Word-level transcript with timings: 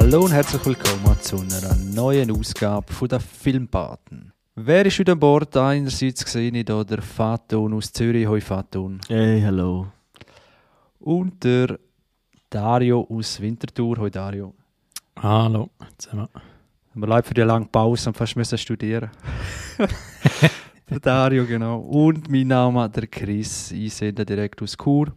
Hallo 0.00 0.20
und 0.26 0.30
herzlich 0.30 0.64
willkommen 0.64 1.20
zu 1.20 1.40
einer 1.40 1.74
neuen 1.92 2.30
Ausgabe 2.30 2.92
von 2.92 3.08
der 3.08 3.18
Filmpaten. 3.18 4.32
Wer 4.54 4.86
ist 4.86 4.96
heute 5.00 5.10
an 5.10 5.18
Bord? 5.18 5.56
Einerseits 5.56 6.24
gesehen 6.24 6.54
ich 6.54 6.64
hier 6.64 6.84
der 6.84 7.02
Faton 7.02 7.74
aus 7.74 7.92
Zürich. 7.92 8.28
Hoi 8.28 8.40
Faton. 8.40 9.00
Hey, 9.08 9.42
hallo. 9.42 9.88
Und 11.00 11.42
der 11.42 11.80
Dario 12.48 13.08
aus 13.10 13.40
Winterthur. 13.40 13.98
Hoi 13.98 14.08
Dario. 14.08 14.54
Hallo 15.20 15.68
zusammen. 15.98 16.28
Wir 16.94 17.08
leid 17.08 17.26
für 17.26 17.34
die 17.34 17.40
lange 17.40 17.66
Pause 17.66 18.10
und 18.10 18.16
fast 18.16 18.36
müssen 18.36 18.56
studieren. 18.56 19.10
der 20.90 21.00
Dario, 21.00 21.44
genau. 21.44 21.80
Und 21.80 22.30
mein 22.30 22.46
Name 22.46 22.88
der 22.88 23.08
Chris. 23.08 23.72
Ich 23.72 23.94
sende 23.94 24.24
direkt 24.24 24.62
aus 24.62 24.76
Chur. 24.76 25.08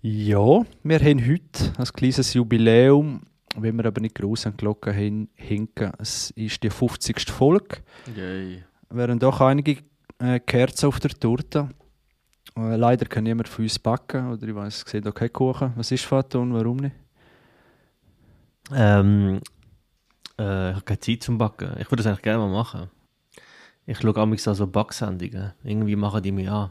Ja, 0.00 0.62
wir 0.82 0.98
haben 0.98 1.28
heute 1.28 1.72
ein 1.76 1.84
kleines 1.84 2.32
Jubiläum, 2.32 3.20
wenn 3.56 3.76
wir 3.76 3.86
aber 3.86 4.00
nicht 4.00 4.14
groß 4.14 4.46
an 4.46 4.52
die 4.52 4.56
Glocke 4.58 4.92
hin 4.92 5.28
hinken. 5.34 5.92
Es 5.98 6.30
ist 6.30 6.62
die 6.62 6.70
50. 6.70 7.30
Folge. 7.30 7.78
Yay. 8.14 8.64
wären 8.90 9.18
doch 9.18 9.40
einige 9.40 9.78
äh, 10.18 10.40
Kerzen 10.40 10.86
auf 10.86 11.00
der 11.00 11.10
Torte. 11.10 11.68
Äh, 12.56 12.76
leider 12.76 13.06
kann 13.06 13.24
niemand 13.24 13.48
für 13.48 13.62
uns 13.62 13.78
backen. 13.78 14.32
Oder 14.32 14.46
ich 14.46 14.54
weiß, 14.54 14.84
es 14.84 14.90
sieht 14.90 15.06
auch 15.06 15.14
keinen 15.14 15.32
Kuchen. 15.32 15.72
Was 15.76 15.90
ist 15.90 16.04
Vater 16.04 16.40
und 16.40 16.54
warum 16.54 16.78
nicht? 16.78 16.96
Ähm, 18.72 19.40
äh, 20.38 20.70
ich 20.70 20.74
habe 20.76 20.84
keine 20.84 21.00
Zeit 21.00 21.22
zum 21.22 21.38
Backen. 21.38 21.76
Ich 21.78 21.90
würde 21.90 22.02
das 22.02 22.06
eigentlich 22.06 22.22
gerne 22.22 22.38
mal 22.38 22.52
machen. 22.52 22.90
Ich 23.86 23.98
schaue 24.00 24.16
auch 24.16 24.38
so 24.38 24.50
also 24.50 24.66
Backsendungen. 24.66 25.52
Irgendwie 25.62 25.96
machen 25.96 26.22
die 26.22 26.32
mich 26.32 26.50
an. 26.50 26.70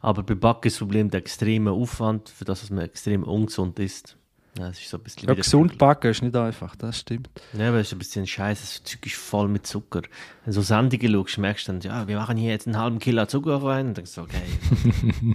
Aber 0.00 0.22
bei 0.22 0.34
Backen 0.34 0.66
ist 0.68 0.74
das 0.74 0.80
Problem 0.80 1.10
der 1.10 1.20
extreme 1.20 1.70
Aufwand, 1.70 2.28
für 2.28 2.44
das, 2.44 2.62
was 2.62 2.70
man 2.70 2.84
extrem 2.84 3.22
ungesund 3.22 3.78
ist. 3.78 4.16
Ja, 4.58 4.68
das 4.68 4.80
ist 4.80 4.88
so 4.90 4.96
ein 4.96 5.02
bisschen 5.04 5.28
Ja, 5.28 5.34
gesund 5.34 5.78
backen 5.78 6.10
ist 6.10 6.22
nicht 6.22 6.34
einfach, 6.36 6.74
das 6.76 6.98
stimmt. 7.00 7.30
Ja, 7.52 7.68
aber 7.68 7.78
es 7.78 7.88
ist 7.88 7.92
ein 7.94 7.98
bisschen 7.98 8.26
scheiße. 8.26 8.60
Das 8.62 8.82
Zeug 8.84 9.06
ist 9.06 9.14
voll 9.16 9.48
mit 9.48 9.66
Zucker. 9.66 10.02
Wenn 10.02 10.46
du 10.46 10.52
so 10.52 10.62
Sendungen 10.62 11.12
schaust, 11.12 11.38
merkst 11.38 11.68
du 11.68 11.72
dann, 11.72 11.80
ja, 11.82 12.08
wir 12.08 12.16
machen 12.16 12.36
hier 12.36 12.50
jetzt 12.50 12.66
einen 12.66 12.76
halben 12.76 12.98
Kilo 12.98 13.24
Zucker 13.26 13.62
rein. 13.62 13.88
Und 13.88 13.96
denkst 13.96 14.14
du, 14.14 14.22
okay. 14.22 14.42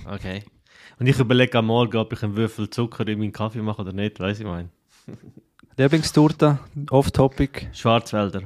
okay. 0.14 0.44
Und 1.00 1.08
ich 1.08 1.18
überlege 1.20 1.58
am 1.58 1.68
Morgen, 1.68 1.98
ob 1.98 2.12
ich 2.14 2.24
einen 2.24 2.36
Würfel 2.36 2.70
Zucker 2.70 3.08
in 3.08 3.20
meinen 3.20 3.32
Kaffee 3.34 3.62
mache 3.62 3.82
oder 3.82 3.94
nicht, 3.94 4.20
weiß 4.20 4.40
ich 4.40 4.46
mein. 4.46 4.70
Lieblingstorte, 5.78 6.60
off-topic. 6.90 7.68
Schwarzwälder. 7.74 8.44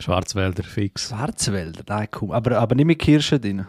Schwarzwälder 0.00 0.62
fix. 0.62 1.08
Schwarzwälder, 1.08 1.82
nein, 1.88 2.08
cool. 2.20 2.32
Aber, 2.34 2.58
aber 2.58 2.74
nicht 2.76 2.86
mit 2.86 2.98
Kirschen 3.00 3.40
drin. 3.40 3.66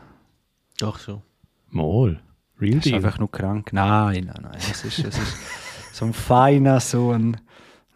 Doch 0.79 0.99
schon. 0.99 1.21
Mol. 1.69 2.19
Real 2.61 2.75
Das 2.75 2.85
ist 2.85 2.91
Deal. 2.91 2.95
einfach 2.97 3.17
nur 3.19 3.31
krank. 3.31 3.73
Nein, 3.73 4.25
nein, 4.25 4.39
nein. 4.43 4.57
Es 4.57 4.83
ist, 4.83 4.99
es 4.99 5.17
ist 5.17 5.37
so 5.99 6.05
ein 6.05 6.13
feiner, 6.13 6.79
so 6.79 7.11
ein, 7.11 7.35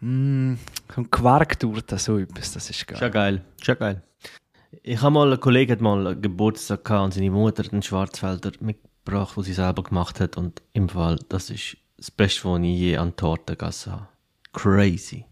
mm, 0.00 0.58
so 0.94 1.00
ein 1.00 1.10
Quarktorte, 1.10 1.96
so 1.96 2.18
etwas. 2.18 2.52
Das 2.52 2.68
ist 2.68 2.86
geil. 2.86 2.98
Schon 2.98 3.10
geil. 3.10 3.44
Schon 3.62 3.78
geil. 3.78 4.02
Ich 4.82 5.00
habe 5.00 5.12
mal, 5.12 5.32
ein 5.32 5.40
Kollege 5.40 5.72
hat 5.72 5.80
mal 5.80 6.06
einen 6.06 6.20
Geburtstag 6.20 6.84
gehabt 6.84 7.04
und 7.04 7.14
seine 7.14 7.30
Mutter 7.30 7.64
hat 7.64 7.72
einen 7.72 7.82
Schwarzwälder 7.82 8.52
mitgebracht, 8.60 9.36
den 9.36 9.44
sie 9.44 9.54
selber 9.54 9.82
gemacht 9.82 10.20
hat. 10.20 10.36
Und 10.36 10.60
im 10.74 10.90
Fall, 10.90 11.18
das 11.30 11.48
ist 11.48 11.78
das 11.96 12.10
Beste, 12.10 12.44
was 12.44 12.60
ich 12.60 12.78
je 12.78 12.96
an 12.98 13.16
Torten 13.16 13.56
gegessen 13.56 13.92
habe. 13.92 14.08
Crazy. 14.52 15.24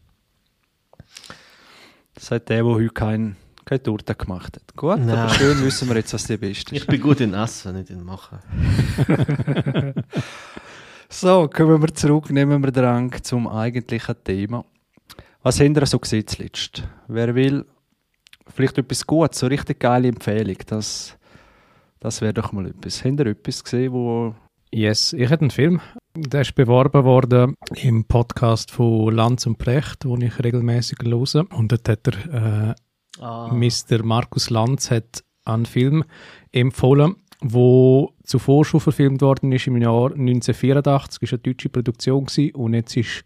Das 2.14 2.28
der, 2.28 2.40
der 2.40 2.64
heute 2.64 2.88
kein, 2.88 3.36
keine 3.66 3.82
Torte 3.82 4.14
gemacht 4.14 4.56
hat. 4.56 4.76
Gut, 4.76 4.98
Nein. 4.98 5.10
aber 5.10 5.34
schön 5.34 5.62
wissen 5.62 5.88
wir 5.88 5.96
jetzt, 5.96 6.14
was 6.14 6.26
die 6.26 6.38
beste 6.38 6.74
ist. 6.74 6.82
Ich 6.82 6.86
bin 6.86 7.00
gut 7.02 7.20
in 7.20 7.34
Essen, 7.34 7.76
nicht 7.76 7.90
in 7.90 8.02
Machen. 8.02 8.38
So, 11.14 11.46
kommen 11.46 11.82
wir 11.82 11.92
zurück, 11.94 12.30
nehmen 12.30 12.64
wir 12.64 12.72
den 12.72 12.84
Rang 12.84 13.22
zum 13.22 13.46
eigentlichen 13.46 14.14
Thema. 14.24 14.64
Was 15.42 15.60
habt 15.60 15.76
ihr 15.76 15.84
so 15.84 15.98
gesehen 15.98 16.26
zuletzt? 16.26 16.88
Wer 17.06 17.34
will 17.34 17.66
vielleicht 18.46 18.78
etwas 18.78 19.06
Gutes, 19.06 19.40
so 19.40 19.46
richtig 19.46 19.78
geile 19.78 20.08
Empfehlung, 20.08 20.56
das, 20.66 21.18
das 22.00 22.22
wäre 22.22 22.32
doch 22.32 22.52
mal 22.52 22.66
etwas. 22.66 23.04
Habt 23.04 23.20
ihr 23.20 23.26
etwas 23.26 23.62
gesehen, 23.62 23.92
wo... 23.92 24.34
Yes, 24.72 25.12
ich 25.12 25.28
hätte 25.28 25.42
einen 25.42 25.50
Film. 25.50 25.82
Der 26.16 26.40
ist 26.40 26.54
beworben 26.54 27.04
worden 27.04 27.56
im 27.76 28.06
Podcast 28.06 28.70
von 28.70 29.14
Lanz 29.14 29.44
und 29.44 29.58
Precht, 29.58 30.06
wo 30.06 30.16
ich 30.16 30.42
regelmäßig 30.42 30.96
höre. 31.04 31.44
Und 31.52 31.72
dort 31.72 31.88
hat 31.90 32.08
er, 32.08 32.70
äh, 32.70 32.74
Ah. 33.20 33.52
Mr. 33.52 34.02
Markus 34.02 34.48
Lanz 34.48 34.90
hat 34.90 35.22
einen 35.44 35.66
Film 35.66 36.04
empfohlen, 36.50 37.16
wo 37.42 38.12
zuvor 38.22 38.64
schon 38.64 38.80
verfilmt 38.80 39.20
worden 39.20 39.52
ist 39.52 39.66
im 39.66 39.76
Jahr 39.76 40.12
1984. 40.12 41.20
Das 41.20 41.32
war 41.32 41.36
eine 41.36 41.42
deutsche 41.42 41.68
Produktion 41.68 42.24
gewesen. 42.24 42.54
und 42.54 42.74
jetzt 42.74 42.96
ist 42.96 43.24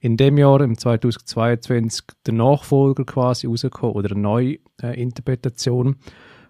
in 0.00 0.16
dem 0.16 0.38
Jahr, 0.38 0.62
im 0.62 0.78
2022, 0.78 2.06
der 2.26 2.34
Nachfolger 2.34 3.04
quasi 3.04 3.46
rausgekommen 3.46 3.94
oder 3.94 4.12
eine 4.12 4.20
neue 4.20 4.58
äh, 4.82 5.00
Interpretation, 5.00 5.96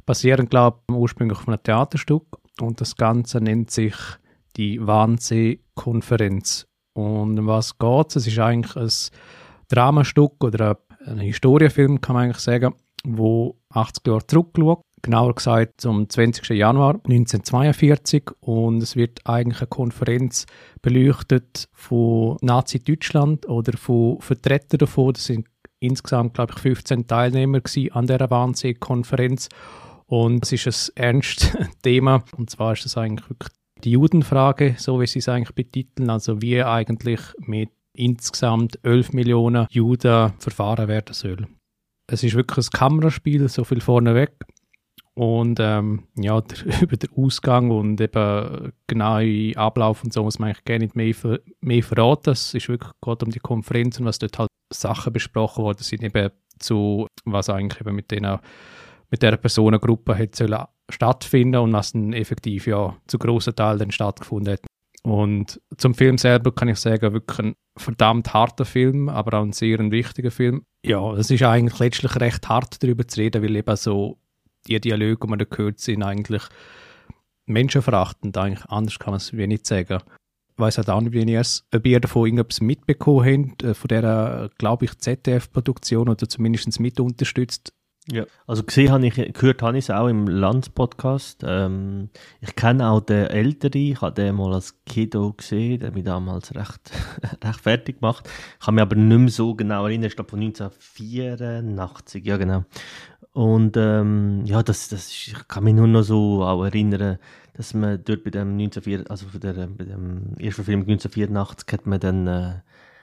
basierend, 0.06 0.50
glaube 0.50 0.78
ich, 0.88 0.94
ursprünglich 0.94 1.38
auf 1.38 1.48
einem 1.48 1.62
Theaterstück 1.62 2.24
und 2.60 2.80
das 2.80 2.94
Ganze 2.96 3.40
nennt 3.40 3.70
sich 3.70 3.94
die 4.56 4.84
Wannsee-Konferenz. 4.84 6.66
Und 6.94 7.38
um 7.38 7.46
was 7.46 7.78
geht 7.78 8.08
es? 8.10 8.16
Es 8.16 8.26
ist 8.28 8.38
eigentlich 8.38 8.76
ein 8.76 8.90
Dramastück 9.68 10.42
oder 10.44 10.78
ein 11.06 11.18
Historienfilm, 11.18 12.00
kann 12.00 12.14
man 12.14 12.24
eigentlich 12.24 12.38
sagen, 12.38 12.74
wo 13.04 13.58
80 13.70 14.06
Jahre 14.06 14.26
zurückschaut. 14.26 14.82
Genauer 15.02 15.34
gesagt 15.34 15.80
zum 15.80 16.08
20. 16.08 16.50
Januar 16.50 16.94
1942 16.94 18.30
und 18.40 18.82
es 18.82 18.96
wird 18.96 19.20
eigentlich 19.24 19.60
eine 19.60 19.68
Konferenz 19.68 20.46
beleuchtet 20.82 21.68
von 21.72 22.36
Nazi-Deutschland 22.42 23.48
oder 23.48 23.76
von 23.78 24.20
Vertretern 24.20 24.78
davon. 24.78 25.14
Das 25.14 25.24
sind 25.24 25.46
insgesamt, 25.78 26.34
glaube 26.34 26.52
ich, 26.54 26.60
15 26.60 27.06
Teilnehmer 27.06 27.60
an 27.92 28.06
dieser 28.06 28.30
Wannsee-Konferenz 28.30 29.48
und 30.06 30.44
es 30.44 30.66
ist 30.66 30.92
ein 30.96 31.02
ernstes 31.02 31.56
Thema 31.82 32.22
und 32.36 32.50
zwar 32.50 32.74
ist 32.74 32.84
es 32.84 32.96
eigentlich 32.96 33.28
wirklich 33.30 33.50
die 33.84 33.92
Judenfrage, 33.92 34.74
so 34.78 35.00
wie 35.00 35.06
sie 35.06 35.20
es 35.20 35.28
eigentlich 35.28 35.54
betiteln, 35.54 36.10
also 36.10 36.42
wie 36.42 36.62
eigentlich 36.62 37.20
mit 37.38 37.70
insgesamt 37.94 38.78
11 38.84 39.12
Millionen 39.12 39.66
Juden 39.70 40.32
verfahren 40.38 40.88
werden 40.88 41.14
soll. 41.14 41.46
Es 42.06 42.22
ist 42.24 42.34
wirklich 42.34 42.66
ein 42.66 42.70
Kameraspiel, 42.78 43.48
so 43.48 43.64
viel 43.64 43.80
vorneweg. 43.80 44.32
Und 45.20 45.60
ähm, 45.60 46.04
ja, 46.16 46.40
der, 46.40 46.80
über 46.80 46.96
den 46.96 47.10
Ausgang 47.14 47.70
und 47.70 48.00
eben 48.00 48.72
genaue 48.86 49.52
Ablauf 49.54 50.02
und 50.02 50.14
so 50.14 50.22
muss 50.22 50.38
man 50.38 50.48
eigentlich 50.48 50.64
gerne 50.64 50.84
nicht 50.86 50.96
mehr, 50.96 51.40
mehr 51.60 51.82
verraten. 51.82 52.30
Es 52.30 52.54
ist 52.54 52.70
wirklich 52.70 52.90
gerade 53.02 53.26
um 53.26 53.30
die 53.30 53.38
Konferenz 53.38 54.00
und 54.00 54.06
was 54.06 54.18
dort 54.18 54.38
halt 54.38 54.48
Sachen 54.72 55.12
besprochen 55.12 55.62
worden 55.62 55.82
sind, 55.82 56.02
eben 56.02 56.30
zu, 56.58 57.06
was 57.26 57.50
eigentlich 57.50 57.82
eben 57.82 57.94
mit 57.94 58.10
denen 58.10 58.38
mit 59.10 59.22
der 59.22 59.36
Personengruppe 59.36 60.14
hätte 60.14 60.68
stattfinden 60.88 61.60
und 61.60 61.74
was 61.74 61.92
dann 61.92 62.14
effektiv 62.14 62.66
ja 62.66 62.96
zu 63.06 63.18
grossen 63.18 63.54
Teil 63.54 63.76
dann 63.76 63.90
stattgefunden 63.90 64.54
hat. 64.54 64.62
Und 65.02 65.60
zum 65.76 65.92
Film 65.92 66.16
selber 66.16 66.54
kann 66.54 66.68
ich 66.68 66.78
sagen, 66.78 67.12
wirklich 67.12 67.38
ein 67.40 67.54
verdammt 67.76 68.32
harter 68.32 68.64
Film, 68.64 69.10
aber 69.10 69.38
auch 69.38 69.42
ein 69.42 69.52
sehr 69.52 69.78
wichtiger 69.90 70.30
Film. 70.30 70.62
Ja, 70.82 71.12
es 71.12 71.30
ist 71.30 71.42
eigentlich 71.42 71.78
letztlich 71.78 72.16
recht 72.16 72.48
hart 72.48 72.82
darüber 72.82 73.06
zu 73.06 73.20
reden, 73.20 73.42
weil 73.42 73.56
eben 73.56 73.76
so 73.76 74.16
die 74.66 74.80
Dialoge, 74.80 75.18
die 75.22 75.26
man 75.28 75.38
da 75.38 75.44
gehört, 75.44 75.80
sind 75.80 76.02
eigentlich 76.02 76.42
menschenverachtend. 77.46 78.36
Eigentlich 78.36 78.64
anders 78.66 78.98
kann 78.98 79.12
man 79.12 79.18
es 79.18 79.32
nicht 79.32 79.66
sagen. 79.66 80.00
Ich 80.68 80.76
halt 80.76 80.90
auch 80.90 81.00
nicht, 81.00 81.12
wie 81.12 81.34
es, 81.34 81.66
ob 81.74 81.86
ihr 81.86 82.00
davon 82.00 82.26
irgendetwas 82.26 82.60
mitbekommen 82.60 83.50
habt, 83.50 83.62
äh, 83.62 83.74
von 83.74 83.88
dieser, 83.88 84.50
glaube 84.58 84.84
ich, 84.84 84.98
ZDF-Produktion 84.98 86.08
oder 86.08 86.28
zumindest 86.28 86.78
mit 86.80 87.00
unterstützt. 87.00 87.72
Ja. 88.08 88.24
Also 88.46 88.64
gesehen 88.64 88.90
habe 88.90 89.06
ich, 89.06 89.14
gehört 89.14 89.62
habe 89.62 89.78
ich 89.78 89.84
es 89.84 89.90
auch 89.90 90.08
im 90.08 90.26
Lanz-Podcast. 90.26 91.42
Ähm, 91.46 92.08
ich 92.40 92.56
kenne 92.56 92.88
auch 92.88 93.00
den 93.00 93.26
Älteren, 93.26 93.80
ich 93.80 94.00
habe 94.00 94.14
den 94.14 94.34
mal 94.34 94.54
als 94.54 94.82
Kiddo 94.84 95.32
gesehen, 95.34 95.80
der 95.80 95.92
mich 95.92 96.04
damals 96.04 96.54
recht, 96.54 96.90
recht 97.44 97.60
fertig 97.60 98.00
gemacht. 98.00 98.28
Ich 98.58 98.66
kann 98.66 98.74
mich 98.74 98.82
aber 98.82 98.96
nicht 98.96 99.18
mehr 99.18 99.28
so 99.28 99.54
genau 99.54 99.84
erinnern, 99.84 100.08
ich 100.08 100.16
glaube 100.16 100.30
von 100.30 100.40
1984, 100.40 102.24
ja 102.24 102.36
genau. 102.36 102.64
Und 103.32 103.76
ähm, 103.76 104.44
ja, 104.44 104.62
das, 104.62 104.88
das 104.88 105.06
ist, 105.06 105.28
ich 105.28 105.48
kann 105.48 105.64
mich 105.64 105.74
nur 105.74 105.86
noch 105.86 106.02
so 106.02 106.42
auch 106.42 106.64
erinnern, 106.64 107.18
dass 107.54 107.74
man 107.74 108.02
dort 108.02 108.24
bei 108.24 108.30
dem 108.30 108.58
1984, 108.58 109.10
also 109.10 109.38
der, 109.38 109.66
bei 109.68 109.84
dem 109.84 110.34
ersten 110.38 110.64
Film 110.64 110.80
1984 110.80 111.72
hat 111.72 111.86
man 111.86 112.00
dann, 112.00 112.26
äh, 112.26 112.54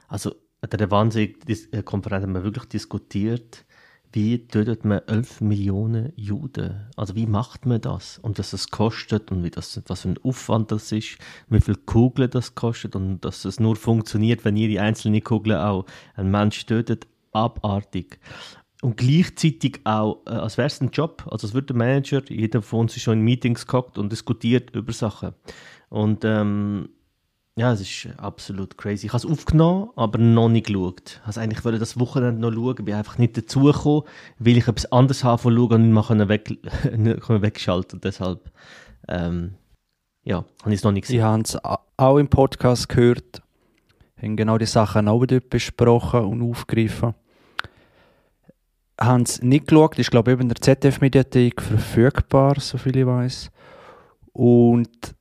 also 0.07 0.31
an 0.61 0.69
der 0.71 0.91
Wahnsinn-Konferenz 0.91 2.23
haben 2.23 2.33
wir 2.33 2.43
wirklich 2.43 2.65
diskutiert, 2.65 3.65
wie 4.17 4.47
tötet 4.47 4.83
man 4.83 5.01
11 5.05 5.41
Millionen 5.41 6.11
Juden? 6.15 6.87
Also 6.95 7.15
wie 7.15 7.27
macht 7.27 7.67
man 7.67 7.79
das? 7.79 8.17
Und 8.17 8.39
dass 8.39 8.51
es 8.51 8.71
kostet 8.71 9.31
und 9.31 9.43
wie 9.43 9.51
das, 9.51 9.79
was 9.85 10.01
für 10.01 10.09
ein 10.09 10.19
Aufwand 10.23 10.71
das 10.71 10.91
ist, 10.91 11.19
wie 11.49 11.61
viel 11.61 11.75
Kugeln 11.75 12.31
das 12.31 12.55
kostet 12.55 12.95
und 12.95 13.19
dass 13.21 13.45
es 13.45 13.59
nur 13.59 13.75
funktioniert, 13.75 14.43
wenn 14.43 14.57
jede 14.57 14.81
einzelne 14.81 15.21
Kugel 15.21 15.57
auch 15.57 15.85
einen 16.15 16.31
Mensch 16.31 16.65
tötet, 16.65 17.05
abartig. 17.31 18.19
Und 18.81 18.97
gleichzeitig 18.97 19.81
auch, 19.83 20.23
äh, 20.25 20.31
als 20.31 20.57
wäre 20.57 20.65
es 20.65 20.81
ein 20.81 20.89
Job, 20.89 21.27
also 21.29 21.45
es 21.45 21.53
wird 21.53 21.69
der 21.69 21.77
Manager, 21.77 22.23
jeder 22.27 22.63
von 22.63 22.79
uns 22.79 22.97
ist 22.97 23.03
schon 23.03 23.19
in 23.19 23.23
Meetings 23.23 23.67
gehockt 23.67 23.99
und 23.99 24.11
diskutiert 24.11 24.75
über 24.75 24.93
Sachen. 24.93 25.35
Und 25.89 26.25
ähm, 26.25 26.89
Ja, 27.57 27.73
es 27.73 27.81
ist 27.81 28.07
absolut 28.17 28.77
crazy. 28.77 29.07
Ich 29.07 29.13
habe 29.13 29.25
es 29.25 29.25
aufgenommen, 29.25 29.89
aber 29.95 30.19
noch 30.19 30.47
nicht 30.47 30.67
geschaut. 30.67 31.19
Ich 31.27 31.37
eigentlich 31.39 31.65
wollte 31.65 31.79
das 31.79 31.99
Wochenende 31.99 32.39
noch 32.39 32.53
schauen, 32.53 32.85
bin 32.85 32.93
einfach 32.93 33.17
nicht 33.17 33.35
dazugekommen, 33.35 34.03
weil 34.37 34.57
ich 34.57 34.67
etwas 34.67 34.91
anderes 34.91 35.23
habe 35.23 35.41
von 35.41 35.55
schauen 35.55 35.73
und 35.73 35.91
nicht 35.91 36.09
mal 36.09 36.29
weg, 36.29 36.51
nicht 36.95 37.27
wegschalten 37.27 37.99
Deshalb, 37.99 38.51
ähm, 39.07 39.55
ja, 40.23 40.45
habe 40.61 40.71
ich 40.71 40.81
es 40.81 40.83
noch 40.83 40.91
nicht 40.91 41.07
gesehen. 41.07 41.17
Ich 41.17 41.23
habe 41.23 41.41
es 41.41 41.57
auch 41.97 42.17
im 42.19 42.27
Podcast 42.27 42.89
gehört, 42.89 43.41
haben 44.21 44.37
genau 44.37 44.59
die 44.59 44.67
Sachen 44.67 45.07
auch 45.07 45.25
dort 45.25 45.49
besprochen 45.49 46.25
und 46.25 46.47
aufgegriffen. 46.47 47.15
Haben 49.01 49.23
es 49.23 49.41
nicht 49.41 49.65
geschaut, 49.65 49.97
ist 49.97 50.11
glaube 50.11 50.29
ich 50.29 50.33
eben 50.33 50.43
in 50.43 50.49
der 50.49 50.61
ZDF-Mediathek 50.61 51.63
verfügbar, 51.63 52.59
soviel 52.59 52.97
ich 52.97 53.07
weiß. 53.07 53.49
Und 54.33 55.15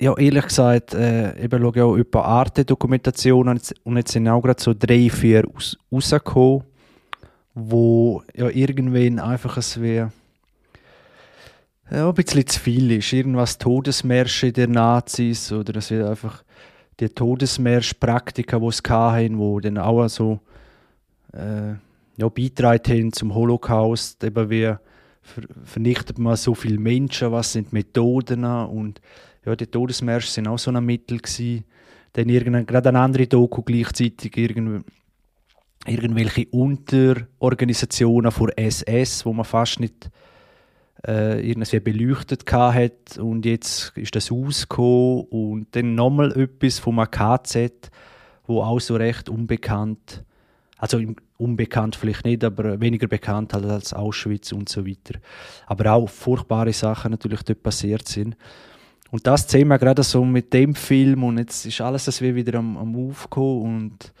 ja, 0.00 0.16
ehrlich 0.16 0.46
gesagt, 0.46 0.94
äh, 0.94 1.38
eben 1.44 1.60
schaue 1.60 1.72
ich 1.76 1.82
auch 1.82 1.94
über 1.94 2.24
Arte-Dokumentationen 2.24 3.60
und 3.84 3.96
jetzt 3.98 4.12
sind 4.12 4.28
auch 4.28 4.40
gerade 4.40 4.60
so 4.60 4.72
drei, 4.76 5.10
vier 5.10 5.44
raus, 5.44 5.76
rausgekommen, 5.92 6.64
wo 7.54 8.22
ja 8.34 8.48
irgendwann 8.48 9.18
einfach 9.18 9.58
es 9.58 9.80
wie 9.80 10.06
ja, 11.90 12.08
ein 12.08 12.14
bisschen 12.14 12.46
zu 12.46 12.60
viel 12.60 12.90
ist. 12.92 13.12
Irgendwas 13.12 13.58
Todesmärsche 13.58 14.52
der 14.52 14.68
Nazis 14.68 15.52
oder 15.52 15.76
es 15.76 15.90
wird 15.90 16.08
einfach 16.08 16.44
die 16.98 17.08
Todesmärschpraktika, 17.10 18.58
die 18.58 18.66
es 18.66 18.82
hatten, 18.88 19.38
wo 19.38 19.60
dann 19.60 19.76
auch 19.76 20.08
so 20.08 20.40
äh, 21.34 21.74
ja, 22.16 22.28
beitragen 22.28 22.90
haben 22.90 23.12
zum 23.12 23.34
Holocaust, 23.34 24.24
eben 24.24 24.48
wie 24.48 24.74
vernichtet 25.64 26.18
man 26.18 26.36
so 26.36 26.54
viele 26.54 26.78
Menschen, 26.78 27.32
was 27.32 27.52
sind 27.52 27.74
Methoden 27.74 28.44
und 28.44 29.00
ja, 29.44 29.56
die 29.56 29.66
Todesmärsche 29.66 30.30
sind 30.30 30.48
auch 30.48 30.58
so 30.58 30.70
ein 30.70 30.84
Mittel 30.84 31.18
gewesen. 31.18 31.64
Dann 32.12 32.28
irgendein, 32.28 32.66
gerade 32.66 32.88
eine 32.88 33.00
andere 33.00 33.26
Doku 33.26 33.62
gleichzeitig 33.62 34.36
irgendw 34.36 34.80
irgendwelche 35.86 36.46
Unterorganisationen 36.50 38.30
von 38.30 38.50
SS, 38.50 39.24
wo 39.24 39.32
man 39.32 39.46
fast 39.46 39.80
nicht 39.80 40.10
äh, 41.06 41.40
irgendwie 41.48 41.80
beleuchtet 41.80 42.50
hat 42.52 43.18
und 43.18 43.46
jetzt 43.46 43.92
ist 43.96 44.14
das 44.14 44.30
rausgekommen 44.30 45.24
und 45.30 45.68
dann 45.72 45.94
nochmal 45.94 46.32
etwas 46.38 46.78
vom 46.78 47.02
KZ, 47.10 47.90
wo 48.46 48.62
auch 48.62 48.80
so 48.80 48.96
recht 48.96 49.30
unbekannt, 49.30 50.22
also 50.76 51.00
unbekannt 51.38 51.96
vielleicht 51.96 52.24
nicht, 52.24 52.44
aber 52.44 52.80
weniger 52.80 53.06
bekannt 53.06 53.54
als 53.54 53.94
Auschwitz 53.94 54.52
und 54.52 54.68
so 54.68 54.86
weiter. 54.86 55.18
Aber 55.66 55.92
auch 55.92 56.08
furchtbare 56.08 56.72
Sachen 56.72 57.12
natürlich 57.12 57.42
dort 57.42 57.62
passiert 57.62 58.06
sind. 58.06 58.36
Und 59.10 59.26
das 59.26 59.48
sehen 59.48 59.68
wir 59.68 59.78
gerade 59.78 60.02
so 60.02 60.24
mit 60.24 60.52
dem 60.52 60.74
Film 60.74 61.24
und 61.24 61.38
jetzt 61.38 61.66
ist 61.66 61.80
alles 61.80 62.04
das 62.04 62.20
wieder 62.20 62.58
am, 62.58 62.76
am 62.76 63.08
Aufkommen 63.08 63.62
und 63.62 64.12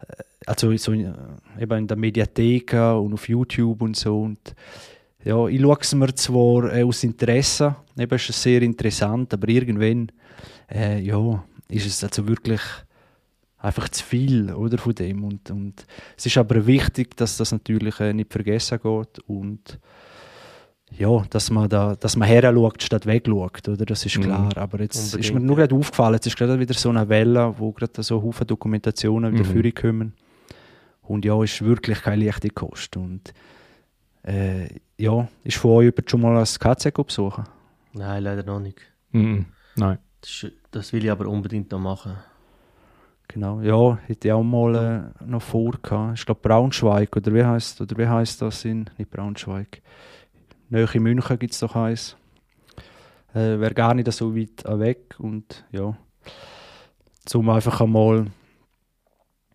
äh, 0.00 0.22
also 0.46 0.76
so 0.76 0.92
in, 0.92 1.06
äh, 1.06 1.62
eben 1.62 1.78
in 1.78 1.86
der 1.86 1.96
Mediathek 1.96 2.72
und 2.72 3.14
auf 3.14 3.28
YouTube 3.28 3.82
und 3.82 3.96
so 3.96 4.22
und 4.22 4.54
ja, 5.24 5.46
ich 5.46 5.60
schaue 5.60 5.78
es 5.80 5.94
mir 5.94 6.14
zwar 6.16 6.74
äh, 6.74 6.82
aus 6.82 7.04
Interesse, 7.04 7.76
eben 7.96 8.14
ist 8.16 8.30
es 8.30 8.42
sehr 8.42 8.62
interessant, 8.62 9.32
aber 9.32 9.48
irgendwann 9.48 10.10
äh, 10.68 11.00
ja, 11.00 11.44
ist 11.68 11.86
es 11.86 12.02
also 12.02 12.26
wirklich 12.26 12.60
einfach 13.58 13.88
zu 13.90 14.04
viel 14.04 14.52
oder, 14.52 14.78
von 14.78 14.94
dem 14.94 15.22
und, 15.22 15.50
und 15.52 15.86
es 16.16 16.26
ist 16.26 16.36
aber 16.36 16.66
wichtig, 16.66 17.16
dass 17.16 17.36
das 17.36 17.52
natürlich 17.52 18.00
äh, 18.00 18.12
nicht 18.12 18.32
vergessen 18.32 18.80
geht 18.82 19.20
und 19.28 19.78
ja, 20.98 21.24
dass 21.30 21.50
man 21.50 21.68
da, 21.68 21.96
dass 21.96 22.16
man 22.16 22.28
her 22.28 22.52
schaut, 22.52 22.82
statt 22.82 23.06
wegschaut, 23.06 23.68
oder? 23.68 23.84
Das 23.84 24.04
ist 24.04 24.18
mhm. 24.18 24.22
klar. 24.22 24.44
Mhm. 24.44 24.52
Aber 24.56 24.80
jetzt 24.80 24.96
Unbedingt, 24.96 25.24
ist 25.24 25.34
mir 25.34 25.40
nur 25.40 25.56
gerade 25.56 25.74
aufgefallen, 25.74 26.14
jetzt 26.14 26.26
ist 26.26 26.36
gerade 26.36 26.58
wieder 26.58 26.74
so 26.74 26.90
eine 26.90 27.08
Welle, 27.08 27.54
wo 27.58 27.72
gerade 27.72 28.02
so 28.02 28.22
Haufen 28.22 28.46
Dokumentationen 28.46 29.32
wieder 29.32 29.54
mhm. 29.54 29.74
kommen. 29.74 30.12
Und 31.02 31.24
ja, 31.24 31.42
ist 31.42 31.62
wirklich 31.62 32.02
keine 32.02 32.24
leichte 32.24 32.50
Kost. 32.50 32.96
Und 32.96 33.32
äh, 34.22 34.68
ja, 34.98 35.28
ist 35.44 35.56
von 35.56 35.72
euch 35.72 35.92
schon 36.06 36.20
mal 36.20 36.36
ein 36.36 36.44
KZ 36.44 36.94
besuchen? 36.94 37.44
Nein, 37.92 38.22
leider 38.22 38.44
noch 38.44 38.60
nicht. 38.60 38.80
Mhm. 39.10 39.46
Nein. 39.76 39.98
Das, 40.20 40.46
das, 40.70 40.92
will 40.92 41.04
ich 41.04 41.10
aber 41.10 41.26
unbedingt 41.26 41.70
noch 41.72 41.80
machen. 41.80 42.16
Genau, 43.28 43.60
ja, 43.62 43.98
hätte 44.06 44.28
ich 44.28 44.32
auch 44.32 44.42
mal 44.42 45.12
äh, 45.20 45.24
noch 45.24 45.42
vor 45.42 45.72
gehabt. 45.82 46.18
Ich 46.18 46.26
glaube 46.26 46.40
Braunschweig, 46.42 47.16
oder 47.16 47.34
wie 47.34 47.42
heißt 47.42 47.80
oder 47.80 47.96
wie 47.96 48.06
heißt 48.06 48.42
das 48.42 48.64
in 48.64 48.88
nicht 48.98 49.10
Braunschweig? 49.10 49.82
Nähe 50.72 51.00
München 51.00 51.38
gibt 51.38 51.52
es 51.52 51.60
doch 51.60 51.76
eins. 51.76 52.16
Äh, 53.34 53.60
Wäre 53.60 53.74
gar 53.74 53.92
nicht 53.92 54.10
so 54.10 54.34
weit 54.34 54.64
weg 54.64 55.16
und 55.18 55.66
ja, 55.70 55.94
zum 57.26 57.50
einfach 57.50 57.82
einmal 57.82 58.28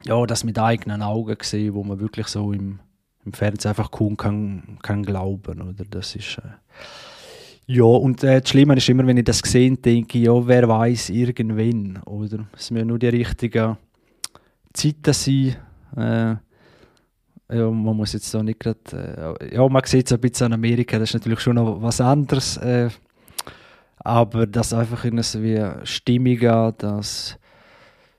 ja, 0.05 0.23
das 0.27 0.43
mit 0.43 0.59
eigenen 0.59 1.01
Augen 1.01 1.37
sehen, 1.41 1.73
wo 1.73 1.83
man 1.83 1.99
wirklich 1.99 2.27
so 2.27 2.53
im, 2.53 2.79
im 3.25 3.33
Fernsehen 3.33 3.69
einfach 3.69 3.89
kaum 3.89 4.15
kann, 4.15 4.77
kann 4.83 5.01
glauben, 5.01 5.59
oder? 5.59 5.85
Das 5.89 6.15
ist 6.15 6.37
äh, 6.37 6.51
ja, 7.65 7.83
und 7.83 8.23
äh, 8.23 8.39
das 8.41 8.51
Schlimme 8.51 8.75
ist 8.75 8.87
immer, 8.87 9.07
wenn 9.07 9.17
ich 9.17 9.25
das 9.25 9.39
sehe, 9.39 9.75
denke 9.75 10.19
ich, 10.19 10.25
ja, 10.25 10.47
wer 10.47 10.69
weiß 10.69 11.09
irgendwann, 11.09 11.97
oder? 12.05 12.45
Es 12.55 12.69
müssen 12.69 12.87
nur 12.87 12.99
die 12.99 13.07
richtigen 13.07 13.75
Zeiten 14.71 15.13
sein, 15.13 15.55
äh, 15.95 16.35
ja, 17.51 17.69
man 17.69 17.95
muss 17.95 18.13
jetzt 18.13 18.33
da 18.33 18.43
nicht 18.43 18.59
gerade, 18.59 19.37
äh, 19.39 19.55
ja, 19.55 19.67
man 19.67 19.83
sieht 19.85 20.07
es 20.07 20.13
ein 20.13 20.19
bisschen 20.19 20.47
in 20.47 20.53
Amerika, 20.53 20.99
das 20.99 21.09
ist 21.09 21.13
natürlich 21.13 21.39
schon 21.39 21.55
noch 21.55 21.81
was 21.81 22.01
anderes, 22.01 22.57
äh, 22.57 22.89
aber 23.99 24.45
dass 24.47 24.73
einfach 24.73 25.05
in 25.05 25.21
so 25.21 25.41
wie 25.41 25.63
Stimmungen, 25.83 26.73
dass 26.77 27.37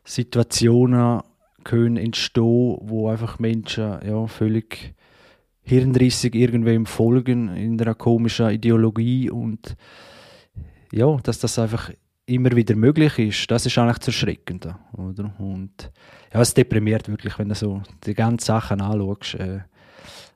Situationen 0.04 1.20
können 1.64 1.98
entstehen, 1.98 2.78
wo 2.80 3.08
einfach 3.08 3.38
Menschen 3.38 3.98
ja, 4.06 4.26
völlig 4.26 4.94
hirnrissig 5.62 6.34
irgendwem 6.34 6.86
folgen 6.86 7.54
in 7.54 7.80
einer 7.80 7.94
komischen 7.94 8.48
Ideologie 8.50 9.28
und 9.30 9.76
ja, 10.90 11.14
dass 11.22 11.38
das 11.38 11.58
einfach 11.58 11.90
immer 12.28 12.54
wieder 12.54 12.76
möglich 12.76 13.18
ist, 13.18 13.50
das 13.50 13.66
ist 13.66 13.78
eigentlich 13.78 13.98
das 13.98 14.08
Erschreckende, 14.08 14.76
oder? 14.92 15.32
Und 15.38 15.90
ja, 16.32 16.40
es 16.40 16.54
deprimiert 16.54 17.08
wirklich, 17.08 17.38
wenn 17.38 17.48
du 17.48 17.54
so 17.54 17.82
die 18.04 18.14
ganzen 18.14 18.44
Sachen 18.46 18.80
anschaust, 18.80 19.34
äh, 19.34 19.60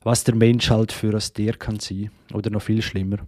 was 0.03 0.25
der 0.25 0.35
Mensch 0.35 0.71
halt 0.71 0.91
für 0.91 1.15
ein 1.15 1.21
Tier 1.21 1.53
kann 1.55 1.79
sein. 1.79 2.11
Oder 2.33 2.50
noch 2.50 2.62
viel 2.62 2.83
schlimmer. 2.83 3.19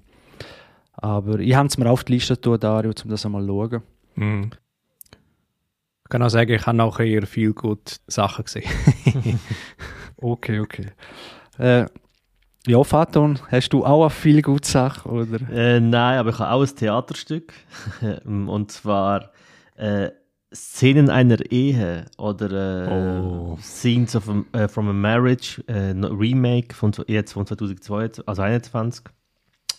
Aber 0.94 1.38
ich 1.38 1.54
habe 1.54 1.68
es 1.68 1.78
mir 1.78 1.90
auf 1.90 2.04
die 2.04 2.14
Liste 2.14 2.34
getan, 2.34 2.58
Dario, 2.58 2.92
um 3.04 3.10
das 3.10 3.24
einmal 3.24 3.42
zu 3.42 3.48
schauen. 3.48 3.82
Mhm. 4.14 4.50
Ich 6.04 6.10
kann 6.10 6.22
auch 6.22 6.30
sagen, 6.30 6.52
ich 6.52 6.66
habe 6.66 6.82
auch 6.82 7.00
eher 7.00 7.26
viel 7.26 7.52
gute 7.52 7.96
Sachen 8.06 8.44
gesehen. 8.44 8.68
okay, 10.16 10.60
okay. 10.60 10.92
Äh, 11.58 11.86
ja, 12.66 12.82
Faton, 12.82 13.38
hast 13.50 13.70
du 13.70 13.84
auch 13.84 14.08
viel 14.10 14.40
gute 14.40 14.68
Sachen, 14.68 15.10
oder? 15.10 15.38
Äh, 15.50 15.80
nein, 15.80 16.18
aber 16.18 16.30
ich 16.30 16.38
habe 16.38 16.50
auch 16.50 16.62
ein 16.62 16.76
Theaterstück. 16.76 17.52
Und 18.24 18.72
zwar 18.72 19.30
äh, 19.76 20.10
Szenen 20.54 21.10
einer 21.10 21.50
Ehe 21.50 22.06
oder 22.16 22.86
äh, 22.86 23.20
oh. 23.20 23.58
Scenes 23.60 24.14
of 24.16 24.28
a, 24.28 24.44
äh, 24.58 24.68
from 24.68 24.88
a 24.88 24.92
Marriage, 24.92 25.62
äh, 25.66 25.90
Remake 25.90 26.74
von 26.74 26.92
jetzt 27.06 27.32
von 27.32 27.44
2022, 27.46 28.26
also 28.28 28.42
21 28.42 29.04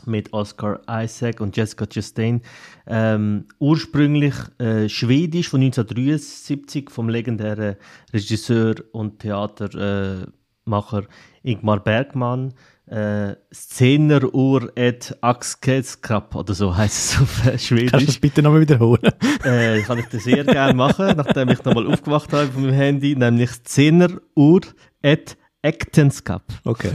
mit 0.06 0.34
Oscar 0.34 0.82
Isaac 0.90 1.40
und 1.40 1.56
Jessica 1.56 1.86
Chastain. 1.88 2.42
Ähm, 2.86 3.46
ursprünglich 3.60 4.36
äh, 4.60 4.90
schwedisch 4.90 5.50
von 5.50 5.62
1973 5.62 6.90
vom 6.90 7.10
legendären 7.10 7.78
Regisseur 8.14 8.76
und 8.92 9.20
Theatermacher 9.20 11.04
Ingmar 11.42 11.80
Bergmann 11.80 12.54
äh, 12.88 13.36
Szeneruhr 13.54 14.72
et 14.76 15.18
Axkeskap 15.22 16.36
oder 16.36 16.54
so 16.54 16.76
heißt 16.76 17.16
es 17.16 17.22
auf 17.22 17.60
Schwedisch. 17.60 17.92
Kannst 17.92 18.08
du 18.08 18.12
das 18.12 18.20
bitte 18.20 18.42
nochmal 18.44 18.62
wiederholen? 18.62 19.12
äh, 19.44 19.82
kann 19.82 20.00
ich 20.00 20.06
das 20.08 20.24
sehr 20.24 20.44
gerne 20.44 20.74
machen, 20.74 21.14
nachdem 21.18 21.50
ich 21.50 21.64
nochmal 21.64 21.88
aufgewacht 21.88 22.32
habe 22.32 22.48
von 22.48 22.64
meinem 22.64 22.76
Handy, 22.76 23.16
nämlich 23.16 23.52
Szeneruhr 23.52 24.62
et 25.02 25.38
Ektenskap. 25.64 26.44
Okay. 26.64 26.92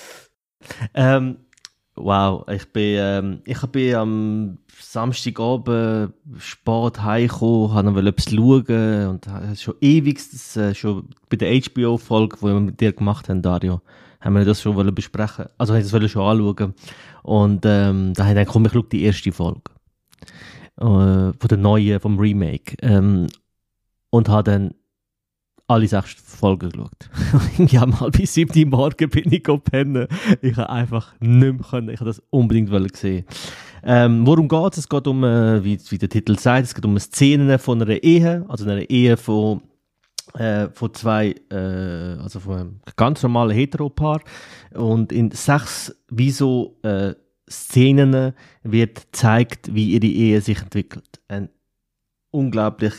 ähm, 0.94 1.38
wow, 1.94 2.46
ich 2.48 2.70
bin, 2.70 2.96
ähm, 2.98 3.42
ich 3.46 3.60
bin 3.68 3.94
am 3.94 4.58
Samstagabend 4.78 6.12
spät 6.36 7.02
heimgekommen, 7.02 7.72
habe 7.72 7.92
noch 7.92 8.06
etwas 8.06 8.30
schauen 8.30 9.08
und 9.08 9.58
schon 9.58 9.74
ewig, 9.80 10.16
das, 10.16 10.56
äh, 10.56 10.74
schon 10.74 11.08
bei 11.30 11.36
der 11.36 11.58
HBO-Folge, 11.58 12.36
die 12.36 12.44
wir 12.44 12.60
mit 12.60 12.80
dir 12.80 12.92
gemacht 12.92 13.30
haben, 13.30 13.40
Dario, 13.40 13.80
haben 14.22 14.34
wir 14.34 14.44
das 14.44 14.62
schon 14.62 14.76
wollen 14.76 14.94
besprechen. 14.94 15.46
Also 15.58 15.74
haben 15.74 15.92
wir 15.92 16.00
das 16.00 16.10
schon 16.10 16.22
anschauen. 16.22 16.74
Und 17.22 17.64
ähm, 17.66 18.14
da 18.14 18.26
haben 18.26 18.36
wir 18.36 18.46
komm, 18.46 18.66
ich 18.66 18.72
schaue 18.72 18.84
die 18.84 19.02
erste 19.02 19.32
Folge. 19.32 19.62
Äh, 20.78 20.84
von 20.84 21.48
der 21.48 21.58
neuen, 21.58 22.00
vom 22.00 22.18
Remake. 22.18 22.76
Ähm, 22.80 23.26
und 24.10 24.28
habe 24.28 24.50
dann 24.50 24.74
alle 25.66 25.86
sechs 25.88 26.14
Folgen 26.14 26.70
geschaut. 26.70 27.10
ich 27.58 27.76
habe 27.76 27.92
mal 27.92 28.10
bis 28.10 28.34
sieben 28.34 28.72
Uhr 28.72 28.78
morgen 28.78 29.08
bin 29.08 29.32
ich 29.32 29.42
pennen. 29.64 30.06
Ich 30.40 30.56
habe 30.56 30.70
einfach 30.70 31.14
nicht 31.20 31.40
mehr 31.40 31.54
können. 31.68 31.88
Ich 31.88 32.00
habe 32.00 32.10
das 32.10 32.22
unbedingt 32.30 32.96
sehen. 32.96 33.24
Ähm, 33.84 34.26
worum 34.26 34.48
geht 34.48 34.72
es? 34.72 34.78
Es 34.78 34.88
geht 34.88 35.06
um, 35.06 35.24
äh, 35.24 35.64
wie, 35.64 35.78
wie 35.88 35.98
der 35.98 36.08
Titel 36.08 36.38
sagt, 36.38 36.66
es 36.66 36.74
geht 36.74 36.84
um 36.84 36.98
Szenen 36.98 37.58
von 37.58 37.82
einer 37.82 38.02
Ehe, 38.02 38.44
also 38.48 38.64
einer 38.64 38.88
Ehe 38.88 39.16
von, 39.16 39.62
äh, 40.34 40.68
von 40.68 40.94
zwei, 40.94 41.34
äh, 41.50 42.20
also 42.22 42.40
von 42.40 42.54
einem 42.54 42.80
ganz 42.96 43.22
normalen 43.22 43.50
Heteropaar. 43.50 44.20
Und 44.74 45.12
in 45.12 45.30
sechs, 45.30 45.94
wie 46.08 46.30
so, 46.30 46.78
äh, 46.82 47.14
Szenen 47.50 48.32
wird 48.62 49.12
gezeigt, 49.12 49.74
wie 49.74 49.90
ihre 49.90 50.06
Ehe 50.06 50.40
sich 50.40 50.60
entwickelt. 50.62 51.20
Ein 51.28 51.50
unglaublich 52.30 52.94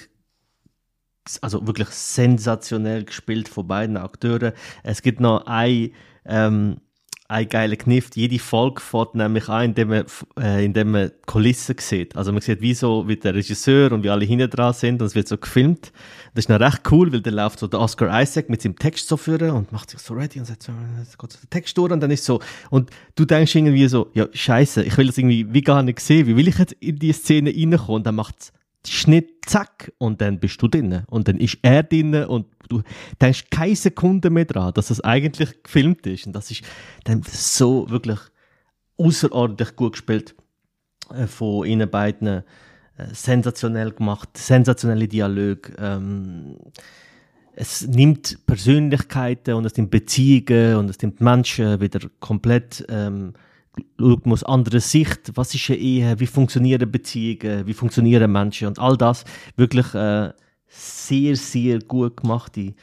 also 1.42 1.66
wirklich 1.66 1.90
sensationell 1.90 3.06
gespielt 3.06 3.48
von 3.48 3.68
beiden 3.68 3.98
Akteuren. 3.98 4.54
Es 4.84 5.02
gibt 5.02 5.20
noch 5.20 5.46
ein, 5.46 5.92
ähm, 6.26 6.82
ein 7.28 7.48
geiler 7.48 7.76
Kniff. 7.76 8.10
Jede 8.16 8.38
Folge 8.40 8.82
fährt 8.82 9.16
nämlich 9.16 9.48
an, 9.50 9.66
indem 9.66 9.90
man, 9.90 10.06
äh, 10.40 10.66
indem 10.66 10.92
man 10.92 11.12
Kulissen 11.26 11.76
sieht. 11.80 12.16
Also 12.16 12.32
man 12.32 12.42
sieht, 12.42 12.62
wie 12.62 12.74
so, 12.74 13.08
wie 13.08 13.16
der 13.16 13.34
Regisseur 13.34 13.92
und 13.92 14.04
wie 14.04 14.10
alle 14.10 14.26
hinten 14.26 14.50
dran 14.50 14.74
sind 14.74 15.02
und 15.02 15.08
es 15.08 15.16
wird 15.16 15.28
so 15.28 15.38
gefilmt. 15.38 15.92
Das 16.34 16.46
ist 16.46 16.50
noch 16.50 16.60
recht 16.60 16.82
cool, 16.92 17.12
weil 17.14 17.22
dann 17.22 17.36
läuft 17.36 17.60
so 17.60 17.68
der 17.68 17.80
Oscar 17.80 18.22
Isaac 18.22 18.50
mit 18.50 18.62
seinem 18.62 18.78
Text 18.78 19.08
so 19.08 19.18
führen 19.18 19.52
und 19.52 19.72
macht 19.72 19.90
sich 19.90 20.00
so 20.00 20.14
ready 20.14 20.40
und 20.40 20.46
sagt 20.46 20.64
so, 20.64 20.74
jetzt 21.00 21.18
geht 21.18 21.32
so 21.32 21.40
der 21.40 21.50
Text 21.50 21.78
durch 21.78 21.92
und 21.92 22.02
dann 22.02 22.12
ist 22.12 22.26
so, 22.26 22.40
und 22.70 22.90
du 23.16 23.26
denkst 23.26 23.56
irgendwie 23.56 23.88
so, 23.88 24.12
ja, 24.14 24.28
scheiße, 24.32 24.84
ich 24.84 24.98
will 24.98 25.08
das 25.08 25.18
irgendwie 25.18 25.52
wie 25.54 25.62
gar 25.62 25.82
nicht 25.84 26.00
sehen, 26.00 26.28
wie 26.28 26.36
will 26.36 26.48
ich 26.48 26.58
jetzt 26.58 26.74
in 26.74 27.00
die 27.00 27.14
Szene 27.14 27.52
reinkommen? 27.52 27.96
Und 27.96 28.08
dann 28.08 28.16
macht's 28.16 28.52
Schnitt, 28.88 29.46
zack, 29.46 29.94
und 29.98 30.22
dann 30.22 30.40
bist 30.40 30.62
du 30.62 30.68
drinnen. 30.68 31.04
Und 31.08 31.28
dann 31.28 31.38
ist 31.38 31.58
er 31.62 31.84
drinnen 31.84 32.26
und 32.26 32.48
du 32.70 32.82
denkst 33.22 33.46
keine 33.50 33.76
Sekunde 33.76 34.30
mehr 34.30 34.46
dran, 34.46 34.74
dass 34.74 34.88
das 34.88 35.02
eigentlich 35.02 35.64
gefilmt 35.64 36.06
ist. 36.08 36.28
Und 36.28 36.34
das 36.34 36.52
ist 36.52 36.64
dann 37.04 37.24
so 37.24 37.90
wirklich 37.90 38.20
außerordentlich 38.98 39.76
gut 39.76 39.94
gespielt 39.94 40.36
äh, 41.14 41.28
von 41.28 41.66
ihnen 41.66 41.90
beiden. 41.90 42.44
Äh, 42.96 43.08
sensationell 43.12 43.92
gemacht, 43.92 44.30
sensationelle 44.38 45.08
Dialoge. 45.08 45.74
Ähm, 45.80 46.58
es 47.56 47.88
nimmt 47.88 48.46
Persönlichkeiten 48.46 49.56
und 49.56 49.66
es 49.66 49.76
nimmt 49.76 49.90
Beziehungen 49.90 50.76
und 50.76 50.90
es 50.90 51.02
nimmt 51.02 51.20
Menschen 51.20 51.82
wieder 51.82 52.02
komplett 52.20 52.86
ähm, 52.90 53.34
schaut 54.00 54.26
man 54.26 54.34
aus 54.34 54.44
anderer 54.44 54.80
Sicht, 54.80 55.32
was 55.36 55.54
ist 55.56 55.70
eine 55.70 55.80
Ehe, 55.80 56.20
wie 56.20 56.28
funktionieren 56.28 56.92
Beziehungen, 56.92 57.66
wie 57.68 57.74
funktionieren 57.74 58.32
Menschen 58.32 58.68
und 58.68 58.80
all 58.80 58.98
das 58.98 59.26
wirklich 59.56 59.94
äh, 59.94 60.32
sehr, 60.68 61.36
sehr 61.36 61.80
gut 61.80 62.18
gemachte 62.18 62.74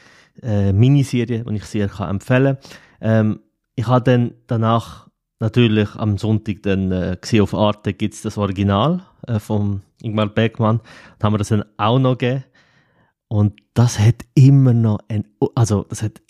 äh, 0.41 0.73
Miniserie, 0.73 1.43
die 1.43 1.55
ich 1.55 1.65
sehr 1.65 1.87
kann 1.89 2.09
empfehlen. 2.09 2.57
Ähm, 3.01 3.39
Ich 3.75 3.87
habe 3.87 4.03
dann 4.03 4.33
danach 4.47 5.09
natürlich 5.39 5.95
am 5.95 6.17
Sonntag 6.17 6.61
dann 6.63 6.91
äh, 6.91 7.17
gesehen, 7.19 7.41
auf 7.41 7.53
Arte 7.53 7.93
gibt 7.93 8.13
es 8.13 8.21
das 8.21 8.37
Original 8.37 9.01
äh, 9.27 9.39
von 9.39 9.81
Ingmar 10.03 10.27
Bergmann, 10.27 10.81
da 11.17 11.25
haben 11.25 11.33
wir 11.33 11.37
das 11.39 11.49
dann 11.49 11.63
auch 11.77 11.99
noch 11.99 12.17
gegeben. 12.17 12.43
Und 13.27 13.53
das 13.73 13.97
hat 13.97 14.25
immer 14.35 14.73
noch 14.73 14.99
ein, 15.07 15.23
also 15.55 15.85
das 15.87 16.03
hat 16.03 16.21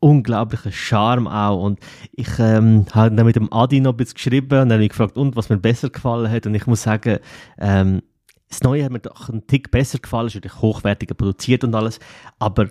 unglaublicher 0.00 0.72
Charme 0.72 1.28
auch. 1.28 1.62
Und 1.62 1.78
ich 2.12 2.38
ähm, 2.38 2.86
habe 2.92 3.14
dann 3.14 3.26
mit 3.26 3.36
dem 3.36 3.52
Adi 3.52 3.80
noch 3.80 3.92
ein 3.92 3.96
bisschen 3.96 4.14
geschrieben 4.14 4.60
und 4.60 4.68
dann 4.68 4.72
habe 4.72 4.84
ich 4.84 4.90
gefragt, 4.90 5.16
und 5.16 5.36
was 5.36 5.48
mir 5.48 5.58
besser 5.58 5.90
gefallen 5.90 6.30
hat. 6.30 6.46
Und 6.46 6.54
ich 6.54 6.66
muss 6.66 6.82
sagen, 6.82 7.18
ähm, 7.58 8.02
das 8.48 8.62
Neue 8.62 8.84
hat 8.84 8.90
mir 8.90 8.98
doch 8.98 9.28
einen 9.28 9.46
Tick 9.46 9.70
besser 9.70 9.98
gefallen, 9.98 10.26
ist 10.26 10.34
natürlich 10.34 10.60
hochwertiger 10.60 11.14
produziert 11.14 11.62
und 11.62 11.74
alles. 11.74 12.00
Aber 12.38 12.68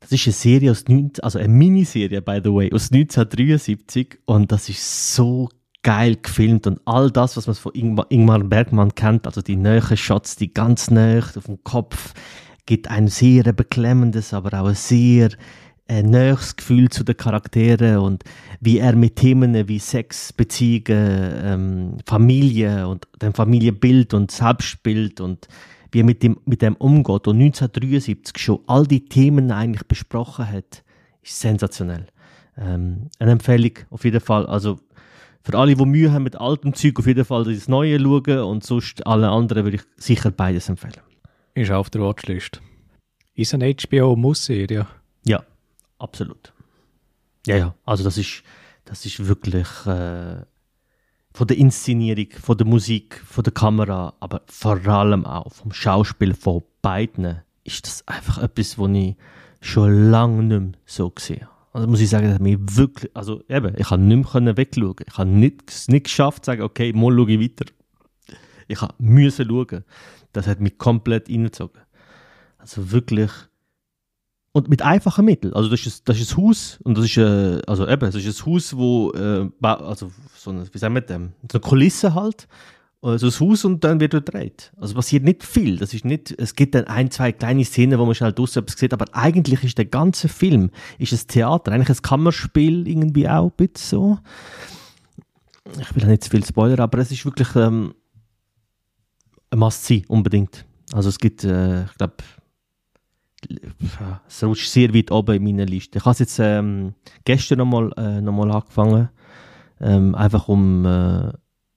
das 0.00 0.12
ist 0.12 0.26
eine 0.26 0.34
Serie 0.34 0.70
aus 0.70 0.84
19, 0.86 1.24
also 1.24 1.38
eine 1.38 1.48
Miniserie, 1.48 2.20
by 2.20 2.40
the 2.44 2.52
way, 2.52 2.70
aus 2.72 2.92
1973 2.92 4.18
und 4.26 4.52
das 4.52 4.68
ist 4.68 5.14
so 5.14 5.48
geil 5.82 6.16
gefilmt 6.16 6.66
und 6.66 6.80
all 6.84 7.10
das, 7.10 7.38
was 7.38 7.46
man 7.46 7.56
von 7.56 7.72
Ingmar, 7.74 8.06
Ingmar 8.10 8.40
Bergmann 8.40 8.94
kennt, 8.94 9.26
also 9.26 9.40
die 9.40 9.56
nähen 9.56 9.96
Shots, 9.96 10.36
die 10.36 10.52
ganz 10.52 10.90
näher 10.90 11.24
auf 11.36 11.44
dem 11.44 11.64
Kopf, 11.64 12.12
gibt 12.66 12.90
ein 12.90 13.08
sehr 13.08 13.52
beklemmendes, 13.52 14.34
aber 14.34 14.60
auch 14.60 14.66
ein 14.66 14.74
sehr 14.74 15.30
ein 15.86 16.06
nächstes 16.06 16.56
Gefühl 16.56 16.88
zu 16.88 17.04
den 17.04 17.16
Charakteren 17.16 17.98
und 17.98 18.24
wie 18.60 18.78
er 18.78 18.96
mit 18.96 19.16
Themen 19.16 19.68
wie 19.68 19.78
Sex, 19.78 20.32
Beziehungen, 20.32 21.34
ähm, 21.42 21.96
Familie 22.06 22.88
und 22.88 23.06
dem 23.20 23.34
Familienbild 23.34 24.14
und 24.14 24.30
Selbstbild 24.30 25.20
und 25.20 25.46
wie 25.92 26.00
er 26.00 26.04
mit 26.04 26.22
dem, 26.22 26.38
mit 26.46 26.62
dem 26.62 26.74
umgeht 26.76 27.28
und 27.28 27.36
1973 27.36 28.38
schon 28.38 28.60
all 28.66 28.86
die 28.86 29.04
Themen 29.04 29.52
eigentlich 29.52 29.86
besprochen 29.86 30.50
hat, 30.50 30.82
ist 31.22 31.38
sensationell. 31.38 32.06
Ähm, 32.56 33.10
eine 33.18 33.32
Empfehlung 33.32 33.72
auf 33.90 34.04
jeden 34.04 34.20
Fall. 34.20 34.46
Also 34.46 34.80
für 35.42 35.58
alle, 35.58 35.74
die 35.74 35.84
Mühe 35.84 36.10
haben 36.10 36.22
mit 36.22 36.36
altem 36.36 36.72
Zeug, 36.72 36.98
auf 36.98 37.06
jeden 37.06 37.24
Fall 37.24 37.44
das 37.44 37.68
Neue 37.68 38.00
schauen 38.00 38.38
und 38.38 38.64
sonst 38.64 39.06
alle 39.06 39.28
anderen 39.28 39.64
würde 39.64 39.76
ich 39.76 39.82
sicher 39.96 40.30
beides 40.30 40.70
empfehlen. 40.70 40.94
Ist 41.54 41.70
auf 41.70 41.90
der 41.90 42.00
Watchlist. 42.00 42.62
Ist 43.34 43.52
eine 43.52 43.74
HBO-Muss-Serie? 43.74 44.86
Absolut. 46.04 46.52
Ja, 47.46 47.56
ja, 47.56 47.74
also 47.86 48.04
das 48.04 48.18
ist, 48.18 48.42
das 48.84 49.06
ist 49.06 49.26
wirklich 49.26 49.66
äh, 49.86 50.44
von 51.32 51.46
der 51.48 51.56
Inszenierung, 51.56 52.26
von 52.42 52.58
der 52.58 52.66
Musik, 52.66 53.22
von 53.26 53.42
der 53.42 53.54
Kamera, 53.54 54.12
aber 54.20 54.42
vor 54.46 54.86
allem 54.86 55.24
auch 55.24 55.50
vom 55.50 55.72
Schauspiel 55.72 56.34
von 56.34 56.62
beiden 56.82 57.40
ist 57.64 57.86
das 57.86 58.06
einfach 58.06 58.36
etwas, 58.36 58.78
was 58.78 58.90
ich 58.90 59.16
schon 59.62 60.10
lange 60.10 60.42
nicht 60.42 60.60
mehr 60.60 60.72
so 60.84 61.08
gesehen 61.08 61.40
habe. 61.40 61.50
Also 61.72 61.88
muss 61.88 62.02
ich 62.02 62.10
sagen, 62.10 62.28
das 62.28 62.38
mich 62.38 62.58
wirklich, 62.60 63.10
also 63.16 63.42
eben, 63.48 63.74
ich 63.78 63.90
habe 63.90 64.02
nicht 64.02 64.34
mehr 64.34 64.56
wegschauen. 64.58 64.96
Ich 65.06 65.16
habe 65.16 65.52
es 65.66 65.88
nicht 65.88 66.04
geschafft 66.04 66.44
zu 66.44 66.50
sagen, 66.50 66.62
okay, 66.62 66.92
mal 66.92 67.16
schaue 67.16 67.30
ich 67.30 67.40
weiter. 67.40 67.72
Ich 68.68 68.82
habe 68.82 68.94
müssen 68.98 69.48
schauen. 69.48 69.84
Das 70.34 70.46
hat 70.46 70.60
mich 70.60 70.76
komplett 70.76 71.30
reingezogen. 71.30 71.80
Also 72.58 72.90
wirklich 72.92 73.30
und 74.54 74.68
mit 74.68 74.82
einfachen 74.82 75.24
Mitteln. 75.24 75.52
Also 75.52 75.68
das 75.68 75.84
ist, 75.84 76.08
das 76.08 76.18
ist 76.18 76.32
ein 76.32 76.44
Haus 76.44 76.78
und 76.84 76.96
das 76.96 77.06
ist, 77.06 77.16
äh, 77.16 77.60
also 77.66 77.88
eben, 77.88 78.00
das 78.00 78.14
ist 78.14 78.40
ein 78.40 78.46
Haus, 78.46 78.76
wo, 78.76 79.10
äh, 79.10 79.50
also 79.60 80.12
so 80.36 80.50
eine, 80.50 80.64
wie 80.72 80.78
sagen 80.78 80.94
wir 80.94 81.00
dem, 81.00 81.32
so 81.50 81.58
eine 81.58 81.60
Kulisse 81.60 82.14
halt, 82.14 82.46
also 83.02 83.26
ein 83.26 83.50
Haus 83.50 83.64
und 83.64 83.82
dann 83.82 83.98
wird 83.98 84.14
dort 84.14 84.26
gedreht. 84.26 84.72
Also 84.80 84.94
passiert 84.94 85.24
nicht 85.24 85.42
viel. 85.42 85.76
Das 85.76 85.92
ist 85.92 86.04
nicht, 86.04 86.32
es 86.38 86.54
gibt 86.54 86.76
dann 86.76 86.84
ein, 86.84 87.10
zwei 87.10 87.32
kleine 87.32 87.64
Szenen, 87.64 87.98
wo 87.98 88.06
man 88.06 88.14
schnell 88.14 88.32
draussen 88.32 88.60
etwas 88.60 88.78
sieht, 88.78 88.92
aber 88.92 89.06
eigentlich 89.12 89.64
ist 89.64 89.76
der 89.76 89.86
ganze 89.86 90.28
Film, 90.28 90.70
ist 90.98 91.12
ein 91.12 91.26
Theater, 91.26 91.72
eigentlich 91.72 91.98
ein 91.98 92.02
Kammerspiel 92.02 92.86
irgendwie 92.86 93.28
auch 93.28 93.50
bisschen 93.50 93.76
so. 93.76 94.18
Ich 95.80 95.94
will 95.96 96.04
ja 96.04 96.08
nicht 96.10 96.22
zu 96.22 96.30
viel 96.30 96.44
Spoiler, 96.44 96.78
aber 96.78 96.98
es 96.98 97.10
ist 97.10 97.24
wirklich 97.24 97.56
ähm, 97.56 97.92
ein 99.50 99.58
Must-See, 99.58 100.04
unbedingt. 100.06 100.64
Also 100.92 101.08
es 101.08 101.18
gibt, 101.18 101.42
äh, 101.42 101.86
ich 101.86 101.94
glaube, 101.96 102.14
es 104.28 104.44
rutscht 104.44 104.68
sehr 104.68 104.94
weit 104.94 105.10
oben 105.10 105.36
in 105.36 105.44
meiner 105.44 105.66
Liste. 105.66 105.98
Ich 105.98 106.04
habe 106.04 106.16
jetzt 106.18 106.38
ähm, 106.38 106.94
gestern 107.24 107.58
nochmal 107.58 107.92
äh, 107.96 108.20
noch 108.20 108.38
angefangen. 108.42 109.08
Ähm, 109.80 110.14
einfach 110.14 110.48
um. 110.48 110.84
Äh, 110.86 111.32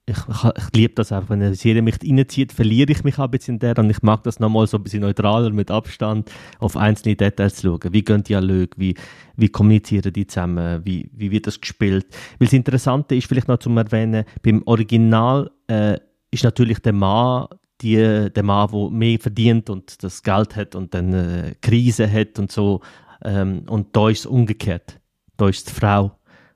ich, 0.10 0.18
ich, 0.18 0.44
ich 0.58 0.74
liebe 0.74 0.94
das 0.94 1.12
einfach, 1.12 1.32
wenn 1.32 1.42
eine 1.42 1.54
Serie 1.56 1.82
mich 1.82 1.98
reinzieht, 2.02 2.54
verliere 2.54 2.94
ich 2.94 3.04
mich 3.04 3.20
ein 3.20 3.30
bisschen 3.30 3.56
in 3.56 3.60
der 3.60 3.78
und 3.78 3.90
ich 3.90 4.02
mag 4.04 4.24
das 4.24 4.40
nochmal 4.40 4.66
so 4.66 4.78
ein 4.78 4.84
bisschen 4.84 5.02
neutraler, 5.02 5.50
mit 5.50 5.70
Abstand, 5.70 6.32
auf 6.60 6.78
einzelne 6.78 7.18
Details 7.18 7.56
zu 7.56 7.68
schauen. 7.68 7.92
Wie 7.94 8.04
gehen 8.04 8.24
Dialoge, 8.24 8.70
wie, 8.78 8.96
wie 9.36 9.50
kommunizieren 9.50 10.14
die 10.14 10.26
zusammen, 10.26 10.80
wie, 10.86 11.10
wie 11.14 11.30
wird 11.30 11.46
das 11.46 11.60
gespielt. 11.60 12.08
Weil 12.40 12.48
das 12.48 12.54
Interessante 12.54 13.16
ist 13.16 13.28
vielleicht 13.28 13.50
noch 13.50 13.60
zu 13.60 13.70
erwähnen, 13.72 14.24
beim 14.44 14.64
Original 14.66 15.52
äh, 15.68 15.98
ist 16.32 16.46
natürlich 16.46 16.80
der 16.80 16.94
Mann 16.94 17.48
die, 17.82 18.30
der 18.32 18.44
Mann, 18.44 18.70
der 18.72 18.90
mehr 18.90 19.20
verdient 19.20 19.70
und 19.70 20.04
das 20.04 20.24
Geld 20.24 20.56
hat 20.56 20.76
und 20.76 20.94
dann 20.94 21.14
äh, 21.14 21.56
Krise 21.62 22.12
hat 22.12 22.40
und 22.40 22.52
so. 22.52 22.82
Ähm, 23.24 23.64
und 23.68 23.96
da 23.96 24.10
ist 24.10 24.20
es 24.20 24.26
umgekehrt. 24.26 25.00
Da 25.38 25.50
ist 25.50 25.70
die 25.70 25.74
Frau, 25.74 26.12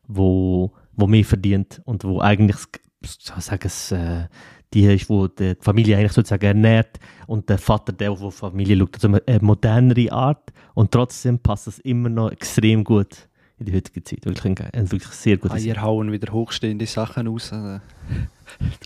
wo, 0.08 0.74
wo 0.94 1.08
mehr 1.08 1.26
verdient 1.26 1.82
und 1.86 2.04
wo 2.04 2.20
eigentlich, 2.20 2.58
sagen 3.02 3.62
es, 3.66 3.92
äh, 3.92 4.28
die 4.74 4.86
ist, 4.86 5.10
wo 5.10 5.28
die 5.28 5.56
Familie 5.60 5.98
eigentlich 5.98 6.14
sozusagen 6.14 6.46
ernährt 6.46 7.00
und 7.28 7.50
der 7.50 7.58
Vater, 7.58 7.92
der, 7.92 8.16
der 8.16 8.32
Familie 8.32 8.78
schaut. 8.78 8.96
Also 8.96 9.20
eine 9.26 9.40
modernere 9.42 10.12
Art 10.12 10.52
und 10.74 10.92
trotzdem 10.92 11.40
passt 11.40 11.68
es 11.68 11.80
immer 11.80 12.10
noch 12.10 12.32
extrem 12.32 12.84
gut 12.84 13.28
in 13.62 13.66
die 13.66 13.74
heutige 13.74 14.04
Zeit. 14.04 14.26
Wirklich, 14.26 14.60
ein, 14.60 14.74
ein 14.74 14.92
wirklich 14.92 15.14
sehr 15.14 15.38
gutes 15.38 15.64
Eier 15.64 15.82
hauen 15.82 16.12
wieder 16.12 16.34
hochstehende 16.34 16.86
Sachen 16.86 17.28
raus. 17.28 17.54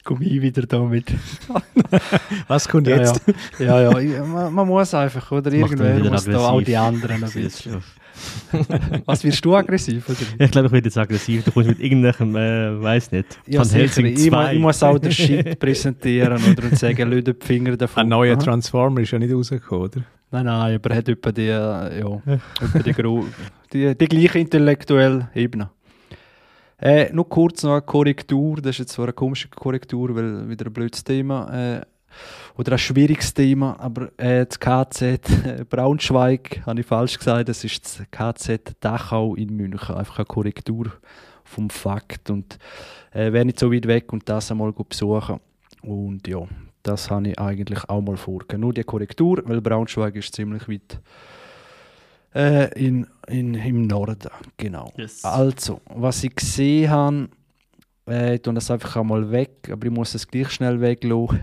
komme 0.03 0.25
ich 0.25 0.41
wieder 0.41 0.63
damit. 0.63 1.05
Was 2.47 2.67
kommt 2.67 2.87
ja, 2.87 2.97
jetzt? 2.97 3.21
Ja, 3.57 3.81
ja, 3.81 3.99
ja 3.99 4.23
man, 4.23 4.53
man, 4.53 4.67
muss 4.67 4.93
einfach, 4.93 5.31
oder? 5.31 5.51
Irgendwer 5.51 5.97
muss 6.03 6.25
da 6.25 6.49
auch 6.49 6.61
die 6.61 6.75
anderen 6.75 7.23
ein 7.23 7.31
bisschen. 7.31 7.81
Was 9.05 9.23
wirst 9.23 9.43
du 9.43 9.55
aggressiv? 9.55 10.07
Oder? 10.09 10.17
Ich 10.39 10.51
glaube, 10.51 10.67
ich 10.67 10.73
werde 10.73 10.87
jetzt 10.87 10.97
aggressiv. 10.97 11.43
Du 11.43 11.51
kommst 11.51 11.69
mit 11.69 11.79
irgendeinem, 11.79 12.35
äh, 12.35 12.81
weiß 12.81 13.11
nicht, 13.11 13.39
ja, 13.47 13.63
von 13.63 13.69
Helsing 13.69 14.15
2. 14.15 14.45
Ich, 14.47 14.53
ich, 14.53 14.59
muss 14.59 14.83
auch 14.83 14.99
den 14.99 15.11
Shit 15.11 15.59
präsentieren 15.59 16.41
oder 16.43 16.63
und 16.63 16.77
sagen, 16.77 17.09
Leute, 17.09 17.33
die 17.33 17.45
Finger 17.45 17.75
davon. 17.75 18.03
Ein 18.03 18.09
neuer 18.09 18.37
Transformer 18.37 19.01
ist 19.01 19.11
ja 19.11 19.19
nicht 19.19 19.33
rausgekommen, 19.33 19.85
oder? 19.85 20.01
Nein, 20.35 20.47
nein, 20.47 20.75
aber 20.75 20.91
er 20.91 20.97
hat 20.97 21.07
etwa 21.07 21.31
die, 21.31 21.45
ja, 21.45 21.87
etwa 21.87 22.79
die, 22.83 22.93
die, 22.93 23.23
die, 23.71 23.95
die 23.97 24.07
gleiche 24.07 24.39
intellektuelle 24.39 25.29
Ebene. 25.33 25.69
Äh, 26.77 27.09
nur 27.13 27.29
kurz 27.29 27.63
noch 27.63 27.71
eine 27.71 27.81
Korrektur. 27.81 28.57
Das 28.57 28.71
ist 28.71 28.79
jetzt 28.79 28.91
zwar 28.91 29.05
eine 29.05 29.13
komische 29.13 29.47
Korrektur, 29.47 30.13
weil 30.13 30.49
wieder 30.49 30.65
ein 30.65 30.73
blödes 30.73 31.05
Thema 31.05 31.77
äh, 31.77 31.81
oder 32.57 32.73
ein 32.73 32.77
schwieriges 32.77 33.33
Thema, 33.33 33.79
aber 33.79 34.11
äh, 34.17 34.45
das 34.45 34.59
KZ 34.59 35.01
äh, 35.01 35.63
Braunschweig, 35.69 36.63
habe 36.65 36.81
ich 36.81 36.85
falsch 36.85 37.17
gesagt, 37.17 37.47
das 37.47 37.63
ist 37.63 37.85
das 37.85 38.05
KZ 38.11 38.75
Dachau 38.81 39.35
in 39.35 39.55
München. 39.55 39.95
Einfach 39.95 40.17
eine 40.17 40.25
Korrektur 40.25 40.91
vom 41.45 41.69
Fakt 41.69 42.29
und 42.29 42.59
äh, 43.13 43.31
wäre 43.31 43.45
nicht 43.45 43.57
so 43.57 43.71
weit 43.71 43.87
weg 43.87 44.11
und 44.11 44.27
das 44.27 44.51
einmal 44.51 44.73
besuchen. 44.73 45.39
Und 45.81 46.27
ja, 46.27 46.39
das 46.85 47.09
habe 47.09 47.29
ich 47.29 47.39
eigentlich 47.39 47.89
auch 47.89 48.01
mal 48.01 48.17
vorgegeben. 48.17 48.61
Nur 48.61 48.73
die 48.73 48.83
Korrektur, 48.83 49.41
weil 49.45 49.61
Braunschweig 49.61 50.15
ist 50.15 50.35
ziemlich 50.35 50.67
weit 50.69 50.99
äh, 52.35 52.71
in, 52.79 53.07
in, 53.27 53.55
im 53.55 53.87
Norden. 53.87 54.29
Genau. 54.57 54.93
Yes. 54.95 55.23
Also, 55.23 55.81
was 55.85 56.23
ich 56.23 56.35
gesehen 56.35 56.89
habe, 56.89 57.29
äh, 58.07 58.35
ich 58.35 58.41
tue 58.41 58.53
das 58.53 58.69
einfach 58.69 58.97
einmal 58.97 59.31
weg, 59.31 59.69
aber 59.71 59.87
ich 59.87 59.91
muss 59.91 60.13
es 60.13 60.27
gleich 60.27 60.51
schnell 60.51 60.79
weglassen. 60.79 61.39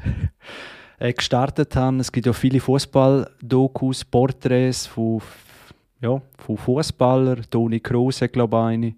äh, 0.98 1.12
gestartet 1.12 1.74
haben, 1.74 1.98
es 1.98 2.12
gibt 2.12 2.26
ja 2.26 2.32
viele 2.32 2.60
Fußball-Dokus, 2.60 4.04
Porträts 4.04 4.86
von, 4.86 5.20
ja, 6.00 6.22
von 6.38 6.56
Fußballern. 6.56 7.44
Toni 7.50 7.80
Kroos 7.80 8.20
glaube 8.30 8.56
ich, 8.56 8.62
eine. 8.62 8.94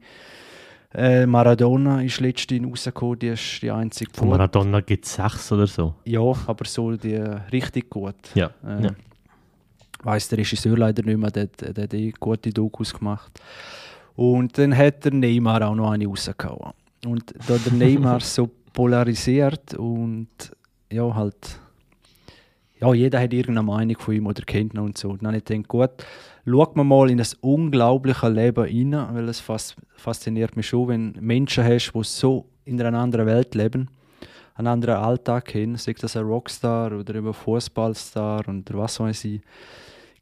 Äh, 0.94 1.26
Maradona 1.26 2.02
ist 2.02 2.20
letztens 2.20 2.64
rausgekommen, 2.64 3.18
die 3.18 3.28
ist 3.28 3.62
die 3.62 3.70
einzige 3.70 4.10
Von 4.14 4.28
gute. 4.28 4.38
Maradona 4.38 4.80
gibt 4.80 5.04
es 5.04 5.14
sechs 5.14 5.50
oder 5.50 5.66
so. 5.66 5.94
Ja, 6.04 6.20
aber 6.20 6.64
so 6.64 6.92
die 6.92 7.16
richtig 7.16 7.90
gut. 7.90 8.14
Ja. 8.34 8.50
Äh, 8.64 8.84
ja. 8.84 8.90
Weiss 10.04 10.28
der 10.28 10.38
Regisseur 10.38 10.76
leider 10.76 11.02
nicht 11.02 11.18
mehr, 11.18 11.30
der, 11.30 11.46
der, 11.46 11.72
der 11.72 11.84
hat 11.84 11.94
eh 11.94 12.12
gute 12.12 12.50
Dokus 12.50 12.94
gemacht. 12.94 13.40
Und 14.14 14.56
dann 14.56 14.76
hat 14.76 15.04
der 15.04 15.12
Neymar 15.12 15.66
auch 15.68 15.74
noch 15.74 15.90
eine 15.90 16.06
rausgehauen. 16.06 16.72
Und 17.04 17.34
da 17.48 17.56
der 17.58 17.72
Neymar 17.72 18.20
so 18.20 18.48
polarisiert 18.72 19.74
und 19.74 20.28
ja, 20.92 21.12
halt, 21.12 21.58
ja, 22.80 22.94
jeder 22.94 23.20
hat 23.20 23.32
irgendeine 23.32 23.66
Meinung 23.66 23.98
von 23.98 24.14
ihm 24.14 24.26
oder 24.26 24.42
kennt 24.42 24.74
ihn 24.74 24.80
und 24.80 24.96
so. 24.96 25.10
Und 25.10 25.22
dann 25.22 25.28
habe 25.28 25.38
ich 25.38 25.44
gedacht, 25.44 25.68
gut, 25.68 25.90
schaut 26.46 26.76
man 26.76 26.86
mal 26.86 27.10
in 27.10 27.18
das 27.18 27.34
unglaubliche 27.34 28.28
Leben 28.28 28.64
rein, 28.64 29.14
weil 29.14 29.28
es 29.28 29.40
fas 29.40 29.74
fasziniert 29.96 30.56
mich 30.56 30.68
schon, 30.68 30.88
wenn 30.88 31.12
Menschen 31.20 31.64
hast, 31.64 31.92
die 31.94 32.00
so 32.04 32.46
in 32.64 32.80
einer 32.80 32.98
anderen 32.98 33.26
Welt 33.26 33.54
leben, 33.54 33.88
einen 34.54 34.68
anderen 34.68 34.96
Alltag 34.96 35.54
haben, 35.54 35.76
sei 35.76 35.94
das 35.98 36.16
ein 36.16 36.24
Rockstar 36.24 36.92
oder 36.92 37.14
eben 37.14 37.32
Fußballstar 37.32 38.40
oder 38.48 38.62
was 38.78 39.00
weiß 39.00 39.24
ich, 39.24 39.40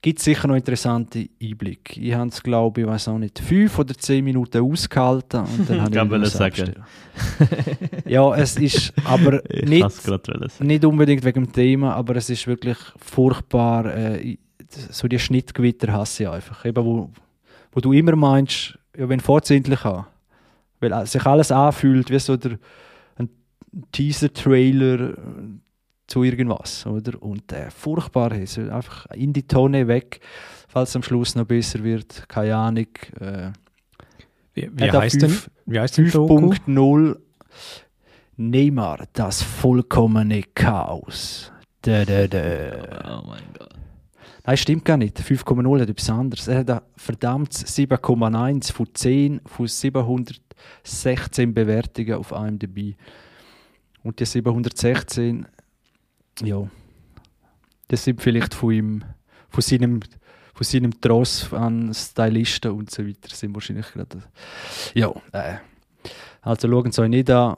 gibt 0.00 0.18
es 0.18 0.24
sicher 0.24 0.48
noch 0.48 0.56
interessante 0.56 1.28
Einblicke. 1.40 2.00
Ich 2.00 2.12
habe 2.14 2.28
es, 2.28 2.42
glaube 2.42 2.80
ich, 2.80 2.86
weiß 2.86 3.08
auch 3.08 3.18
nicht, 3.18 3.38
fünf 3.38 3.78
oder 3.78 3.94
zehn 3.94 4.24
Minuten 4.24 4.62
ausgehalten 4.62 5.40
und 5.40 5.68
dann 5.70 5.80
habe 5.82 5.96
Ich 5.96 6.12
ihn 6.12 6.24
sagen. 6.26 6.74
ja, 8.06 8.34
es 8.36 8.56
ist 8.56 8.92
aber 9.04 9.42
Ich 9.50 9.68
nicht 9.68 10.60
nicht 10.60 10.84
unbedingt 10.84 11.24
wegen 11.24 11.44
dem 11.44 11.52
Thema, 11.52 11.94
aber 11.94 12.16
es 12.16 12.30
ist 12.30 12.46
wirklich 12.46 12.78
furchtbar. 12.98 13.86
Äh, 13.94 14.18
ich- 14.20 14.38
so 14.90 15.08
die 15.08 15.18
Schnittgewitter 15.18 15.92
hasse 15.92 16.24
ich 16.24 16.28
einfach. 16.28 16.64
Eben, 16.64 16.84
wo, 16.84 17.10
wo 17.72 17.80
du 17.80 17.92
immer 17.92 18.16
meinst, 18.16 18.78
ja, 18.96 19.08
wenn 19.08 19.20
vorzündlich 19.20 19.84
an. 19.84 20.06
Weil 20.80 20.92
äh, 20.92 21.06
sich 21.06 21.24
alles 21.24 21.50
anfühlt 21.52 22.10
wie 22.10 22.18
so 22.18 22.36
der, 22.36 22.58
ein 23.16 23.28
Teaser-Trailer 23.92 25.10
äh, 25.10 25.14
zu 26.06 26.22
irgendwas. 26.24 26.84
Oder? 26.86 27.22
Und 27.22 27.52
äh, 27.52 27.70
furchtbar 27.70 28.32
ist. 28.32 28.58
Einfach 28.58 29.06
in 29.12 29.32
die 29.32 29.46
Tonne 29.46 29.86
weg, 29.88 30.20
falls 30.68 30.90
es 30.90 30.96
am 30.96 31.02
Schluss 31.02 31.34
noch 31.34 31.44
besser 31.46 31.82
wird. 31.84 32.28
Keine 32.28 32.56
Ahnung. 32.56 32.86
Äh, 33.20 33.50
Wie, 34.54 34.70
wie 34.74 34.84
er 34.84 34.92
heißt 35.00 35.22
denn, 35.22 35.30
fünf- 35.30 35.50
wie 35.66 35.80
heißt 35.80 35.96
denn 35.98 36.10
Doku? 36.10 36.52
5.0 36.52 37.16
Neymar, 38.36 39.04
das 39.12 39.42
vollkommene 39.42 40.42
Chaos. 40.54 41.52
Da, 41.82 42.04
da, 42.04 42.26
da. 42.26 43.20
Oh 43.22 43.26
mein 43.28 43.42
Gott. 43.58 43.71
Nein, 44.44 44.56
stimmt 44.56 44.84
gar 44.84 44.96
nicht. 44.96 45.18
5,0 45.18 45.80
hat 45.80 45.88
etwas 45.88 46.10
anderes. 46.10 46.48
Er 46.48 46.58
hat 46.58 46.70
ein 46.70 46.80
verdammtes 46.96 47.64
7,1 47.76 48.72
von 48.72 48.88
10 48.92 49.40
von 49.46 49.68
716 49.68 51.54
Bewertungen 51.54 52.14
auf 52.14 52.32
IMDb. 52.32 52.96
Und 54.02 54.18
die 54.18 54.24
716, 54.24 55.46
ja, 56.42 56.68
das 57.86 58.04
sind 58.04 58.20
vielleicht 58.20 58.54
von 58.54 58.72
ihm, 58.72 59.04
von 59.48 59.62
seinem, 59.62 60.00
von 60.54 60.64
seinem 60.64 61.00
Tross 61.00 61.52
an 61.52 61.94
Stylisten 61.94 62.72
und 62.72 62.90
so 62.90 63.06
weiter, 63.06 63.32
sind 63.32 63.54
wahrscheinlich 63.54 63.92
gerade. 63.92 64.22
Ja, 64.94 65.12
äh. 65.32 65.58
Also 66.40 66.68
schauen 66.68 66.90
Sie 66.90 67.00
euch 67.00 67.08
nicht 67.08 67.30
an. 67.30 67.56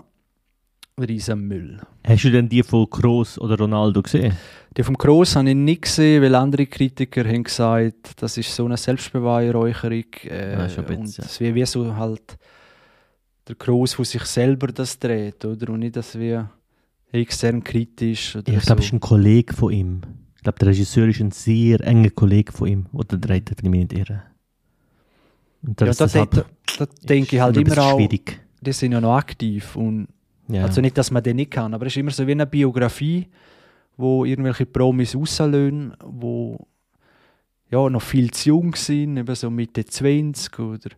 Riesen 1.00 1.40
Müll. 1.48 1.80
Hast 2.06 2.22
du 2.24 2.30
denn 2.30 2.48
die 2.48 2.62
von 2.62 2.88
Kroos 2.88 3.38
oder 3.38 3.58
Ronaldo 3.58 4.00
gesehen? 4.02 4.32
Die 4.76 4.82
vom 4.84 4.94
Gross 4.96 5.34
habe 5.34 5.48
ich 5.50 5.56
nicht 5.56 5.82
gesehen, 5.82 6.22
weil 6.22 6.34
andere 6.36 6.66
Kritiker 6.66 7.24
haben 7.24 7.42
gesagt, 7.42 8.12
das 8.22 8.36
ist 8.38 8.54
so 8.54 8.64
eine 8.64 8.76
Selbstbeweihräucherung. 8.76 10.04
Äh, 10.24 10.52
Ja, 10.52 10.68
schon 10.68 10.86
ein 10.86 10.96
und 10.98 11.02
bisschen. 11.02 11.24
es 11.24 11.40
wäre 11.40 11.54
wie 11.54 11.66
so 11.66 11.96
halt 11.96 12.38
der 13.48 13.56
Gross, 13.56 13.98
wo 13.98 14.04
sich 14.04 14.22
selber 14.24 14.68
das 14.68 14.98
dreht, 14.98 15.44
oder? 15.44 15.72
Und 15.72 15.80
nicht, 15.80 15.96
dass 15.96 16.16
wir 16.18 16.50
extern 17.10 17.62
kritisch 17.64 18.36
oder 18.36 18.52
Ich 18.52 18.60
glaube, 18.60 18.80
es 18.80 18.86
so. 18.88 18.90
ist 18.90 18.92
ein 18.94 19.00
Kollege 19.00 19.52
von 19.52 19.72
ihm. 19.72 20.00
Ich 20.36 20.42
glaube, 20.42 20.58
der 20.60 20.68
Regisseur 20.68 21.08
ist 21.08 21.20
ein 21.20 21.30
sehr 21.32 21.80
enger 21.80 22.10
Kollege 22.10 22.52
von 22.52 22.68
ihm. 22.68 22.86
Oder 22.92 23.16
dreht, 23.16 23.50
ich 23.50 23.62
mich 23.62 23.80
nicht 23.80 23.92
irre. 23.94 24.22
Und 25.62 25.80
ja, 25.80 25.86
das, 25.88 25.96
da, 25.98 26.06
da, 26.26 26.44
da 26.78 26.86
denke 27.02 27.36
ich 27.36 27.42
halt 27.42 27.56
immer 27.56 27.78
auch, 27.78 27.96
schwierig. 27.98 28.40
die 28.60 28.72
sind 28.72 28.92
ja 28.92 29.00
noch 29.00 29.16
aktiv. 29.16 29.74
Und 29.76 30.08
Ja. 30.48 30.64
Also 30.64 30.80
nicht, 30.80 30.98
dass 30.98 31.10
man 31.10 31.22
den 31.22 31.36
nicht 31.36 31.50
kann, 31.50 31.74
aber 31.74 31.86
es 31.86 31.92
ist 31.92 31.98
immer 31.98 32.10
so 32.10 32.26
wie 32.26 32.32
eine 32.32 32.46
Biografie, 32.46 33.28
wo 33.96 34.24
irgendwelche 34.24 34.66
Promis 34.66 35.14
rauslösen, 35.14 35.94
wo 36.04 36.66
ja, 37.70 37.88
noch 37.88 38.02
viel 38.02 38.30
zu 38.30 38.50
jung 38.50 38.74
sind, 38.74 39.16
eben 39.16 39.34
so 39.34 39.50
Mitte 39.50 39.84
20 39.84 40.58
oder 40.58 40.90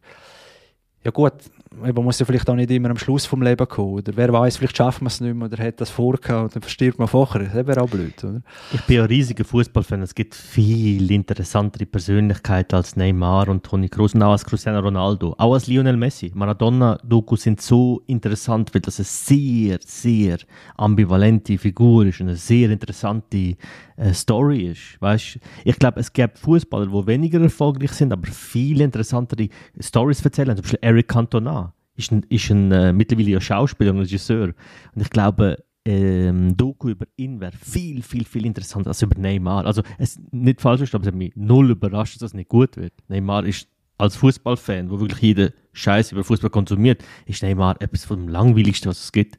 ja 1.04 1.10
gut, 1.10 1.34
man 1.80 2.04
muss 2.04 2.18
ja 2.18 2.26
vielleicht 2.26 2.48
auch 2.48 2.54
nicht 2.54 2.70
immer 2.70 2.90
am 2.90 2.98
Schluss 2.98 3.26
vom 3.26 3.42
Leben 3.42 3.66
kommen, 3.68 3.94
oder 3.94 4.12
wer 4.14 4.32
weiß, 4.32 4.56
vielleicht 4.56 4.76
schafft 4.76 5.00
man 5.02 5.08
es 5.08 5.20
nicht 5.20 5.34
mehr 5.34 5.46
oder 5.46 5.62
hat 5.62 5.80
das 5.80 5.90
vorgehabt 5.90 6.44
und 6.44 6.54
dann 6.54 6.62
verstirbt 6.62 6.98
man 6.98 7.08
vorher, 7.08 7.42
das 7.42 7.66
wäre 7.66 7.82
auch 7.82 7.88
blöd, 7.88 8.22
oder? 8.24 8.42
Ich 8.72 8.80
bin 8.82 9.00
ein 9.00 9.06
riesiger 9.06 9.44
Fußballfan. 9.44 10.02
Es 10.02 10.14
gibt 10.14 10.34
viel 10.34 11.10
interessantere 11.10 11.86
Persönlichkeiten 11.86 12.76
als 12.76 12.96
Neymar 12.96 13.48
und 13.48 13.64
Toni 13.64 13.88
Kroos 13.88 14.14
und 14.14 14.22
auch 14.22 14.32
als 14.32 14.44
Cristiano 14.44 14.80
Ronaldo. 14.80 15.34
Auch 15.38 15.54
als 15.54 15.66
Lionel 15.66 15.96
Messi. 15.96 16.32
Maradona-Dokus 16.34 17.42
sind 17.42 17.60
so 17.60 18.02
interessant, 18.06 18.74
weil 18.74 18.80
das 18.80 18.98
eine 18.98 19.04
sehr, 19.04 19.78
sehr 19.84 20.38
ambivalente 20.76 21.58
Figur 21.58 22.06
ist 22.06 22.20
und 22.20 22.28
eine 22.28 22.36
sehr 22.36 22.70
interessante 22.70 23.56
äh, 23.96 24.12
Story 24.12 24.66
ist. 24.66 25.00
Weißt, 25.00 25.38
ich 25.64 25.78
glaube, 25.78 26.00
es 26.00 26.12
gibt 26.12 26.38
Fußballer, 26.38 26.86
die 26.86 27.06
weniger 27.06 27.40
erfolgreich 27.40 27.92
sind, 27.92 28.12
aber 28.12 28.26
viel 28.28 28.80
interessantere 28.80 29.48
Stories 29.80 30.24
erzählen. 30.24 30.56
Zum 30.56 30.62
Beispiel 30.62 30.78
Eric 30.82 31.08
Cantona 31.08 31.65
ist 31.96 32.12
ein, 32.12 32.24
ist 32.28 32.50
ein 32.50 32.70
äh, 32.72 32.92
mittlerweile 32.92 33.40
Schauspieler 33.40 33.92
und 33.92 33.98
Regisseur. 34.00 34.48
Und 34.94 35.00
ich 35.02 35.10
glaube, 35.10 35.62
ähm, 35.84 36.56
Doku 36.56 36.88
über 36.88 37.06
ihn 37.16 37.40
wäre 37.40 37.52
viel, 37.52 38.02
viel, 38.02 38.24
viel 38.24 38.44
interessanter 38.44 38.88
als 38.88 39.02
über 39.02 39.18
Neymar. 39.20 39.66
Also, 39.66 39.82
es 39.98 40.20
nicht 40.32 40.60
falsch 40.60 40.80
ist, 40.82 40.94
aber 40.94 41.02
es 41.02 41.08
hat 41.08 41.14
mich 41.14 41.32
null 41.36 41.70
überrascht, 41.70 42.16
dass 42.16 42.30
es 42.30 42.34
nicht 42.34 42.48
gut 42.48 42.76
wird. 42.76 42.92
Neymar 43.08 43.44
ist 43.44 43.68
als 43.98 44.16
Fußballfan, 44.16 44.90
wo 44.90 45.00
wirklich 45.00 45.22
jeder 45.22 45.50
Scheiß 45.72 46.12
über 46.12 46.24
Fußball 46.24 46.50
konsumiert, 46.50 47.02
ist 47.26 47.42
Neymar 47.42 47.76
etwas 47.80 48.04
vom 48.04 48.28
langweiligsten, 48.28 48.90
was 48.90 49.04
es 49.04 49.12
gibt. 49.12 49.38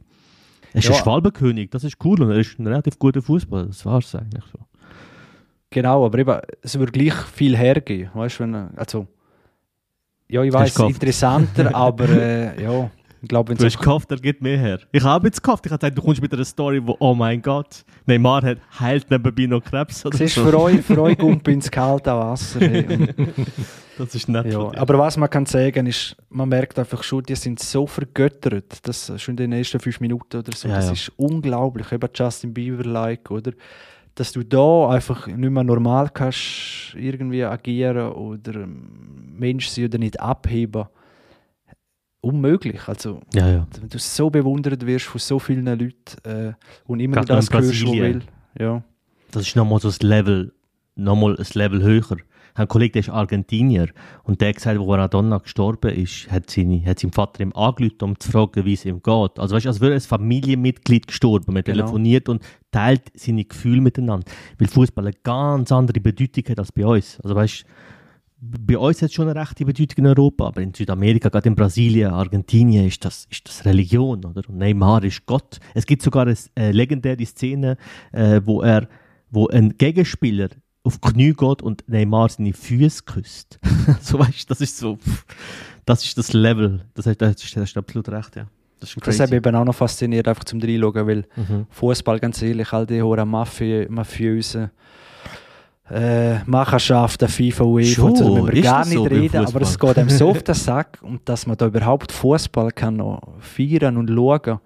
Er 0.73 0.79
ist 0.79 0.85
Ja. 0.89 0.95
ein 0.95 1.01
Schwalbenkönig, 1.03 1.69
das 1.69 1.83
ist 1.83 1.97
cool 2.03 2.21
und 2.21 2.31
er 2.31 2.37
ist 2.37 2.57
ein 2.59 2.65
relativ 2.67 2.97
guter 2.97 3.21
Fußballer, 3.21 3.67
das 3.67 3.85
war 3.85 3.99
es 3.99 4.15
eigentlich 4.15 4.43
so. 4.51 4.59
Genau, 5.69 6.05
aber 6.05 6.17
eben, 6.19 6.39
es 6.61 6.77
würde 6.79 6.91
gleich 6.91 7.13
viel 7.13 7.55
hergeben, 7.57 8.09
weißt 8.13 8.39
du, 8.39 8.43
wenn, 8.43 8.55
also 8.55 9.07
ja, 10.29 10.43
ich 10.43 10.53
weiß, 10.53 10.77
interessanter, 10.79 11.73
aber 11.75 12.09
äh, 12.09 12.63
ja, 12.63 12.89
ich 13.21 13.27
glaube, 13.27 13.49
wenn 13.49 13.57
Du 13.57 13.65
es 13.65 13.75
hast 13.75 13.83
gehofft, 13.83 14.11
er 14.11 14.17
gibt 14.17 14.41
mehr 14.41 14.57
her. 14.57 14.79
Ich 14.91 15.03
habe 15.03 15.27
jetzt 15.27 15.41
gehofft, 15.41 15.65
ich 15.65 15.71
habe 15.71 15.79
gesagt, 15.79 15.97
du 15.97 16.01
kommst 16.01 16.21
mit 16.21 16.31
einer 16.33 16.45
Story, 16.45 16.81
wo, 16.85 16.95
oh 16.99 17.13
mein 17.15 17.41
Gott, 17.41 17.83
Neymar 18.05 18.43
hat, 18.43 18.59
heilt 18.79 19.09
nebenbei 19.09 19.45
noch 19.47 19.63
Krebs 19.63 20.05
oder 20.05 20.17
Siehst 20.17 20.35
so. 20.35 20.45
für 20.45 20.59
euch, 20.59 20.81
für 20.81 21.01
euch 21.01 21.17
Gump 21.17 21.47
ins 21.47 21.69
kalte 21.71 22.11
Wasser. 22.11 22.59
Hey. 22.59 23.07
Das 23.97 24.13
ist 24.13 24.29
nett 24.29 24.53
ja. 24.53 24.59
Aber 24.75 24.99
was 24.99 25.17
man 25.17 25.27
kann 25.27 25.47
sagen 25.47 25.87
ist, 25.87 26.15
man 26.29 26.47
merkt 26.49 26.77
einfach 26.77 27.01
schon, 27.01 27.23
die 27.23 27.35
sind 27.35 27.59
so 27.59 27.87
vergöttert, 27.87 28.87
das 28.87 29.11
schon 29.19 29.33
in 29.33 29.37
den 29.37 29.53
ersten 29.53 29.79
fünf 29.79 29.99
Minuten 29.99 30.37
oder 30.37 30.51
so. 30.55 30.67
Ja, 30.67 30.75
das 30.75 30.85
ja. 30.85 30.91
ist 30.91 31.11
unglaublich, 31.17 31.91
eben 31.91 32.07
Justin 32.13 32.53
Bieber-like, 32.53 33.31
oder? 33.31 33.53
Dass 34.17 34.31
du 34.31 34.43
da 34.43 34.89
einfach 34.89 35.27
nicht 35.27 35.37
mehr 35.37 35.63
normal 35.63 36.09
kannst 36.11 36.95
irgendwie 36.95 37.43
agieren 37.43 38.11
oder 38.13 38.65
Mensch 38.65 39.67
sein 39.69 39.85
oder 39.85 39.99
nicht 39.99 40.19
abheben. 40.19 40.85
Unmöglich. 42.21 42.87
Also, 42.87 43.21
Ja, 43.35 43.47
ja. 43.47 43.67
wenn 43.79 43.89
du 43.89 43.99
so 43.99 44.29
bewundert 44.31 44.85
wirst 44.85 45.05
von 45.05 45.19
so 45.19 45.37
vielen 45.37 45.65
Leuten 45.65 45.93
äh, 46.23 46.53
und 46.85 46.99
immer 46.99 47.17
Gerade 47.17 47.27
wieder 47.27 47.35
das 47.35 47.53
hörst, 47.53 47.83
was 47.83 47.91
will. 47.91 48.21
Ja. 48.59 48.83
Das 49.31 49.43
ist 49.43 49.55
nochmal 49.55 49.79
so 49.79 49.89
ein 49.89 49.95
Level, 50.01 50.51
nochmal 50.95 51.37
ein 51.37 51.45
Level 51.53 51.83
höher. 51.83 52.17
Ein 52.57 52.67
Kollege, 52.67 52.93
der 52.93 52.99
ist 53.01 53.09
Argentinier 53.09 53.89
und 54.23 54.41
der 54.41 54.49
hat 54.49 54.55
gesagt, 54.55 54.79
wo 54.79 54.87
Maradona 54.87 55.37
gestorben 55.37 55.93
ist, 55.93 56.31
hat, 56.31 56.49
seine, 56.49 56.83
hat 56.85 56.99
sein 56.99 57.11
Vater 57.11 57.41
ihm 57.41 57.53
angerufen, 57.53 58.01
um 58.01 58.19
zu 58.19 58.31
fragen, 58.31 58.65
wie 58.65 58.73
es 58.73 58.85
ihm 58.85 59.01
geht. 59.03 59.39
Also 59.39 59.55
weißt 59.55 59.65
du, 59.65 59.69
als 59.69 59.81
wäre 59.81 59.93
ein 59.93 60.01
Familienmitglied 60.01 61.07
gestorben. 61.07 61.53
Man 61.53 61.63
Genau. 61.63 61.83
telefoniert 61.83 62.29
und 62.29 62.41
teilt 62.71 63.03
seine 63.15 63.43
Gefühle 63.43 63.81
miteinander. 63.81 64.25
Weil 64.57 64.67
Fußball 64.67 65.05
eine 65.05 65.15
ganz 65.23 65.71
andere 65.71 65.99
Bedeutung 65.99 66.43
hat 66.49 66.59
als 66.59 66.71
bei 66.71 66.85
uns. 66.85 67.19
Also 67.21 67.35
weißt 67.35 67.65
bei 68.39 68.77
uns 68.77 69.01
hat 69.01 69.09
es 69.09 69.15
schon 69.15 69.27
eine 69.27 69.39
rechte 69.39 69.65
Bedeutung 69.65 70.05
in 70.05 70.07
Europa, 70.07 70.47
aber 70.47 70.61
in 70.61 70.73
Südamerika, 70.73 71.29
gerade 71.29 71.49
in 71.49 71.55
Brasilien, 71.55 72.11
Argentinien, 72.11 72.85
ist 72.85 73.03
das, 73.03 73.25
ist 73.31 73.47
das 73.47 73.65
Religion, 73.65 74.23
oder? 74.25 74.47
Und 74.47 74.57
Neymar 74.57 75.03
ist 75.03 75.25
Gott. 75.25 75.59
Es 75.73 75.87
gibt 75.87 76.03
sogar 76.03 76.27
eine 76.27 76.35
äh, 76.55 76.71
legendäre 76.71 77.25
Szene, 77.25 77.77
äh, 78.11 78.41
wo 78.45 78.61
er, 78.61 78.87
wo 79.31 79.47
ein 79.47 79.75
Gegenspieler 79.77 80.49
auf 80.87 80.97
die 80.97 81.11
Knie 81.11 81.33
geht 81.33 81.61
und 81.61 81.83
Neymar 81.87 82.29
seine 82.29 82.53
Füße 82.53 83.03
küsst. 83.03 83.59
so 84.01 84.19
weißt 84.19 84.43
du, 84.43 84.47
das 84.49 84.61
ist 84.61 84.77
so, 84.77 84.97
das 85.85 86.03
ist 86.03 86.17
das 86.17 86.33
Level. 86.33 86.81
Das 86.95 87.05
hast, 87.05 87.21
das 87.21 87.35
hast, 87.43 87.55
das 87.55 87.77
absolut 87.77 88.09
recht, 88.09 88.35
ja. 88.35 88.47
Das 88.79 88.89
ist 88.89 89.07
Das 89.07 89.19
hat 89.19 89.31
mich 89.31 89.37
eben 89.37 89.55
auch 89.55 89.65
noch 89.65 89.75
fasziniert, 89.75 90.27
einfach 90.27 90.43
zum 90.43 90.61
Reinschauen, 90.61 91.07
weil 91.07 91.25
Mhm. 91.35 91.65
Fußball, 91.69 92.19
ganz 92.19 92.41
ehrlich, 92.41 92.71
all 92.73 92.85
die 92.85 93.01
hohen 93.01 93.27
Mafi 93.27 93.87
mafiösen 93.89 94.71
äh, 95.89 96.39
Machenschaften, 96.45 97.27
FIFA, 97.29 97.63
UEFA, 97.63 98.01
da 98.01 98.07
müssen 98.09 98.45
wir 98.47 98.53
ist 98.53 98.63
gar 98.63 98.85
nicht 98.85 98.93
so 98.93 99.03
reden, 99.03 99.45
aber 99.45 99.61
es 99.61 99.79
geht 99.79 99.97
einem 99.97 100.09
so 100.09 100.29
auf 100.29 100.43
den 100.43 100.55
Sack 100.67 100.99
und 101.01 101.27
dass 101.29 101.47
man 101.47 101.55
da 101.55 101.67
überhaupt 101.67 102.11
Fußball 102.11 102.71
kann 102.71 102.97
noch 102.97 103.21
feiern 103.39 103.95
und 103.97 104.09
schauen, 104.09 104.59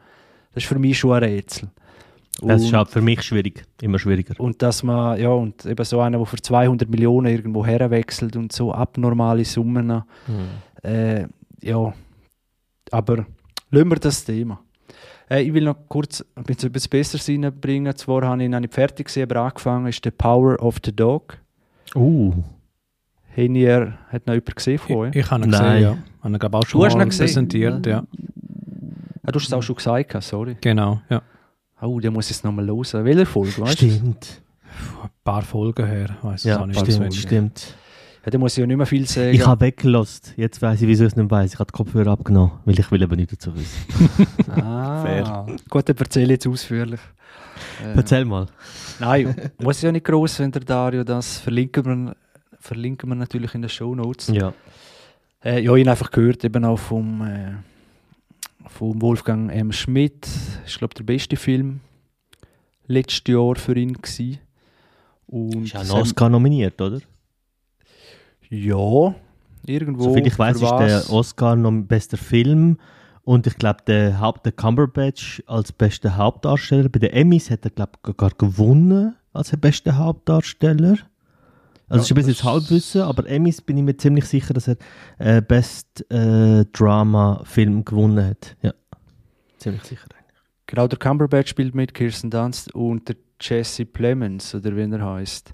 das 0.53 0.63
ist 0.63 0.65
für 0.65 0.79
mich 0.79 0.97
schon 0.97 1.13
ein 1.13 1.23
Rätsel. 1.23 1.69
Das 2.41 2.63
ist 2.63 2.73
auch 2.73 2.87
für 2.87 3.01
mich 3.01 3.21
schwierig, 3.21 3.63
immer 3.81 3.99
schwieriger. 3.99 4.33
Und 4.39 4.61
dass 4.61 4.83
man, 4.83 5.19
ja, 5.19 5.29
und 5.29 5.65
eben 5.65 5.85
so 5.85 5.99
einer, 6.01 6.17
der 6.17 6.25
für 6.25 6.37
200 6.37 6.89
Millionen 6.89 7.27
irgendwo 7.27 7.65
herwechselt 7.65 8.35
und 8.35 8.51
so 8.51 8.73
abnormale 8.73 9.45
Summen, 9.45 9.87
Mhm. 9.87 10.89
äh, 10.89 11.27
ja, 11.61 11.93
aber 12.91 13.25
lassen 13.69 13.89
wir 13.89 13.95
das 13.97 14.25
Thema. 14.25 14.59
Äh, 15.29 15.43
ich 15.43 15.53
will 15.53 15.63
noch 15.63 15.77
kurz 15.87 16.25
ein 16.35 16.43
bisschen 16.43 16.69
etwas 16.69 16.87
Besseres 16.87 17.29
reinbringen. 17.29 17.95
Zwar 17.95 18.23
habe 18.27 18.43
ich 18.43 18.49
noch 18.49 18.59
nicht 18.59 18.73
fertig 18.73 19.05
gesehen, 19.07 19.29
aber 19.29 19.41
angefangen 19.41 19.87
ist 19.87 20.03
«The 20.03 20.11
Power 20.11 20.61
of 20.61 20.77
the 20.83 20.95
Dog». 20.95 21.37
Uh, 21.95 22.33
Haben 23.37 23.55
ihr, 23.55 23.97
hat 24.09 24.27
noch 24.27 24.33
jemand 24.33 24.55
gesehen 24.55 24.77
von 24.79 24.95
euch? 24.95 25.09
Ich, 25.11 25.21
ich 25.25 25.31
habe 25.31 25.43
ihn 25.45 25.49
Nein. 25.51 25.61
gesehen, 25.61 25.81
ja. 25.83 25.97
Habe 26.23 26.33
ihn, 26.35 26.39
glaube 26.39 26.57
ich, 26.57 26.63
auch 26.63 26.67
schon 26.67 26.79
Du 26.81 26.85
hast 26.85 26.93
ihn 26.93 26.97
mal 26.97 27.05
gesehen? 27.05 27.25
präsentiert, 27.25 27.85
ja. 27.85 28.03
Ah, 29.23 29.31
du 29.31 29.39
hast 29.39 29.47
es 29.47 29.53
auch 29.53 29.61
schon 29.61 29.75
gesagt, 29.75 30.23
sorry. 30.23 30.57
Genau, 30.61 31.01
ja. 31.09 31.21
Oh, 31.81 31.99
der 31.99 32.11
muss 32.11 32.29
ich 32.29 32.37
es 32.37 32.43
nochmal 32.43 32.67
hören. 32.67 33.05
Welche 33.05 33.25
Folge, 33.25 33.57
weißt 33.59 33.81
du? 33.81 33.89
stimmt. 33.89 34.41
Ein 35.03 35.09
paar 35.23 35.41
Folgen 35.41 35.85
her, 35.85 36.17
weiß 36.21 36.45
ich 36.45 36.49
Ja, 36.49 36.61
auch 36.61 36.65
nicht. 36.65 36.79
stimmt, 36.79 36.89
auswendig. 36.97 37.21
stimmt. 37.21 37.75
Ja, 38.23 38.29
da 38.29 38.37
muss 38.37 38.53
ich 38.53 38.59
ja 38.59 38.67
nicht 38.67 38.77
mehr 38.77 38.85
viel 38.85 39.07
sagen. 39.07 39.33
Ich 39.33 39.45
habe 39.45 39.61
weggelost. 39.65 40.33
Jetzt 40.37 40.61
weiß 40.61 40.81
ich, 40.81 40.87
wieso 40.87 41.03
ich 41.05 41.11
es 41.11 41.15
nicht 41.15 41.29
weiß. 41.31 41.53
Ich 41.53 41.59
habe 41.59 41.71
die 41.71 41.75
Kopfhörer 41.77 42.11
abgenommen, 42.11 42.51
weil 42.65 42.79
ich 42.79 42.91
will 42.91 43.03
aber 43.03 43.15
nicht 43.15 43.31
dazu 43.31 43.51
wissen. 43.55 44.27
ah, 44.61 45.01
Fair. 45.03 45.45
Gut, 45.69 45.89
dann 45.89 45.97
erzähle 45.97 46.25
ich 46.25 46.29
jetzt 46.31 46.47
ausführlich. 46.47 46.99
Äh, 47.83 47.95
Erzähl 47.97 48.25
mal. 48.25 48.45
Nein, 48.99 49.35
muss 49.59 49.81
ja 49.81 49.91
nicht 49.91 50.05
gross 50.05 50.35
sein, 50.35 50.51
der 50.51 50.61
Dario. 50.61 51.03
Das 51.03 51.39
verlinken 51.39 51.85
wir, 51.85 52.15
verlinken 52.59 53.09
wir 53.09 53.15
natürlich 53.15 53.55
in 53.55 53.63
den 53.63 53.69
Show 53.69 53.95
Notes. 53.95 54.27
Ja. 54.27 54.53
Äh, 55.43 55.53
ja, 55.53 55.57
ich 55.59 55.67
habe 55.67 55.79
ihn 55.81 55.89
einfach 55.89 56.11
gehört, 56.11 56.43
eben 56.43 56.63
auch 56.63 56.77
vom, 56.77 57.21
äh, 57.23 57.53
vom 58.71 59.01
Wolfgang 59.01 59.51
M. 59.51 59.71
Schmidt. 59.71 60.27
Ich 60.65 60.77
glaube, 60.77 60.93
der 60.95 61.03
beste 61.03 61.35
Film 61.35 61.81
letztes 62.87 63.23
Jahr 63.27 63.55
für 63.55 63.75
ihn 63.77 63.93
gewesen. 63.93 64.39
Und 65.27 65.65
Ist 65.65 65.75
das 65.75 65.91
ein 65.91 66.01
Oscar 66.01 66.29
nominiert, 66.29 66.81
oder? 66.81 66.99
Ja, 68.49 69.15
irgendwo. 69.65 70.03
Soviel 70.03 70.27
ich 70.27 70.37
weiß, 70.37 70.61
ist 70.61 70.71
der 70.71 71.09
Oscar 71.09 71.55
noch 71.55 71.71
bester 71.83 72.17
Film. 72.17 72.77
Und 73.23 73.47
ich 73.47 73.55
glaube, 73.55 73.83
der, 73.85 74.19
Haupt, 74.19 74.45
der 74.45 74.51
Cumberbatch 74.51 75.43
als 75.45 75.71
bester 75.71 76.17
Hauptdarsteller 76.17 76.89
bei 76.89 76.99
den 76.99 77.11
Emmys 77.11 77.49
hat 77.49 77.63
er, 77.65 77.71
glaube 77.71 77.93
ich, 78.05 78.17
gar 78.17 78.31
gewonnen 78.31 79.15
als 79.31 79.55
bester 79.57 79.97
Hauptdarsteller. 79.97 80.97
Also, 81.91 82.01
es 82.01 82.05
ist 82.05 82.11
ein 82.11 82.15
bisschen 82.15 82.33
das- 82.33 82.43
Halbwissen, 82.43 83.01
aber 83.01 83.27
Emmys 83.27 83.61
bin 83.61 83.77
ich 83.77 83.83
mir 83.83 83.97
ziemlich 83.97 84.25
sicher, 84.25 84.53
dass 84.53 84.67
er 84.67 84.77
äh, 85.17 85.41
Best 85.41 86.09
äh, 86.11 86.65
Drama 86.71 87.41
Film 87.43 87.83
gewonnen 87.85 88.25
hat. 88.25 88.55
Ja, 88.61 88.73
ziemlich 89.57 89.83
sicher. 89.83 90.07
Genau, 90.67 90.87
der 90.87 90.97
Cumberbatch 90.99 91.49
spielt 91.49 91.75
mit, 91.75 91.93
Kirsten 91.93 92.29
Dunst 92.29 92.73
und 92.73 93.09
der 93.09 93.17
Jesse 93.41 93.85
Plemons, 93.85 94.55
oder 94.55 94.73
wie 94.75 94.89
er 94.89 95.05
heißt. 95.05 95.51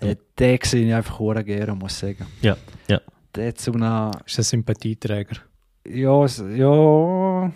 Äh, 0.00 0.14
den 0.38 0.58
sehe 0.62 0.86
ich 0.86 0.94
einfach 0.94 1.18
sehr 1.18 1.42
gerne, 1.42 1.74
muss 1.74 1.92
ich 1.92 1.98
sagen. 1.98 2.26
Ja, 2.40 2.56
ja. 2.86 3.00
Der 3.34 3.48
hat 3.48 3.60
so 3.60 3.72
eine 3.72 4.12
Ist 4.26 4.38
ein 4.38 4.44
Sympathieträger. 4.44 5.38
Ja, 5.88 6.24
ja. 6.26 7.52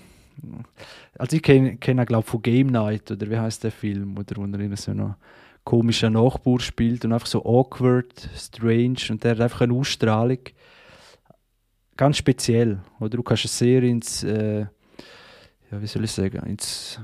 Also 1.19 1.37
ich 1.37 1.43
kenne 1.43 1.77
kenn 1.77 1.99
ihn, 1.99 2.07
glaube 2.07 2.27
von 2.27 2.43
Game 2.43 2.69
Night, 2.69 3.11
oder 3.11 3.31
wie 3.31 3.39
heißt 3.39 3.63
der 3.63 3.71
Film, 3.71 4.17
oder 4.19 4.37
wo 4.37 4.45
er 4.45 4.61
in 4.61 4.75
so 4.77 4.91
einer 4.91 5.17
komischen 5.65 6.13
Nachbar 6.13 6.61
spielt 6.61 7.05
und 7.05 7.13
einfach 7.13 7.27
so 7.27 7.45
awkward, 7.45 8.29
strange 8.37 8.99
und 9.11 9.25
der 9.25 9.33
hat 9.33 9.41
einfach 9.41 9.63
eine 9.63 9.75
Ausstrahlung. 9.75 10.39
Ganz 11.97 12.19
speziell. 12.19 12.81
Oder 13.01 13.17
du 13.17 13.23
kannst 13.23 13.47
es 13.47 13.59
sehr 13.59 13.83
ins, 13.83 14.23
äh, 14.25 14.61
ja, 14.61 15.83
wie 15.83 15.87
soll 15.87 16.05
ich 16.05 16.13
sagen, 16.13 16.45
ins 16.47 17.01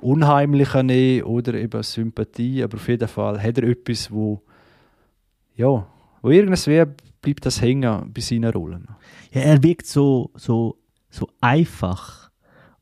Unheimliche 0.00 0.82
nehmen 0.82 1.24
oder 1.24 1.54
eben 1.54 1.82
Sympathie, 1.82 2.62
aber 2.64 2.76
auf 2.76 2.88
jeden 2.88 3.08
Fall 3.08 3.40
hat 3.40 3.58
er 3.58 3.64
etwas, 3.64 4.10
wo, 4.10 4.42
ja, 5.56 5.86
wo 6.22 6.30
irgendwie 6.30 6.84
bleibt 7.20 7.46
das 7.46 7.60
hängen 7.60 8.10
bei 8.12 8.20
seinen 8.20 8.50
Rollen. 8.50 8.88
Ja, 9.32 9.42
er 9.42 9.62
wirkt 9.62 9.86
so, 9.86 10.30
so, 10.34 10.78
so 11.10 11.28
einfach. 11.40 12.30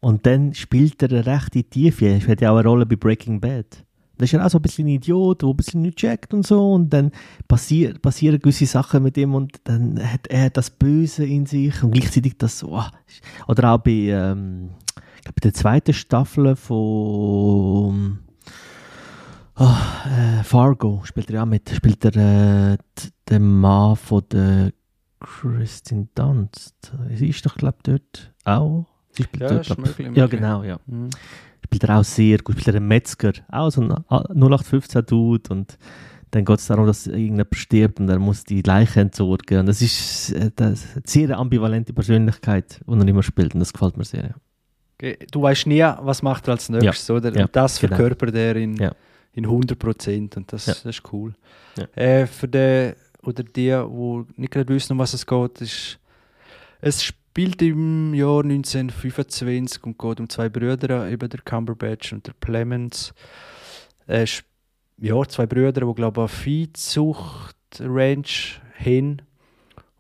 Und 0.01 0.27
dann 0.27 0.55
spielt 0.55 1.03
er 1.03 1.11
eine 1.11 1.27
rechte 1.27 1.65
Tiefe. 1.65 2.07
Er 2.07 2.27
hat 2.27 2.41
ja 2.41 2.53
auch 2.53 2.59
eine 2.59 2.69
Rolle 2.69 2.87
bei 2.87 2.97
Breaking 2.97 3.41
Bad. 3.41 3.85
Da 4.19 4.25
ist 4.25 4.35
er 4.35 4.45
auch 4.45 4.51
so 4.51 4.59
ein 4.59 4.63
bisschen 4.63 4.87
ein 4.87 4.91
Idiot, 4.91 5.43
der 5.43 5.49
ein 5.49 5.57
bisschen 5.57 5.83
nicht 5.83 5.97
checkt 5.99 6.35
und 6.35 6.47
so. 6.47 6.73
Und 6.75 6.91
dann 6.93 7.13
passier, 7.47 7.95
passieren 7.99 8.41
gewisse 8.41 8.67
Sachen 8.67 9.03
mit 9.05 9.17
ihm 9.17 9.35
und 9.35 9.61
dann 9.65 9.99
hat 10.03 10.27
er 10.29 10.51
das 10.51 10.71
Böse 10.71 11.25
in 11.25 11.47
sich 11.47 11.83
und 11.83 11.93
gleichzeitig 11.93 12.37
das 12.39 12.59
so. 12.59 12.75
ah, 12.77 12.91
Oder 13.47 13.73
auch 13.75 13.79
bei, 13.79 13.91
ähm, 14.11 14.71
bei 15.25 15.33
der 15.43 15.55
zweiten 15.55 15.93
Staffel 15.95 16.57
von 16.57 18.19
ah, 19.55 19.77
äh, 20.41 20.43
Fargo 20.45 21.01
spielt 21.05 21.31
er 21.31 21.35
ja 21.37 21.43
auch 21.43 21.47
mit. 21.47 21.71
Spielt 21.71 22.05
er 22.05 22.73
äh, 22.73 22.77
den 23.29 23.61
Mann 23.61 23.97
von 23.97 24.23
der 24.33 24.73
Kristin 25.21 26.09
Dunst. 26.15 26.93
Sie 27.15 27.29
ist 27.29 27.45
doch, 27.45 27.57
glaube 27.57 27.79
ich, 27.79 27.83
dort 27.85 28.33
auch. 28.45 28.87
Sie 29.11 29.25
spielt 29.25 29.43
Ja, 29.43 29.49
dort, 29.49 29.67
glaub- 29.67 29.79
möglich, 29.79 30.09
Ja, 30.17 30.27
genau, 30.27 30.63
ja. 30.63 30.79
Mhm. 30.87 31.11
Spielt 31.69 31.85
er 31.85 31.99
auch 31.99 32.05
sehr 32.05 32.39
gut. 32.39 32.55
Spielt 32.55 32.69
er 32.69 32.77
einen 32.77 32.89
Metzger. 32.89 33.33
Auch 33.51 33.71
so 33.71 33.83
ein 33.83 33.91
0815-Dude. 33.91 35.51
Und 35.53 35.79
dann 36.31 36.45
geht 36.45 36.59
es 36.59 36.67
darum, 36.67 36.87
dass 36.87 37.07
irgendjemand 37.07 37.55
stirbt 37.55 38.01
und 38.01 38.09
er 38.09 38.19
muss 38.19 38.45
die 38.45 38.63
Leiche 38.63 39.01
entsorgen. 39.01 39.61
Und 39.61 39.67
das 39.67 39.83
ist, 39.83 40.33
äh, 40.33 40.51
das 40.57 40.85
ist 40.85 40.93
eine 40.97 41.03
sehr 41.07 41.39
ambivalente 41.39 41.93
Persönlichkeit, 41.93 42.81
die 42.87 42.93
er 42.93 43.09
immer 43.09 43.23
spielt. 43.23 43.55
Und 43.55 43.61
das 43.61 43.73
gefällt 43.73 43.97
mir 43.97 44.05
sehr. 44.05 44.23
Ja. 44.25 44.35
Okay, 45.01 45.19
Du 45.31 45.43
weißt 45.43 45.67
nie, 45.67 45.81
was 45.83 46.23
macht 46.23 46.49
er 46.49 46.53
als 46.53 46.69
nächstes, 46.69 47.09
oder? 47.11 47.33
ja, 47.35 47.45
und 47.45 47.55
das 47.55 47.79
genau. 47.79 47.95
verkörpert 47.97 48.35
er 48.35 48.57
in, 48.57 48.77
Ja. 48.77 48.93
in 49.33 49.45
100 49.47 49.79
Prozent 49.79 50.37
und 50.37 50.53
das, 50.53 50.67
Ja. 50.67 50.73
das 50.73 50.85
ist 50.87 51.03
cool. 51.13 51.35
Ja. 51.77 51.85
Äh, 52.03 52.27
für 52.27 52.49
den 52.49 52.95
oder 53.23 53.43
die, 53.43 53.71
die 53.71 54.25
nicht 54.41 54.53
gerade 54.53 54.69
wissen, 54.75 54.93
um 54.95 54.99
was 55.01 55.13
es 55.13 55.27
geht, 55.27 55.61
ist, 55.61 55.99
es 56.81 57.13
spielt 57.31 57.63
im 57.63 58.13
Jahr 58.15 58.43
1925 58.43 59.85
und 59.85 59.99
geht 59.99 60.19
um 60.19 60.29
zwei 60.29 60.49
Brüder, 60.49 61.09
eben 61.09 61.29
der 61.29 61.41
Cumberbatch 61.43 62.13
und 62.13 62.27
der 62.27 62.33
Plemons. 62.33 63.15
Äh, 64.09 64.27
ja, 64.97 65.25
zwei 65.29 65.47
Brüder, 65.47 65.71
die 65.73 65.95
glaube 65.95 66.21
ich 66.21 66.25
eine 66.25 66.29
Viehzucht-Ranch 66.29 68.61
haben 68.85 69.23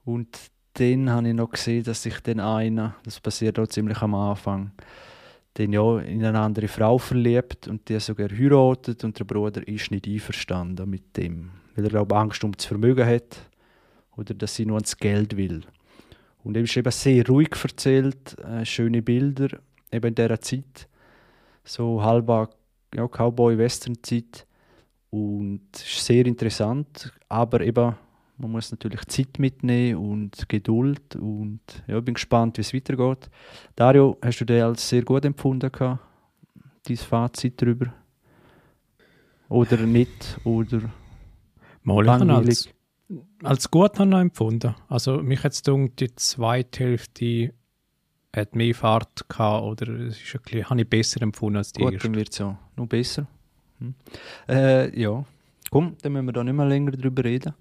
und 0.05 0.37
dann 0.73 1.11
habe 1.11 1.29
ich 1.29 1.35
noch 1.35 1.51
gesehen, 1.51 1.85
dass 1.85 2.03
sich 2.03 2.19
den 2.21 2.41
einer, 2.41 2.97
das 3.05 3.21
passiert 3.21 3.59
auch 3.59 3.69
ziemlich 3.69 4.01
am 4.03 4.15
Anfang, 4.15 4.73
den 5.59 5.75
ja 5.75 5.99
in 6.01 6.25
eine 6.25 6.41
andere 6.41 6.67
Frau 6.67 6.99
verliebt 6.99 7.69
und 7.69 7.89
die 7.89 8.01
sogar 8.01 8.31
heiratet 8.31 9.05
und 9.05 9.17
der 9.19 9.25
Bruder 9.25 9.69
ist 9.69 9.91
nicht 9.91 10.09
einverstanden 10.09 10.91
mit 10.91 11.17
dem, 11.17 11.51
weil 11.77 11.85
er 11.85 11.91
glaube 11.91 12.17
Angst 12.17 12.43
um 12.43 12.51
das 12.53 12.65
Vermögen 12.65 13.07
hat 13.07 13.49
oder 14.17 14.35
dass 14.35 14.57
sie 14.57 14.67
nur 14.67 14.79
ans 14.79 14.97
Geld 14.97 15.37
will. 15.37 15.63
Und 16.49 16.57
er 16.57 16.63
ist 16.63 16.75
eben 16.79 16.91
sehr 16.91 17.27
ruhig 17.27 17.51
erzählt, 17.63 18.39
äh, 18.39 18.65
schöne 18.65 19.03
Bilder 19.03 19.49
eben 19.93 20.07
in 20.07 20.15
dieser 20.15 20.41
Zeit, 20.41 20.89
so 21.63 22.03
halber 22.03 22.49
ja, 22.95 23.07
Cowboy-Western-Zeit 23.07 24.47
und 25.11 25.61
es 25.75 25.83
ist 25.83 26.07
sehr 26.07 26.25
interessant, 26.25 27.13
aber 27.29 27.61
eben 27.61 27.95
man 28.39 28.51
muss 28.51 28.71
natürlich 28.71 29.05
Zeit 29.09 29.39
mitnehmen 29.39 29.99
und 29.99 30.49
Geduld 30.49 31.17
und 31.17 31.61
ja, 31.87 32.01
bin 32.01 32.15
gespannt, 32.15 32.57
wie 32.57 32.63
es 32.63 32.73
weitergeht. 32.73 33.29
Dario, 33.77 34.17
hast 34.23 34.41
du 34.41 34.47
den 34.47 34.63
als 34.63 34.89
sehr 34.89 35.03
gut 35.03 35.27
empfunden 35.27 35.71
gehabt? 35.71 36.01
Dein 36.87 36.97
Fazit 36.97 37.61
darüber? 37.61 37.93
Oder 39.51 39.77
nicht? 39.77 40.39
Oder 40.45 40.81
Mal 41.83 42.01
ich 42.01 42.07
langweilig? 42.07 42.75
Als 43.43 43.71
gut 43.71 43.95
habe 43.95 44.05
ich 44.05 44.11
noch 44.11 44.21
empfunden. 44.21 44.75
Also 44.89 45.23
mich 45.23 45.43
hat 45.45 45.53
es 45.53 45.63
die 45.63 46.15
zweite 46.17 46.85
Hälfte 46.85 47.55
hat 48.37 48.55
mehr 48.55 48.75
Fahrt 48.75 49.29
gehabt 49.29 49.65
oder 49.65 49.89
es 49.89 50.21
ist 50.21 50.35
ein 50.35 50.43
bisschen, 50.43 50.71
habe 50.71 50.81
ich 50.81 50.89
besser 50.89 51.23
empfunden 51.23 51.57
als 51.57 51.73
die 51.73 51.83
Gut, 51.83 51.95
erste. 51.95 52.09
dann 52.09 52.17
wird 52.17 52.31
es 52.31 52.39
ja 52.39 52.59
noch 52.77 52.87
besser. 52.87 53.27
Hm. 53.79 53.95
Äh, 54.49 55.01
ja, 55.01 55.25
komm, 55.71 55.97
dann 56.03 56.13
müssen 56.13 56.27
wir 56.27 56.33
da 56.33 56.45
nicht 56.45 56.55
mehr 56.55 56.67
länger 56.67 56.93
drüber 56.93 57.25
reden. 57.25 57.55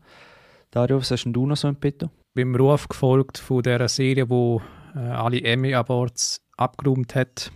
Dario, 0.71 0.99
was 0.99 1.11
hast 1.11 1.23
denn 1.23 1.33
du 1.33 1.45
noch 1.45 1.55
so 1.55 1.67
im 1.67 1.75
Petto? 1.75 2.09
Beim 2.33 2.53
Ruf 2.55 2.87
gefolgt 2.87 3.37
von 3.37 3.63
dieser 3.63 3.87
Serie, 3.87 4.29
wo 4.29 4.61
äh, 4.95 4.99
alle 4.99 5.41
Emmy 5.41 5.73
Awards 5.73 6.41
abgeräumt 6.57 7.15
hat, 7.15 7.51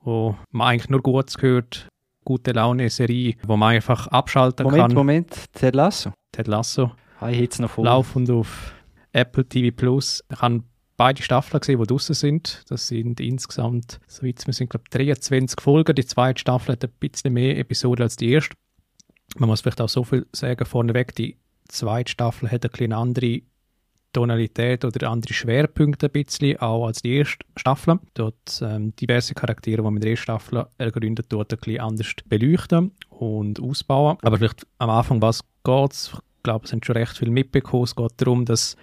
wo 0.00 0.36
man 0.50 0.68
eigentlich 0.68 0.90
nur 0.90 1.02
Gutes 1.02 1.38
gehört, 1.38 1.88
gute 2.24 2.52
Laune-Serie, 2.52 3.36
wo 3.46 3.56
man 3.56 3.76
einfach 3.76 4.08
abschalten 4.08 4.64
Moment, 4.64 4.82
kann. 4.82 4.94
Moment, 4.94 5.52
Ted 5.52 5.74
Lasso. 5.74 6.12
Ted 6.32 6.48
Lasso. 6.48 6.92
Ah, 7.20 7.30
ich 7.30 7.50
es 7.50 7.58
noch 7.58 7.70
vor. 7.70 7.84
laufend 7.84 8.30
auf 8.30 8.72
Apple 9.12 9.46
TV 9.46 9.76
Plus. 9.76 10.24
Ich 10.32 10.40
habe 10.40 10.62
beide 10.96 11.22
Staffeln 11.22 11.60
gesehen, 11.60 11.78
die 11.78 11.86
draußen 11.86 12.14
sind. 12.14 12.64
Das 12.68 12.88
sind 12.88 13.20
insgesamt, 13.20 14.00
so 14.06 14.26
jetzt, 14.26 14.46
wir 14.46 14.54
sind 14.54 14.70
glaube 14.70 14.84
ich 14.86 14.90
23 14.90 15.60
Folgen. 15.60 15.94
Die 15.94 16.04
zweite 16.04 16.40
Staffel 16.40 16.72
hat 16.72 16.84
ein 16.84 16.90
bisschen 16.98 17.32
mehr 17.32 17.58
Episoden 17.58 18.02
als 18.02 18.16
die 18.16 18.30
erste. 18.30 18.56
Man 19.36 19.48
muss 19.48 19.60
vielleicht 19.60 19.80
auch 19.80 19.88
so 19.88 20.02
viel 20.02 20.26
sagen 20.32 20.64
vorneweg, 20.64 21.14
die 21.14 21.36
zweite 21.68 22.10
Staffel 22.10 22.50
hat 22.50 22.80
eine 22.80 22.96
andere 22.96 23.42
Tonalität 24.12 24.84
oder 24.84 25.08
andere 25.08 25.32
Schwerpunkte 25.32 26.06
ein 26.06 26.12
bisschen, 26.12 26.58
auch 26.58 26.86
als 26.86 27.02
die 27.02 27.14
erste 27.16 27.46
Staffel. 27.56 28.00
Dort 28.14 28.60
ähm, 28.62 28.94
diverse 28.96 29.34
Charaktere, 29.34 29.76
die 29.76 29.82
man 29.82 29.96
in 29.96 30.00
der 30.00 30.10
ersten 30.10 30.24
Staffel 30.24 30.66
ergründet 30.78 31.26
dort 31.28 31.52
ein 31.52 31.58
bisschen 31.58 31.80
anders 31.80 32.12
beleuchten 32.26 32.92
und 33.10 33.60
ausbauen. 33.60 34.16
Aber 34.22 34.38
vielleicht 34.38 34.66
am 34.78 34.90
Anfang, 34.90 35.22
was 35.22 35.42
geht 35.64 35.92
Ich 35.92 36.29
glaube, 36.42 36.64
es 36.64 36.70
sind 36.70 36.84
schon 36.84 36.96
recht 36.96 37.16
viel 37.16 37.30
mitbekommen. 37.30 37.84
Es 37.84 37.96
geht 37.96 38.12
darum, 38.16 38.44
dass 38.44 38.76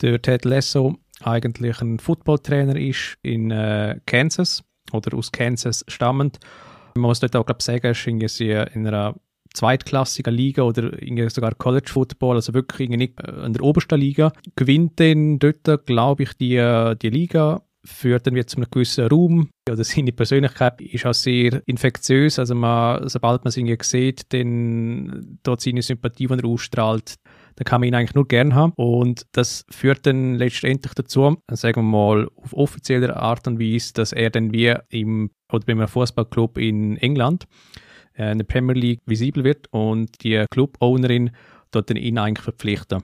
der 0.00 0.20
Ted 0.20 0.44
Lasso 0.44 0.96
eigentlich 1.22 1.80
ein 1.80 1.98
Footballtrainer 1.98 2.76
ist 2.76 3.16
in 3.22 3.50
äh, 3.50 4.00
Kansas 4.06 4.64
oder 4.92 5.16
aus 5.16 5.32
Kansas 5.32 5.84
stammend. 5.88 6.38
Man 6.94 7.02
muss 7.02 7.20
dort 7.20 7.36
auch, 7.36 7.46
glaube 7.46 7.58
ich, 7.60 7.64
sagen, 7.64 7.84
er 7.84 8.24
ist 8.24 8.40
in 8.40 8.86
einer 8.86 9.14
zweitklassigen 9.54 10.34
Liga 10.34 10.62
oder 10.62 10.90
sogar 11.30 11.54
College 11.54 11.88
Football, 11.88 12.36
also 12.36 12.54
wirklich 12.54 12.90
in 12.90 13.52
der 13.52 13.62
obersten 13.62 14.00
Liga. 14.00 14.32
Gewinnt 14.56 14.98
dann 15.00 15.38
dort, 15.38 15.86
glaube 15.86 16.24
ich, 16.24 16.34
die, 16.34 16.94
die 17.00 17.10
Liga, 17.10 17.62
führt 17.84 18.26
dann 18.26 18.34
wieder 18.34 18.46
zu 18.46 18.56
einem 18.56 18.70
gewissen 18.70 19.06
Raum. 19.06 19.50
Oder 19.70 19.84
seine 19.84 20.12
Persönlichkeit 20.12 20.80
ist 20.80 21.06
auch 21.06 21.14
sehr 21.14 21.62
infektiös, 21.66 22.38
also 22.38 22.54
man, 22.54 23.08
sobald 23.08 23.44
man 23.44 23.52
irgendwie 23.54 23.82
sieht, 23.82 24.32
dann 24.32 25.38
dort 25.42 25.60
seine 25.60 25.82
Sympathie, 25.82 26.26
die 26.26 26.34
er 26.34 26.44
ausstrahlt, 26.44 27.14
dann 27.56 27.64
kann 27.64 27.80
man 27.80 27.88
ihn 27.88 27.94
eigentlich 27.94 28.14
nur 28.14 28.26
gern 28.26 28.54
haben. 28.54 28.72
Und 28.76 29.26
das 29.32 29.64
führt 29.70 30.06
dann 30.06 30.34
letztendlich 30.34 30.94
dazu, 30.94 31.36
sagen 31.50 31.82
wir 31.82 31.82
mal, 31.82 32.28
auf 32.36 32.52
offizieller 32.54 33.16
Art 33.16 33.46
und 33.46 33.60
Weise, 33.60 33.92
dass 33.94 34.12
er 34.12 34.30
dann 34.30 34.52
wie 34.52 34.74
im, 34.88 35.30
oder 35.52 35.64
bei 35.64 35.72
einem 35.72 35.88
Fußballclub 35.88 36.58
in 36.58 36.96
England, 36.96 37.46
äh, 38.14 38.32
in 38.32 38.38
der 38.38 38.46
Premier 38.46 38.74
League 38.74 39.00
visibel 39.06 39.44
wird 39.44 39.68
und 39.72 40.22
die 40.24 40.44
Club-Ownerin 40.50 41.30
dort 41.70 41.90
dann 41.90 41.96
ihn 41.96 42.18
eigentlich 42.18 42.44
verpflichten, 42.44 43.02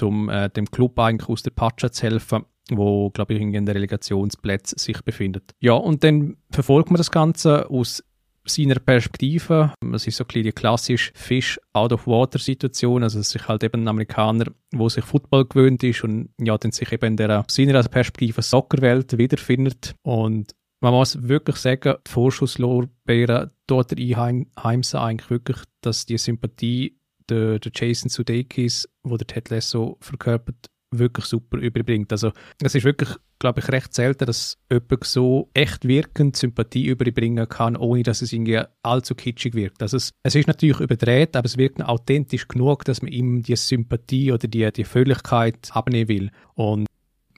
um 0.00 0.28
äh, 0.28 0.48
dem 0.48 0.70
Club 0.70 0.98
eigentlich 0.98 1.28
aus 1.28 1.42
der 1.42 1.50
Patsche 1.50 1.90
zu 1.90 2.02
helfen 2.02 2.44
wo, 2.70 3.10
glaube 3.10 3.34
ich, 3.34 3.40
in 3.40 3.52
den 3.52 3.68
Relegationsplätzen 3.68 4.78
sich 4.78 5.02
befindet. 5.02 5.54
Ja, 5.60 5.74
und 5.74 6.04
dann 6.04 6.36
verfolgt 6.50 6.90
man 6.90 6.98
das 6.98 7.10
Ganze 7.10 7.68
aus 7.70 8.04
seiner 8.44 8.76
Perspektive. 8.76 9.72
Es 9.92 10.06
ist 10.06 10.16
so 10.16 10.24
ein 10.24 10.28
bisschen 10.28 10.44
die 10.44 10.52
klassische 10.52 11.12
Fish-out-of-water-Situation, 11.14 13.02
also 13.02 13.18
dass 13.18 13.30
sich 13.30 13.46
halt 13.48 13.62
eben 13.64 13.82
ein 13.82 13.88
Amerikaner, 13.88 14.46
wo 14.72 14.88
sich 14.88 15.04
Football 15.04 15.46
gewöhnt 15.46 15.82
ist 15.82 16.04
und 16.04 16.30
ja, 16.40 16.56
dann 16.56 16.72
sich 16.72 16.90
eben 16.92 17.06
in 17.06 17.16
der 17.16 17.44
seiner 17.48 17.82
Perspektive 17.82 18.42
Soccerwelt 18.42 19.18
wiederfindet 19.18 19.94
und 20.02 20.54
man 20.82 20.94
muss 20.94 21.28
wirklich 21.28 21.56
sagen, 21.56 21.96
die 22.06 22.10
Vorschusslorbeeren 22.10 23.50
dort 23.66 23.92
einheimsen 23.92 24.98
eigentlich 24.98 25.30
wirklich, 25.30 25.58
dass 25.82 26.06
die 26.06 26.16
Sympathie 26.16 26.98
der, 27.28 27.58
der 27.58 27.72
Jason 27.74 28.08
Sudeikis, 28.08 28.88
wo 29.02 29.18
der 29.18 29.26
Ted 29.26 29.50
Lasso 29.50 29.98
verkörpert, 30.00 30.70
wirklich 30.90 31.26
super 31.26 31.58
überbringt. 31.58 32.12
Also 32.12 32.32
es 32.62 32.74
ist 32.74 32.84
wirklich, 32.84 33.10
glaube 33.38 33.60
ich, 33.60 33.68
recht 33.68 33.94
selten, 33.94 34.26
dass 34.26 34.58
jemand 34.70 35.04
so 35.04 35.48
echt 35.54 35.86
wirkend 35.86 36.36
Sympathie 36.36 36.86
überbringen 36.86 37.48
kann, 37.48 37.76
ohne 37.76 38.02
dass 38.02 38.22
es 38.22 38.32
irgendwie 38.32 38.60
allzu 38.82 39.14
kitschig 39.14 39.54
wirkt. 39.54 39.82
Also 39.82 39.96
es, 39.96 40.12
es 40.22 40.34
ist 40.34 40.48
natürlich 40.48 40.80
überdreht, 40.80 41.36
aber 41.36 41.46
es 41.46 41.56
wirkt 41.56 41.82
authentisch 41.82 42.48
genug, 42.48 42.84
dass 42.84 43.02
man 43.02 43.12
ihm 43.12 43.42
die 43.42 43.56
Sympathie 43.56 44.32
oder 44.32 44.48
die, 44.48 44.70
die 44.72 44.84
Fröhlichkeit 44.84 45.70
abnehmen 45.72 46.08
will. 46.08 46.30
Und 46.54 46.86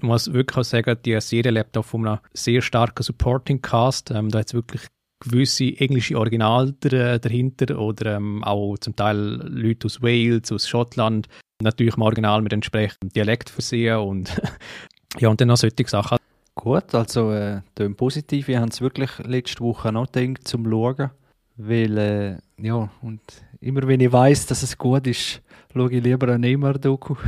man 0.01 0.13
muss 0.13 0.33
wirklich 0.33 0.59
auch 0.59 0.65
sagen, 0.65 0.97
die 1.05 1.21
Serie 1.21 1.53
lebt 1.53 1.77
auch 1.77 1.85
von 1.85 2.07
einem 2.07 2.19
sehr 2.33 2.63
starken 2.63 3.03
Supporting 3.03 3.61
Cast. 3.61 4.11
Ähm, 4.11 4.31
da 4.31 4.41
hat 4.41 4.55
wirklich 4.55 4.83
gewisse 5.21 5.79
englische 5.79 6.19
Original 6.19 6.73
dahinter 6.81 7.79
oder 7.79 8.17
ähm, 8.17 8.43
auch 8.43 8.77
zum 8.79 8.97
Teil 8.97 9.17
Leute 9.17 9.87
aus 9.87 10.03
Wales, 10.03 10.51
aus 10.51 10.69
Schottland, 10.69 11.29
natürlich 11.63 11.97
im 11.97 12.03
Original 12.03 12.43
mit 12.43 12.53
entsprechendem 12.53 13.11
Dialekt 13.11 13.51
versehen 13.51 13.99
und 13.99 14.41
ja, 15.19 15.29
und 15.29 15.41
dann 15.41 15.49
noch 15.49 15.57
solche 15.57 15.87
Sachen. 15.87 16.19
Gut, 16.55 16.95
also 16.95 17.33
äh, 17.33 17.63
positiv. 17.97 18.49
Ich 18.49 18.57
habe 18.57 18.69
es 18.69 18.81
wirklich 18.81 19.11
letzte 19.25 19.61
Woche 19.61 19.91
noch 19.91 20.11
gedacht, 20.11 20.47
zum 20.47 20.69
Schauen. 20.69 21.11
Weil, 21.57 21.99
äh, 21.99 22.37
ja, 22.59 22.91
und 23.03 23.21
immer 23.61 23.87
wenn 23.87 24.01
ich 24.01 24.13
weiß, 24.13 24.47
dass 24.47 24.63
es 24.63 24.77
gut 24.77 25.07
ist, 25.07 25.43
schaue 25.73 25.93
ich 25.93 26.03
lieber 26.03 26.29
ein 26.29 26.41
Neymar-Doku. 26.41 27.15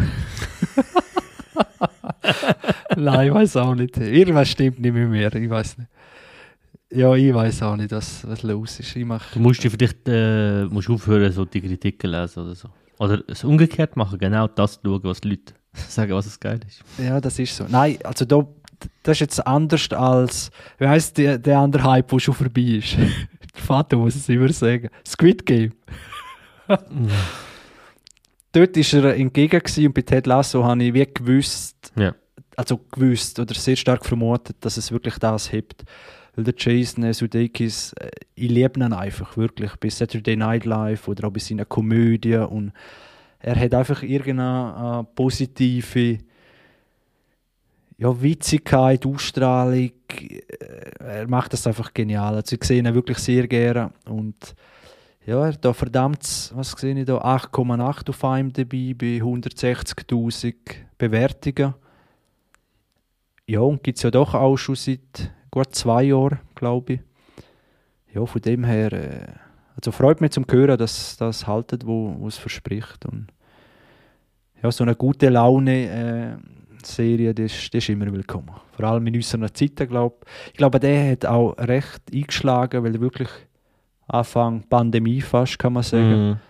Nein, 2.97 3.29
ich 3.29 3.35
weiß 3.35 3.57
auch 3.59 3.75
nicht. 3.75 3.97
Irgendwas 3.97 4.49
stimmt 4.49 4.81
nicht 4.81 4.95
mit 4.95 5.09
mir, 5.09 5.35
ich 5.35 5.51
weiß 5.51 5.79
nicht. 5.79 5.91
Ja, 6.91 7.15
ich 7.15 7.35
weiß 7.35 7.63
auch 7.63 7.77
nicht, 7.77 7.91
was, 7.91 8.27
was 8.27 8.43
los 8.43 8.79
ist. 8.81 8.95
Ich 8.95 9.05
mach, 9.05 9.33
du 9.33 9.41
musst 9.41 9.63
dich 9.65 9.73
vielleicht 9.73 10.09
äh, 10.09 10.65
musst 10.67 10.89
aufhören, 10.89 11.33
so 11.33 11.45
die 11.45 11.61
Kritiken 11.61 12.11
lesen 12.11 12.45
oder 12.45 12.55
so. 12.55 12.69
Oder 12.99 13.23
es 13.29 13.45
umgekehrt 13.45 13.97
machen, 13.97 14.19
genau 14.19 14.47
das 14.47 14.81
schauen, 14.85 15.03
was 15.03 15.21
die 15.21 15.31
Leute 15.31 15.55
sagen, 15.73 16.13
was 16.13 16.27
es 16.27 16.39
geil 16.39 16.61
ist. 16.67 16.83
Ja, 16.99 17.21
das 17.21 17.39
ist 17.39 17.57
so. 17.57 17.65
Nein, 17.69 17.99
also 18.05 18.25
da, 18.25 18.47
das 19.03 19.17
ist 19.17 19.21
jetzt 19.21 19.47
anders 19.47 19.91
als, 19.91 20.51
wie 20.79 20.87
heisst 20.87 21.19
der, 21.19 21.39
der 21.39 21.59
andere 21.59 21.85
Hype, 21.85 22.09
der 22.09 22.19
schon 22.19 22.35
vorbei 22.35 22.63
ist? 22.63 22.97
der 23.55 23.63
Vater 23.63 23.97
muss 23.97 24.15
es 24.15 24.29
immer 24.29 24.53
sagen. 24.53 24.89
Squid 25.07 25.45
Game. 25.45 25.73
Dort 28.53 28.77
war 28.77 29.05
er 29.05 29.17
entgegen 29.17 29.61
und 29.87 29.95
bei 29.95 30.03
Ted 30.03 30.27
Lasso 30.27 30.65
habe 30.65 30.85
ich 30.85 30.95
wie 30.95 31.07
gewusst, 31.13 31.93
ja. 31.97 32.15
also 32.57 32.79
gewusst 32.93 33.41
oder 33.41 33.53
sehr 33.55 33.75
stark 33.75 34.07
vermutet, 34.07 34.57
dass 34.61 34.77
es 34.77 34.93
wirklich 34.93 35.19
das 35.19 35.51
hebt. 35.51 35.85
Weil 36.35 36.45
der 36.45 36.55
Jason 36.57 37.13
Sudeikis, 37.13 37.93
äh, 37.95 38.11
ich 38.35 38.51
liebe 38.51 38.81
ihn 38.81 38.93
einfach 38.93 39.37
wirklich, 39.37 39.75
bei 39.77 39.89
Saturday 39.89 40.37
Night 40.37 40.65
Live 40.65 41.09
oder 41.09 41.29
auch 41.29 41.33
bei 41.33 41.41
seiner 41.41 41.65
Komödie 41.65 42.37
und 42.37 42.73
er 43.39 43.61
hat 43.61 43.75
einfach 43.75 44.03
irgendeine 44.03 45.03
äh, 45.03 45.15
positive 45.15 46.19
ja, 47.99 48.23
Witzigkeit, 48.23 49.05
Ausstrahlung. 49.07 49.93
Äh, 50.11 50.41
er 50.99 51.29
macht 51.29 51.53
das 51.53 51.67
einfach 51.67 51.93
genial. 51.93 52.35
Also 52.35 52.57
ich 52.57 52.65
sehe 52.65 52.79
ihn 52.79 52.95
wirklich 52.95 53.19
sehr 53.19 53.47
gerne 53.47 53.93
und 54.07 54.55
ja, 55.27 55.47
er 55.47 55.53
da 55.53 55.73
verdammt, 55.73 56.53
was 56.55 56.73
sehe 56.73 56.99
ich 56.99 57.07
da, 57.07 57.19
8,8 57.19 58.11
auf 58.11 58.39
IMDb 58.39 58.99
bei 58.99 59.25
160'000 59.25 60.55
Bewertungen. 60.99 61.75
Ja, 63.47 63.61
und 63.61 63.83
gibt 63.83 63.99
es 63.99 64.03
ja 64.03 64.11
doch 64.11 64.35
auch 64.35 64.57
schon 64.57 64.75
seit 64.75 65.33
gut 65.55 65.75
zwei 65.75 66.03
Jahren, 66.03 66.41
glaube 66.57 66.95
ich. 66.95 67.01
Ja, 68.13 68.27
von 68.27 68.41
dem 68.41 68.65
her, 68.65 68.93
äh, 68.93 69.27
also 69.77 69.93
freut 69.93 70.21
mich 70.21 70.33
zum 70.33 70.45
hören, 70.51 70.77
dass 70.77 71.17
das 71.17 71.47
haltet, 71.47 71.87
wo, 71.87 72.27
es 72.27 72.37
verspricht. 72.37 73.07
Und 73.07 73.29
ja, 74.63 74.71
so 74.73 74.83
eine 74.83 74.97
gute 74.97 75.29
Laune 75.29 75.89
äh, 75.89 76.85
Serie, 76.85 77.33
das, 77.33 77.53
das 77.71 77.85
ist 77.85 77.89
immer 77.89 78.13
willkommen. 78.13 78.51
Vor 78.73 78.85
allem 78.85 79.07
in 79.07 79.15
unseren 79.15 79.53
Zeiten, 79.55 79.89
glaube 79.89 80.17
ich. 80.23 80.53
Ich 80.53 80.57
glaube, 80.59 80.81
der 80.81 81.13
hat 81.13 81.25
auch 81.25 81.57
recht 81.59 82.03
eingeschlagen, 82.13 82.83
weil 82.83 83.01
wirklich 83.01 83.29
Anfang 84.09 84.65
Pandemie 84.69 85.21
fast, 85.21 85.59
kann 85.59 85.73
man 85.73 85.83
sagen. 85.85 86.41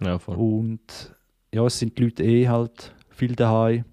Mm. 0.00 0.04
Ja. 0.04 0.16
Und 0.26 1.14
ja, 1.52 1.64
es 1.64 1.78
sind 1.78 1.98
die 1.98 2.04
Leute 2.04 2.22
eh 2.22 2.46
halt 2.46 2.94
viel 3.08 3.34
daheim. 3.34 3.84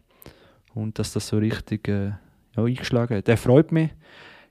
Und 0.74 1.00
dass 1.00 1.14
das 1.14 1.28
so 1.28 1.38
richtig 1.38 1.88
äh, 1.88 2.12
ja, 2.56 2.64
eingeschlagen 2.64 3.18
hat. 3.18 3.28
Der 3.28 3.38
freut 3.38 3.72
mich 3.72 3.92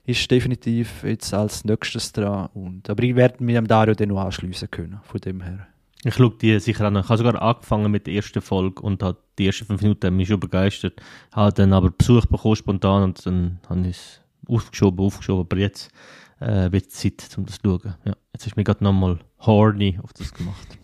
ist 0.07 0.31
definitiv 0.31 1.03
jetzt 1.03 1.33
als 1.33 1.65
nächstes 1.65 2.13
dran. 2.13 2.49
Und, 2.53 2.89
aber 2.89 3.03
ich 3.03 3.15
werde 3.15 3.43
mich 3.43 3.57
am 3.57 3.67
Dario 3.67 3.93
dann 3.93 4.09
noch 4.09 4.21
anschliessen 4.21 4.71
können, 4.71 4.99
von 5.03 5.19
dem 5.19 5.41
her. 5.41 5.67
Ich 6.03 6.15
schaue 6.15 6.33
die 6.41 6.57
sicher 6.59 6.85
an. 6.85 6.95
Ich 6.95 7.09
habe 7.09 7.17
sogar 7.17 7.41
angefangen 7.41 7.91
mit 7.91 8.07
der 8.07 8.13
ersten 8.13 8.41
Folge 8.41 8.81
und 8.81 9.03
hat 9.03 9.17
die 9.37 9.47
ersten 9.47 9.65
fünf 9.65 9.81
Minuten 9.81 10.15
mich 10.15 10.29
schon 10.29 10.39
begeistert. 10.39 11.01
Habe 11.33 11.51
dann 11.51 11.73
aber 11.73 11.91
Besuch 11.91 12.25
bekommen 12.25 12.55
spontan 12.55 13.03
und 13.03 13.25
dann 13.25 13.59
habe 13.69 13.81
ich 13.81 13.97
es 13.97 14.21
aufgeschoben, 14.47 15.05
aufgeschoben. 15.05 15.41
Aber 15.41 15.57
jetzt 15.57 15.91
äh, 16.39 16.71
wird 16.71 16.87
es 16.87 16.93
Zeit, 16.93 17.27
um 17.37 17.45
das 17.45 17.55
zu 17.55 17.79
schauen. 17.81 17.95
Ja, 18.05 18.13
jetzt 18.33 18.47
ist 18.47 18.55
mir 18.55 18.63
gerade 18.63 18.83
nochmal 18.83 19.19
horny 19.41 19.99
auf 20.01 20.13
das 20.13 20.33
gemacht. 20.33 20.77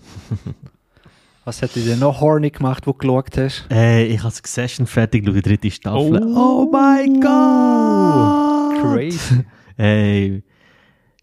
Was 1.45 1.61
hat 1.61 1.75
dich 1.75 1.85
denn 1.85 1.99
noch 1.99 2.19
horny 2.19 2.49
gemacht, 2.49 2.87
wo 2.87 2.91
du 2.91 2.97
geschaut 2.97 3.37
hast? 3.37 3.65
Äh, 3.71 4.05
ich 4.05 4.21
habe 4.21 4.33
Succession 4.33 4.85
fertig, 4.85 5.23
schaue 5.25 5.35
die 5.35 5.41
dritte 5.41 5.71
Staffel. 5.71 6.21
Oh. 6.23 6.65
Oh, 6.65 6.69
mein 6.69 7.21
Gott! 7.21 8.52
Crazy. 8.83 9.45
Ey, 9.77 10.43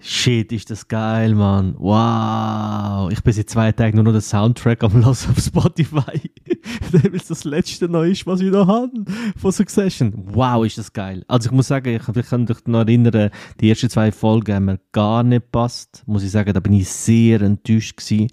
shit, 0.00 0.50
ist 0.52 0.70
das 0.70 0.88
geil, 0.88 1.34
Mann. 1.34 1.74
Wow. 1.78 3.10
Ich 3.12 3.22
bin 3.22 3.32
seit 3.32 3.50
zwei 3.50 3.70
Tagen 3.72 3.96
nur 3.96 4.04
noch 4.04 4.12
den 4.12 4.20
Soundtrack 4.20 4.82
am 4.82 4.92
Hören 4.94 5.04
auf 5.04 5.38
Spotify. 5.38 6.30
Weil 6.92 7.14
es 7.14 7.28
das 7.28 7.44
letzte 7.44 7.88
noch 7.88 8.02
ist, 8.02 8.26
was 8.26 8.40
ich 8.40 8.50
noch 8.50 8.66
habe 8.66 8.90
von 9.36 9.52
Succession. 9.52 10.12
Wow, 10.16 10.64
ist 10.64 10.78
das 10.78 10.92
geil. 10.92 11.24
Also 11.28 11.48
ich 11.48 11.52
muss 11.52 11.68
sagen, 11.68 11.94
ich, 11.94 12.16
ich 12.16 12.28
kann 12.28 12.44
mich 12.44 12.66
noch 12.66 12.80
erinnern, 12.80 13.30
die 13.60 13.68
ersten 13.68 13.90
zwei 13.90 14.10
Folgen 14.10 14.54
haben 14.54 14.64
mir 14.64 14.80
gar 14.92 15.22
nicht 15.22 15.42
gepasst. 15.42 16.02
Muss 16.06 16.24
ich 16.24 16.30
sagen, 16.30 16.52
da 16.52 16.60
bin 16.60 16.72
ich 16.72 16.88
sehr 16.88 17.42
enttäuscht 17.42 17.96
gewesen. 17.96 18.28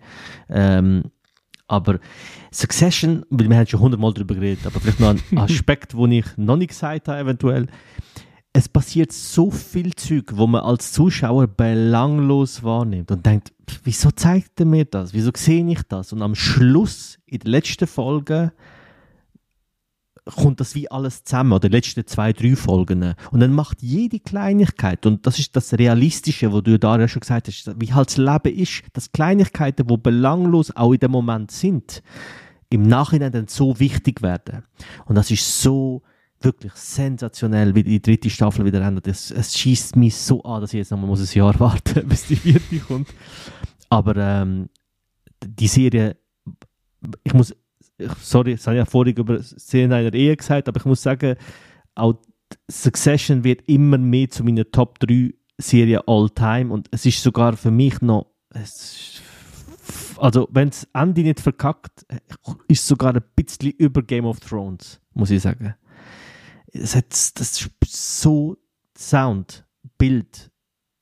Ähm, 0.49 1.03
aber 1.67 1.99
Succession, 2.51 3.25
wir 3.29 3.55
haben 3.55 3.67
schon 3.67 3.81
hundertmal 3.81 4.13
darüber 4.13 4.35
geredet, 4.35 4.65
aber 4.65 4.79
vielleicht 4.79 5.01
noch 5.01 5.09
ein 5.09 5.37
Aspekt, 5.37 5.93
den 5.93 6.11
ich 6.13 6.25
noch 6.37 6.55
nicht 6.55 6.69
gesagt 6.69 7.09
habe, 7.09 7.19
eventuell. 7.19 7.67
Es 8.53 8.67
passiert 8.67 9.11
so 9.11 9.51
viel 9.51 9.93
Zeug, 9.93 10.31
wo 10.33 10.47
man 10.47 10.63
als 10.63 10.91
Zuschauer 10.91 11.47
belanglos 11.47 12.63
wahrnimmt 12.63 13.11
und 13.11 13.25
denkt, 13.25 13.53
wieso 13.83 14.09
zeigt 14.11 14.59
er 14.59 14.65
mir 14.65 14.85
das? 14.85 15.13
Wieso 15.13 15.31
sehe 15.35 15.67
ich 15.69 15.83
das? 15.83 16.11
Und 16.11 16.21
am 16.21 16.33
Schluss, 16.33 17.19
in 17.27 17.39
der 17.39 17.51
letzten 17.51 17.87
Folge, 17.87 18.51
kommt 20.35 20.59
das 20.59 20.75
wie 20.75 20.89
alles 20.91 21.23
zusammen, 21.23 21.53
oder 21.53 21.69
die 21.69 21.75
letzten 21.75 22.05
zwei, 22.05 22.33
drei 22.33 22.55
Folgen. 22.55 23.13
Und 23.31 23.39
dann 23.39 23.53
macht 23.53 23.81
jede 23.81 24.19
Kleinigkeit, 24.19 25.05
und 25.05 25.25
das 25.25 25.39
ist 25.39 25.55
das 25.55 25.73
Realistische, 25.73 26.51
wo 26.51 26.61
du 26.61 26.77
da 26.77 26.99
ja 26.99 27.07
schon 27.07 27.21
gesagt 27.21 27.47
hast, 27.47 27.73
wie 27.79 27.93
halt 27.93 28.09
das 28.09 28.17
Leben 28.17 28.57
ist, 28.57 28.83
dass 28.93 29.11
Kleinigkeiten, 29.11 29.89
wo 29.89 29.97
belanglos 29.97 30.75
auch 30.75 30.93
in 30.93 30.99
dem 30.99 31.11
Moment 31.11 31.51
sind, 31.51 32.01
im 32.69 32.83
Nachhinein 32.83 33.31
dann 33.31 33.47
so 33.47 33.79
wichtig 33.79 34.21
werden. 34.21 34.63
Und 35.05 35.15
das 35.15 35.31
ist 35.31 35.61
so 35.61 36.01
wirklich 36.41 36.73
sensationell, 36.73 37.73
wie 37.75 37.83
die 37.83 38.01
dritte 38.01 38.29
Staffel 38.29 38.65
wieder 38.65 38.81
endet. 38.81 39.07
Es, 39.07 39.31
es 39.31 39.57
schießt 39.57 39.95
mich 39.95 40.15
so 40.15 40.43
an, 40.43 40.61
dass 40.61 40.73
ich 40.73 40.77
jetzt 40.77 40.91
nochmal 40.91 41.07
muss 41.07 41.21
ein 41.21 41.37
Jahr 41.37 41.59
warten 41.59 42.07
bis 42.07 42.27
die 42.27 42.35
vierte 42.35 42.79
kommt. 42.79 43.09
Aber 43.89 44.15
ähm, 44.17 44.69
die 45.43 45.67
Serie, 45.67 46.17
ich 47.23 47.33
muss 47.33 47.53
sorry, 48.21 48.55
das 48.55 48.67
habe 48.67 48.75
ich 48.75 48.79
ja 48.79 48.85
vorhin 48.85 49.15
über 49.15 49.41
Szenen 49.41 49.93
einer 49.93 50.13
Ehe 50.13 50.35
gesagt, 50.35 50.67
aber 50.67 50.79
ich 50.79 50.85
muss 50.85 51.01
sagen, 51.01 51.35
auch 51.95 52.15
Succession 52.69 53.43
wird 53.43 53.67
immer 53.67 53.97
mehr 53.97 54.29
zu 54.29 54.43
meiner 54.43 54.69
Top 54.69 54.99
3 54.99 55.33
Serie 55.57 56.07
all 56.07 56.29
time 56.29 56.71
und 56.71 56.87
es 56.91 57.05
ist 57.05 57.21
sogar 57.21 57.57
für 57.57 57.71
mich 57.71 57.99
noch, 58.01 58.27
es, 58.49 59.21
also 60.17 60.47
wenn 60.51 60.69
das 60.69 60.87
Ende 60.93 61.21
nicht 61.21 61.39
verkackt, 61.39 62.05
ist 62.67 62.87
sogar 62.87 63.15
ein 63.15 63.23
bisschen 63.35 63.71
über 63.71 64.03
Game 64.03 64.25
of 64.25 64.39
Thrones, 64.39 65.01
muss 65.13 65.31
ich 65.31 65.41
sagen. 65.41 65.75
Es 66.77 66.95
hat 66.95 67.11
das 67.39 67.69
so 67.85 68.57
Sound, 68.97 69.65
Bild, 69.97 70.51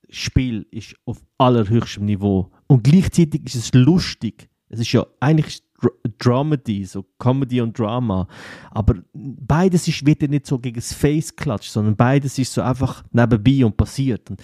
Spiel 0.08 0.66
ist 0.70 0.94
auf 1.04 1.18
allerhöchstem 1.38 2.04
Niveau 2.04 2.50
und 2.66 2.84
gleichzeitig 2.84 3.44
ist 3.44 3.54
es 3.54 3.74
lustig. 3.74 4.48
Es 4.68 4.80
ist 4.80 4.92
ja 4.92 5.06
eigentlich 5.20 5.62
Dr 5.80 5.92
Dramedy, 6.18 6.84
so 6.84 7.04
Comedy 7.18 7.60
und 7.60 7.78
Drama. 7.78 8.26
Aber 8.70 8.94
beides 9.12 9.86
ist, 9.88 10.06
wird 10.06 10.22
ja 10.22 10.28
nicht 10.28 10.46
so 10.46 10.58
gegen 10.58 10.76
das 10.76 10.92
Face 10.92 11.34
klatscht, 11.34 11.70
sondern 11.70 11.96
beides 11.96 12.38
ist 12.38 12.52
so 12.52 12.62
einfach 12.62 13.04
nebenbei 13.12 13.64
und 13.64 13.76
passiert. 13.76 14.30
Und 14.30 14.42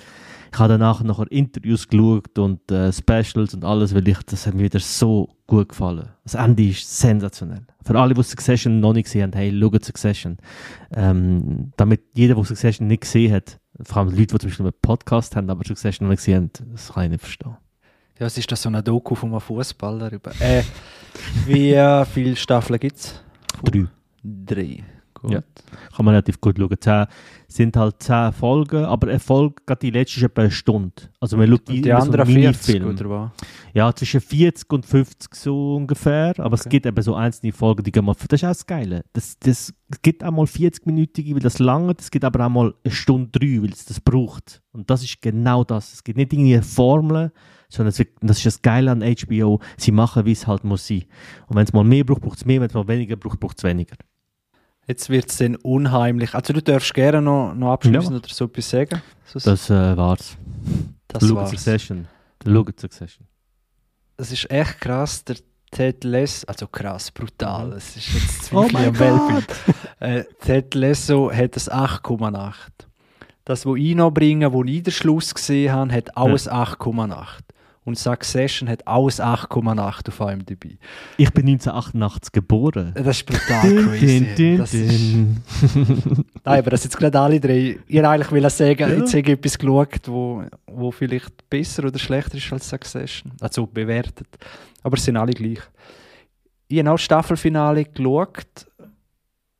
ich 0.52 0.58
habe 0.58 0.74
danach 0.74 1.02
nachher 1.02 1.30
Interviews 1.32 1.88
geschaut 1.88 2.38
und 2.38 2.70
äh, 2.70 2.92
Specials 2.92 3.54
und 3.54 3.64
alles, 3.64 3.94
weil 3.94 4.06
ich, 4.06 4.18
das 4.24 4.46
hat 4.46 4.54
mir 4.54 4.64
wieder 4.64 4.80
so 4.80 5.30
gut 5.46 5.70
gefallen. 5.70 6.10
Das 6.24 6.34
Ende 6.34 6.68
ist 6.68 6.98
sensationell. 6.98 7.66
Für 7.82 7.98
alle, 7.98 8.12
die 8.12 8.22
Succession 8.22 8.80
noch 8.80 8.92
nicht 8.92 9.04
gesehen 9.04 9.22
haben, 9.22 9.32
hey, 9.32 9.58
schaut 9.58 9.84
Succession. 9.84 10.36
Ähm, 10.94 11.72
damit 11.76 12.02
jeder, 12.14 12.34
der 12.34 12.44
Succession 12.44 12.86
nicht 12.86 13.02
gesehen 13.02 13.32
hat, 13.32 13.58
vor 13.82 13.98
allem 13.98 14.10
Leute, 14.10 14.26
die 14.26 14.38
zum 14.38 14.50
Beispiel 14.50 14.66
einen 14.66 14.74
Podcast 14.82 15.34
haben, 15.36 15.48
aber 15.48 15.64
Succession 15.64 16.06
noch 16.06 16.12
nicht 16.12 16.20
gesehen 16.20 16.50
haben, 16.58 16.72
das 16.72 16.92
kann 16.92 17.04
ich 17.04 17.10
nicht 17.12 17.22
verstehen. 17.22 17.56
Ja, 18.18 18.26
was 18.26 18.38
ist 18.38 18.50
das 18.52 18.62
so 18.62 18.68
eine 18.68 18.82
Doku 18.82 19.14
von 19.14 19.30
einem 19.30 19.40
Fußballer? 19.40 20.12
Über, 20.12 20.30
äh, 20.40 20.62
wie 21.46 21.72
äh, 21.72 22.04
viele 22.04 22.36
Staffeln 22.36 22.78
gibt 22.78 22.96
es? 22.96 23.20
Drei. 23.64 23.86
Drei. 24.22 24.84
Gut. 25.14 25.30
Ja. 25.32 25.40
Kann 25.94 26.04
man 26.04 26.14
relativ 26.14 26.40
gut 26.40 26.56
schauen. 26.58 26.76
Zehn, 26.80 27.06
sind 27.46 27.76
halt 27.76 28.02
zehn 28.02 28.32
Folgen, 28.32 28.84
aber 28.84 29.08
eine 29.08 29.20
Folge, 29.20 29.54
gerade 29.66 29.78
die 29.80 29.90
letzte, 29.90 30.18
ist 30.18 30.24
etwa 30.24 30.42
eine 30.42 30.50
Stunde. 30.50 30.92
Also 31.20 31.36
man 31.36 31.48
schaut 31.48 31.68
die 31.68 31.82
so 31.82 31.92
anderen 31.92 32.26
einen 32.26 32.34
40 32.54 32.74
Minifilm. 32.80 32.88
oder 32.96 33.10
was? 33.10 33.30
Ja, 33.72 33.94
zwischen 33.94 34.20
40 34.20 34.72
und 34.72 34.84
50 34.86 35.34
so 35.34 35.76
ungefähr. 35.76 36.34
Aber 36.38 36.54
es 36.54 36.62
Okay. 36.62 36.70
gibt 36.70 36.86
eben 36.86 37.02
so 37.02 37.14
einzelne 37.14 37.52
Folgen, 37.52 37.84
die 37.84 37.92
gehen 37.92 38.04
mal. 38.04 38.14
Das 38.14 38.24
ist 38.40 38.44
auch 38.44 38.48
das 38.48 38.66
Geile. 38.66 39.04
Das, 39.12 39.38
das, 39.38 39.72
es 39.90 40.02
gibt 40.02 40.24
auch 40.24 40.32
mal 40.32 40.44
40-minütige, 40.44 41.34
weil 41.34 41.40
das 41.40 41.58
lange, 41.60 41.94
es 41.98 42.10
gibt 42.10 42.24
aber 42.24 42.44
auch 42.46 42.50
mal 42.50 42.74
eine 42.84 42.92
Stunde 42.92 43.28
drei, 43.38 43.62
weil 43.62 43.70
es 43.70 43.84
das 43.84 44.00
braucht. 44.00 44.60
Und 44.72 44.90
das 44.90 45.02
ist 45.04 45.22
genau 45.22 45.62
das. 45.62 45.92
Es 45.92 46.02
gibt 46.02 46.16
nicht 46.18 46.32
irgendwie 46.32 46.54
eine 46.54 46.62
Formel, 46.64 47.32
sondern 47.72 47.96
wird, 47.98 48.10
das 48.20 48.38
ist 48.38 48.46
das 48.46 48.62
Geile 48.62 48.90
an 48.90 49.02
HBO. 49.02 49.60
Sie 49.76 49.92
machen, 49.92 50.24
wie 50.26 50.32
es 50.32 50.46
halt 50.46 50.64
muss 50.64 50.86
sein. 50.86 51.04
Und 51.48 51.56
wenn 51.56 51.64
es 51.64 51.72
mal 51.72 51.84
mehr 51.84 52.04
braucht, 52.04 52.20
braucht 52.22 52.38
es 52.38 52.44
mehr. 52.44 52.60
Wenn 52.60 52.68
es 52.68 52.74
mal 52.74 52.86
weniger 52.88 53.16
braucht, 53.16 53.40
braucht 53.40 53.58
es 53.58 53.64
weniger. 53.64 53.96
Jetzt 54.86 55.10
wird 55.10 55.30
es 55.30 55.38
dann 55.38 55.56
unheimlich. 55.56 56.34
Also 56.34 56.52
du 56.52 56.60
darfst 56.62 56.92
gerne 56.94 57.22
noch, 57.22 57.54
noch 57.54 57.72
abschließen 57.72 58.14
oder 58.16 58.28
so 58.28 58.46
etwas 58.46 58.68
sagen. 58.68 59.00
Sonst- 59.24 59.46
Das 59.46 59.70
äh, 59.70 59.96
war's. 59.96 60.36
das 61.08 61.26
Schaut 61.26 61.36
war's. 61.36 61.50
Succession. 61.50 62.08
Schaut 62.44 62.80
Succession. 62.80 63.26
Das 64.16 64.32
ist 64.32 64.50
echt 64.50 64.80
krass. 64.80 65.24
Der 65.24 65.36
Ted 65.70 66.04
Lasso, 66.04 66.46
also 66.48 66.66
krass, 66.66 67.10
brutal. 67.10 67.72
Es 67.72 67.96
ist 67.96 68.12
jetzt 68.12 68.42
Oh 68.52 68.68
Zweifel 68.68 68.72
mein 68.72 68.88
am 68.88 68.98
Weltbild. 68.98 69.56
Äh, 70.00 70.24
Ted 70.40 70.74
Lasso 70.74 71.30
hat 71.30 71.56
ein 71.56 71.88
8,8. 71.88 72.54
Das, 73.44 73.64
was 73.64 73.76
ich 73.78 73.94
noch 73.94 74.10
bringe, 74.10 74.52
wo 74.52 74.64
ich 74.64 74.82
den 74.82 74.92
Schluss 74.92 75.32
gesehen 75.32 75.72
habe, 75.72 75.92
hat 75.92 76.16
alles 76.16 76.50
8,8. 76.50 77.24
Und 77.84 77.98
Succession 77.98 78.68
hat 78.68 78.86
alles 78.86 79.20
8,8 79.20 80.08
auf 80.08 80.20
IMDb. 80.32 80.78
Ich 81.16 81.30
bin 81.32 81.48
1988 81.48 82.30
geboren. 82.32 82.92
Das 82.94 83.16
ist 83.18 83.26
brutal 83.26 83.74
crazy. 83.86 84.56
das 84.56 84.72
ist, 84.72 85.14
Nein, 86.44 86.58
aber 86.60 86.70
das 86.70 86.84
jetzt 86.84 86.96
gerade 86.96 87.18
alle 87.18 87.40
drei. 87.40 87.78
Ihr 87.88 88.08
eigentlich 88.08 88.30
will 88.30 88.48
sagen, 88.50 88.78
Ja. 88.78 88.88
jetzt 88.88 89.10
habe 89.12 89.20
ich 89.20 89.28
etwas 89.28 89.58
geschaut, 89.58 90.00
wo, 90.06 90.44
wo 90.66 90.90
vielleicht 90.92 91.48
besser 91.50 91.84
oder 91.84 91.98
schlechter 91.98 92.38
ist 92.38 92.52
als 92.52 92.68
Succession. 92.68 93.32
Also 93.40 93.66
bewertet. 93.66 94.28
Aber 94.84 94.96
es 94.96 95.04
sind 95.04 95.16
alle 95.16 95.32
gleich. 95.32 95.58
Ich 96.68 96.78
habe 96.78 96.92
auch 96.92 96.98
Staffelfinale 96.98 97.84
geschaut. 97.84 98.46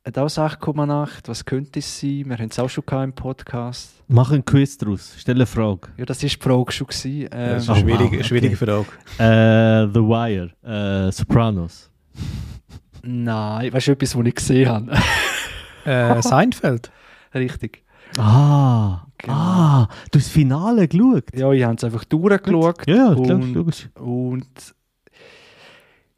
Hat 0.05 0.17
auch 0.17 0.27
8,8. 0.27 1.27
Was 1.27 1.45
könnte 1.45 1.79
es 1.79 1.99
sein? 2.01 2.25
Wir 2.27 2.37
haben 2.37 2.49
es 2.51 2.59
auch 2.59 2.69
schon 2.69 2.83
im 3.03 3.13
Podcast. 3.13 4.03
Mach 4.09 4.31
einen 4.31 4.43
Quiz 4.43 4.77
draus. 4.77 5.15
Stell 5.17 5.35
eine 5.35 5.45
Frage. 5.45 5.87
Ja, 5.95 6.03
das 6.03 6.21
war 6.21 6.29
die 6.29 6.35
Frage 6.35 6.71
schon. 6.73 6.87
Gewesen. 6.87 7.29
Das 7.31 7.63
ist 7.63 7.69
Ähm, 7.69 7.73
eine 7.75 7.83
Oh, 7.83 7.87
schwierige, 7.97 8.17
wow, 8.17 8.25
schwierige 8.25 8.55
okay. 8.55 8.65
Frage. 8.65 9.87
Äh, 9.87 9.93
The 9.93 9.99
Wire. 10.01 11.07
Äh, 11.07 11.11
Sopranos. 11.13 11.89
nein, 13.01 13.71
weißt 13.71 13.87
du 13.87 13.91
etwas, 13.93 14.17
was 14.17 14.25
ich 14.25 14.35
gesehen 14.35 14.69
habe? 14.69 14.91
Äh, 15.85 16.21
Seinfeld. 16.21 16.91
Richtig. 17.35 17.83
Ah. 18.17 19.05
Genau. 19.17 19.33
Ah. 19.33 19.87
Du 20.11 20.17
hast 20.19 20.27
das 20.27 20.27
Finale 20.29 20.87
geschaut. 20.87 21.25
Ja, 21.35 21.51
ich 21.51 21.61
habe 21.63 21.75
es 21.75 21.83
einfach 21.83 22.05
durchgeschaut. 22.05 22.87
Ja, 22.87 22.95
ja, 22.95 23.13
klar, 23.15 23.37
und-. 23.37 23.89
Und 23.99 24.75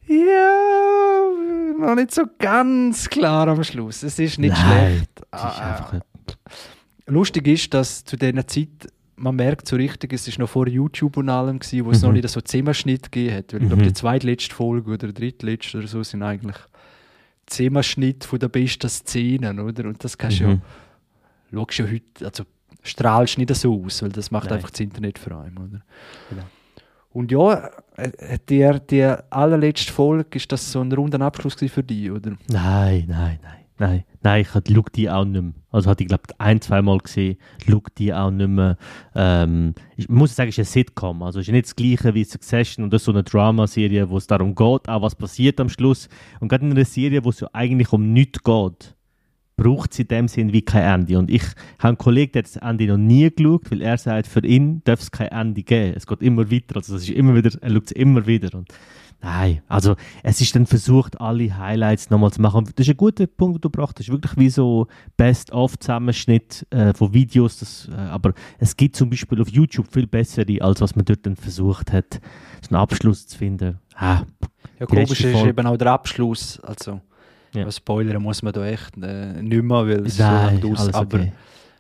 ja, 0.08 1.30
noch 1.80 1.96
nicht 1.96 2.12
so 2.14 2.24
ganz 2.40 3.10
klar 3.10 3.48
am 3.48 3.64
Schluss. 3.64 4.04
Es 4.04 4.18
ist 4.20 4.40
nicht 4.40 4.52
Nein, 4.54 4.66
schlecht. 4.98 5.10
Das 5.32 5.42
ist 5.42 5.62
Ah, 5.62 5.72
einfach 5.72 5.94
nicht. 5.94 6.06
Lustig 7.08 7.48
ist, 7.48 7.74
dass 7.74 8.04
zu 8.04 8.16
dieser 8.18 8.48
Zeit, 8.48 8.70
man 9.16 9.36
merkt 9.36 9.68
so 9.68 9.76
richtig, 9.76 10.12
es 10.14 10.28
ist 10.28 10.40
noch 10.40 10.50
vor 10.50 10.68
YouTube 10.68 11.18
und 11.18 11.30
allem 11.30 11.60
gewesen, 11.60 11.86
wo 11.86 11.92
es 11.92 12.02
Mhm. 12.02 12.08
noch 12.08 12.14
nicht 12.14 12.30
so 12.30 12.42
Zimmerschnitt 12.42 13.12
gegeben 13.12 13.36
hat. 13.38 13.54
Weil 13.54 13.62
ich 13.64 13.68
glaube, 13.68 13.84
Mhm. 13.84 13.88
die 13.88 13.94
zweitletzte 13.94 14.56
Folge 14.56 14.92
oder 14.92 15.12
drittletzte 15.14 15.78
oder 15.80 15.88
so 15.88 16.02
sind 16.04 16.24
eigentlich 16.24 16.58
Zimmerschnitt 17.46 18.26
von 18.26 18.40
der 18.40 18.50
besten 18.50 18.90
Szenen, 18.90 19.60
oder? 19.60 19.86
Und 19.86 20.04
das 20.04 20.18
kannst 20.18 20.40
du 20.40 20.46
Mhm. 20.48 20.62
ja, 21.52 21.60
schaust 21.60 21.78
ja 21.78 21.86
heute, 21.86 22.26
also 22.26 22.44
strahlst 22.82 23.38
nicht 23.38 23.56
so 23.56 23.84
aus, 23.86 24.02
weil 24.02 24.10
das 24.10 24.32
macht 24.32 24.46
Nein. 24.46 24.54
einfach 24.58 24.72
das 24.72 24.80
Internet 24.80 25.20
vor 25.20 25.34
allem, 25.34 25.58
oder? 25.58 25.82
Genau. 26.30 26.44
Und 27.16 27.32
ja, 27.32 27.70
äh, 27.96 28.38
die, 28.50 28.70
die 28.90 29.04
allerletzte 29.30 29.94
Folge, 29.94 30.36
ist 30.36 30.52
das 30.52 30.70
so 30.70 30.82
ein 30.82 30.92
runder 30.92 31.22
Abschluss 31.22 31.56
für 31.56 31.82
dich, 31.82 32.12
oder? 32.12 32.32
Nein, 32.50 33.06
nein, 33.08 33.40
nein. 33.42 33.62
Nein, 33.78 34.06
nein, 34.22 34.42
ich 34.42 34.54
habe 34.54 34.90
die 34.96 35.10
auch 35.10 35.26
nicht 35.26 35.42
mehr. 35.42 35.54
Also 35.70 35.90
hatte 35.90 36.04
ich 36.04 36.08
glaube 36.08 36.24
ein, 36.38 36.62
zwei 36.62 36.82
Mal 36.82 36.98
gesehen, 36.98 37.38
Look 37.68 37.94
die 37.96 38.14
auch 38.14 38.32
nicht 38.32 38.48
mehr. 38.48 38.78
Ähm, 39.14 39.76
ich 39.98 40.08
muss 40.08 40.34
sagen, 40.34 40.50
es 40.50 40.58
ist 40.58 40.60
eine 40.60 40.86
Sitcom, 40.86 41.24
also 41.24 41.40
es 41.40 41.48
ist 41.48 41.52
nicht 41.52 41.66
das 41.66 41.76
gleiche 41.76 42.14
wie 42.14 42.24
Succession 42.24 42.86
und 42.86 42.94
das 42.94 43.02
ist 43.02 43.06
so 43.06 43.12
eine 43.12 43.24
Dramaserie, 43.24 44.10
wo 44.10 44.16
es 44.16 44.28
darum 44.28 44.56
geht, 44.56 44.88
auch 44.88 45.02
was 45.02 45.16
passiert 45.16 45.60
am 45.60 45.68
Schluss. 45.68 46.08
Und 46.40 46.48
gerade 46.48 46.66
in 46.66 46.72
einer 46.72 46.86
Serie, 46.86 47.24
wo 47.26 47.32
es 47.32 47.42
ja 47.42 47.50
eigentlich 47.52 47.92
um 47.92 48.14
nichts 48.14 48.42
geht, 48.44 48.96
braucht 49.58 49.94
es 49.94 50.00
in 50.00 50.08
dem 50.08 50.28
Sinn 50.28 50.52
wie 50.54 50.62
kein 50.62 51.02
Ende. 51.02 51.18
Und 51.18 51.30
ich 51.32 51.44
habe 51.80 51.90
einen 51.90 51.98
Kollegen, 51.98 52.34
der 52.34 52.42
das 52.44 52.58
Ende 52.58 52.88
noch 52.88 52.98
nie 52.98 53.30
geschaut, 53.30 53.72
weil 53.72 53.82
er 53.82 53.98
sagt, 53.98 54.28
für 54.28 54.46
ihn 54.46 54.82
darf 54.84 55.00
es 55.02 55.12
kein 55.12 55.30
Ende 55.30 55.64
geben. 55.64 55.94
Es 55.96 56.06
geht 56.08 56.22
immer 56.22 56.52
weiter, 56.52 56.76
also 56.76 56.94
das 56.94 57.04
ist 57.04 57.10
immer 57.12 57.36
wieder, 57.36 57.52
er 57.62 57.70
schaut 57.72 57.86
es 57.86 57.92
immer 57.92 58.26
wieder. 58.28 58.58
Und 58.58 58.68
Nein, 59.22 59.62
also 59.68 59.96
es 60.22 60.40
ist 60.40 60.56
dann 60.56 60.68
versucht, 60.68 61.20
alle 61.20 61.58
Highlights 61.58 62.12
nochmal 62.12 62.32
zu 62.32 62.42
machen. 62.42 62.66
Das 62.76 62.86
ist 62.86 62.94
ein 62.94 62.98
guter 62.98 63.26
Punkt, 63.26 63.56
den 63.56 63.62
du 63.62 63.70
gebracht 63.72 63.98
hast. 63.98 64.10
Wirklich 64.10 64.38
wie 64.38 64.50
so 64.50 64.86
Best-of-Zusammenschnitt 65.18 66.68
äh, 66.70 66.94
von 66.94 67.14
Videos. 67.14 67.58
Das, 67.60 67.90
äh, 67.92 67.96
aber 67.96 68.34
es 68.60 68.76
gibt 68.78 68.96
zum 68.96 69.10
Beispiel 69.10 69.42
auf 69.42 69.50
YouTube 69.50 69.88
viel 69.92 70.06
bessere, 70.06 70.62
als 70.62 70.82
was 70.82 70.96
man 70.96 71.06
dort 71.06 71.26
dann 71.26 71.36
versucht 71.36 71.92
hat, 71.92 72.20
so 72.62 72.76
einen 72.76 72.82
Abschluss 72.82 73.26
zu 73.26 73.38
finden. 73.38 73.80
Ah, 73.96 74.24
Ja, 74.80 74.86
komisch 74.86 75.12
ist 75.22 75.32
Folge. 75.32 75.50
eben 75.50 75.66
auch 75.68 75.78
der 75.78 75.92
Abschluss. 75.92 76.60
Also, 76.60 77.02
Ja. 77.56 77.72
Spoiler 77.72 78.20
muss 78.20 78.42
man 78.44 78.54
da 78.54 78.66
echt 78.66 78.96
äh, 79.02 79.42
nicht 79.42 79.64
mehr, 79.64 79.88
weil 79.88 80.06
es 80.06 80.18
so 80.18 80.24
nein, 80.24 80.62
lang 80.62 80.72
aus. 80.72 80.80
alles 80.82 80.96
Aber 80.96 81.18
okay. 81.18 81.32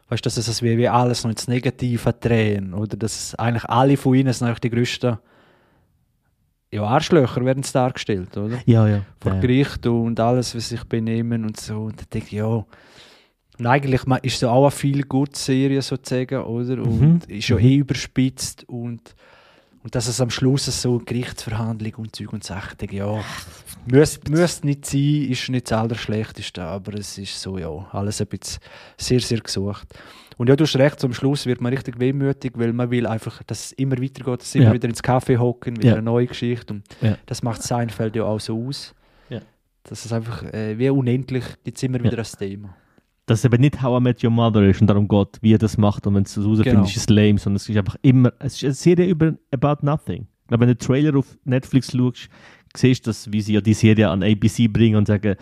weißt 0.09 0.25
du, 0.25 0.27
dass 0.29 0.37
es 0.47 0.61
wie, 0.61 0.77
wie 0.77 0.87
alles 0.87 1.23
noch 1.23 1.31
ins 1.31 1.47
Negative 1.47 2.13
drehen 2.13 2.73
oder 2.73 2.95
dass 2.97 3.35
eigentlich 3.35 3.65
alle 3.65 3.97
von 3.97 4.15
ihnen 4.15 4.33
sind 4.33 4.47
eigentlich 4.47 4.59
die 4.59 4.69
größten 4.69 5.17
ja, 6.71 6.83
Arschlöcher 6.83 7.45
werden 7.45 7.63
dargestellt, 7.71 8.35
oder? 8.35 8.57
Ja, 8.65 8.87
ja. 8.87 9.01
Vor 9.21 9.33
ja. 9.35 9.39
Gericht 9.39 9.85
und 9.87 10.19
alles, 10.19 10.55
was 10.55 10.69
sich 10.69 10.83
benehmen 10.83 11.45
und 11.45 11.57
so. 11.59 11.83
Und 11.83 11.99
dann 11.99 12.07
denke 12.13 12.27
ich, 12.27 12.33
ja. 12.33 12.65
Und 13.57 13.65
eigentlich 13.65 14.01
ist 14.23 14.39
so 14.39 14.49
auch 14.49 14.63
eine 14.63 14.71
viel 14.71 15.03
gute 15.03 15.39
Serie 15.39 15.81
sozusagen, 15.81 16.41
oder? 16.43 16.81
Und 16.81 17.25
ist 17.29 17.47
ja 17.47 17.55
Mhm. 17.55 17.61
eh 17.65 17.75
überspitzt 17.77 18.67
und, 18.67 19.15
und 19.85 19.93
dass 19.93 20.07
es 20.07 20.19
am 20.19 20.31
Schluss 20.31 20.65
so 20.81 20.95
eine 20.95 21.05
Gerichtsverhandlung 21.05 21.93
und 21.97 22.15
Zeug 22.15 22.33
und 22.33 22.43
Sachen, 22.43 22.75
ja, 22.89 23.23
müsste 23.85 24.31
müsst 24.31 24.65
nicht 24.65 24.83
sein, 24.87 25.27
ist 25.29 25.47
nicht 25.49 25.69
das 25.69 25.77
Allerschlechteste, 25.77 26.63
aber 26.63 26.95
es 26.95 27.19
ist 27.19 27.39
so, 27.39 27.59
ja, 27.59 27.69
alles 27.91 28.19
ein 28.19 28.25
bisschen 28.25 28.59
sehr, 28.97 29.19
sehr 29.19 29.39
gesucht. 29.41 29.87
Und 30.37 30.49
ja, 30.49 30.55
du 30.55 30.63
hast 30.63 30.75
recht, 30.77 30.99
zum 30.99 31.13
Schluss 31.13 31.45
wird 31.45 31.61
man 31.61 31.71
richtig 31.71 31.99
wehmütig, 31.99 32.53
weil 32.55 32.73
man 32.73 32.89
will 32.89 33.05
einfach, 33.05 33.43
dass 33.43 33.65
es 33.67 33.71
immer 33.73 34.01
weitergeht, 34.01 34.41
dass 34.41 34.51
sie 34.51 34.57
Ja. 34.57 34.65
immer 34.65 34.73
wieder 34.73 34.89
ins 34.89 35.03
Café 35.03 35.37
hocken, 35.37 35.77
wieder 35.77 35.89
Ja. 35.89 35.93
eine 35.93 36.01
neue 36.01 36.25
Geschichte. 36.25 36.73
Und 36.73 36.83
Ja. 37.01 37.15
das 37.27 37.43
macht 37.43 37.61
Seinfeld 37.61 38.15
ja 38.15 38.23
auch 38.23 38.39
so 38.39 38.67
aus. 38.67 38.95
Ja. 39.29 39.41
Dass 39.83 40.03
es 40.03 40.11
einfach, 40.11 40.41
äh, 40.51 40.79
wie 40.79 40.89
unendlich, 40.89 41.45
gibt 41.63 41.77
es 41.77 41.83
immer 41.83 42.03
wieder 42.03 42.17
ein 42.17 42.25
Thema. 42.39 42.75
Dass 43.25 43.39
es 43.39 43.45
eben 43.45 43.61
nicht 43.61 43.81
How 43.81 43.99
I 43.99 44.03
Met 44.03 44.23
Your 44.23 44.29
Mother 44.29 44.63
ist 44.63 44.81
und 44.81 44.87
darum 44.87 45.07
geht, 45.07 45.39
wie 45.41 45.53
er 45.53 45.57
das 45.57 45.77
macht 45.77 46.05
und 46.05 46.13
wenn 46.15 46.23
es 46.23 46.37
rausfindet, 46.37 46.65
Genau. 46.65 46.83
ist 46.83 46.95
es 46.97 47.09
lame, 47.09 47.37
sondern 47.39 47.57
es 47.57 47.67
ist 47.67 47.77
einfach 47.77 47.95
immer, 48.03 48.31
es 48.39 48.55
ist 48.57 48.63
eine 48.63 48.73
Serie 48.73 49.07
über 49.07 49.33
About 49.51 49.85
Nothing. 49.85 50.27
Ich 50.43 50.47
glaube, 50.47 50.61
wenn 50.61 50.67
du 50.69 50.75
den 50.75 50.85
Trailer 50.85 51.17
auf 51.17 51.37
Netflix 51.43 51.91
schaust, 51.91 52.29
siehst 52.75 53.05
du, 53.05 53.09
dass, 53.09 53.31
wie 53.31 53.41
sie 53.41 53.53
ja 53.53 53.61
die 53.61 53.73
Serie 53.73 54.09
an 54.09 54.21
ABC 54.21 54.67
bringen 54.67 54.95
und 54.97 55.07
sagen, 55.07 55.35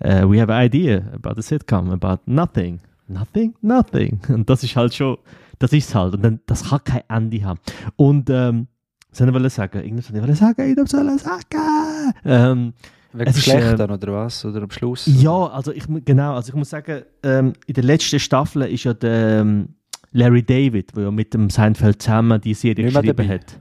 äh, 0.00 0.22
we 0.28 0.40
have 0.40 0.52
an 0.52 0.66
idea 0.66 1.02
about 1.14 1.38
a 1.38 1.42
sitcom, 1.42 1.90
about 1.90 2.18
nothing. 2.26 2.80
Nothing? 3.08 3.54
Nothing. 3.60 4.20
Und 4.28 4.48
das 4.48 4.62
ist 4.62 4.76
halt 4.76 4.94
schon, 4.94 5.18
das 5.58 5.72
ist 5.72 5.94
halt. 5.94 6.14
Und 6.14 6.22
dann, 6.22 6.40
das 6.46 6.68
kann 6.70 6.84
kein 6.84 7.02
Ende 7.08 7.44
haben. 7.44 7.58
Und, 7.96 8.30
ähm, 8.30 8.68
was 9.10 9.18
soll 9.18 9.44
ich 9.44 9.52
sagen? 9.52 9.82
Irgendwas 9.82 10.06
soll 10.06 10.30
ich 10.30 10.36
sagen, 10.36 11.16
ich 11.16 11.22
sagen. 11.22 12.14
Ähm, 12.24 12.72
Wegen 13.12 13.32
Geschlechtern 13.32 13.90
oder 13.90 14.12
was? 14.12 14.44
Oder 14.44 14.62
am 14.62 14.70
Schluss? 14.70 15.06
ja, 15.06 15.46
also 15.46 15.72
ich, 15.72 15.84
genau, 16.04 16.34
also 16.34 16.50
ich 16.50 16.54
muss 16.54 16.70
sagen, 16.70 17.02
ähm, 17.22 17.52
in 17.66 17.74
der 17.74 17.84
letzten 17.84 18.20
Staffel 18.20 18.62
ist 18.62 18.84
ja 18.84 18.94
der 18.94 19.40
ähm, 19.40 19.74
Larry 20.12 20.42
David, 20.42 20.96
der 20.96 21.04
ja 21.04 21.10
mit 21.10 21.34
dem 21.34 21.50
Seinfeld 21.50 22.02
zusammen 22.02 22.40
die 22.40 22.54
Serie 22.54 22.84
Nicht 22.84 22.94
geschrieben 22.94 23.28
hat. 23.28 23.60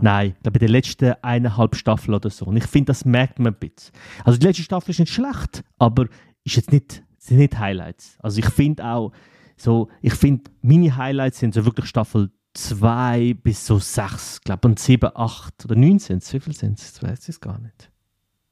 Nein, 0.00 0.34
ich 0.36 0.42
glaube 0.42 0.58
in 0.58 0.60
der 0.60 0.68
letzten 0.68 1.12
eineinhalb 1.22 1.74
Staffel 1.74 2.14
oder 2.14 2.30
so. 2.30 2.46
Und 2.46 2.56
ich 2.56 2.66
finde, 2.66 2.86
das 2.86 3.04
merkt 3.04 3.38
man 3.38 3.54
ein 3.54 3.58
bisschen. 3.58 3.92
Also 4.24 4.38
die 4.38 4.46
letzte 4.46 4.62
Staffel 4.62 4.90
ist 4.90 5.00
nicht 5.00 5.12
schlecht, 5.12 5.64
aber 5.78 6.06
ist 6.44 6.56
jetzt 6.56 6.72
nicht, 6.72 7.02
sind 7.18 7.38
nicht 7.38 7.58
Highlights. 7.58 8.16
Also 8.20 8.38
ich 8.38 8.46
finde 8.46 8.84
auch, 8.84 9.12
so, 9.56 9.88
ich 10.02 10.14
finde, 10.14 10.50
meine 10.62 10.96
Highlights 10.96 11.40
sind 11.40 11.54
so 11.54 11.64
wirklich 11.64 11.86
Staffel 11.86 12.30
2 12.54 13.36
bis 13.42 13.66
so 13.66 13.78
6, 13.78 14.42
glaube 14.42 14.68
und 14.68 14.78
7, 14.78 15.10
8 15.14 15.64
oder 15.64 15.74
9 15.74 15.98
sind 15.98 16.22
es. 16.22 16.32
Wie 16.32 16.40
viel 16.40 16.54
sind 16.54 16.78
es? 16.78 16.96
Ich 16.96 17.02
weiß 17.02 17.28
es 17.28 17.40
gar 17.40 17.58
nicht. 17.58 17.90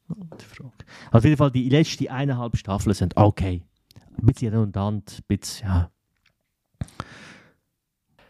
Gute 0.07 0.45
Frage. 0.45 0.71
Also 1.07 1.17
auf 1.17 1.23
jeden 1.23 1.37
Fall, 1.37 1.51
die 1.51 1.69
letzten 1.69 2.07
eineinhalb 2.07 2.57
Staffeln 2.57 2.93
sind 2.93 3.17
okay. 3.17 3.63
Ein 4.17 4.25
bisschen 4.25 4.53
redundant, 4.53 5.19
ein 5.19 5.23
bisschen, 5.27 5.67
ja. 5.67 5.91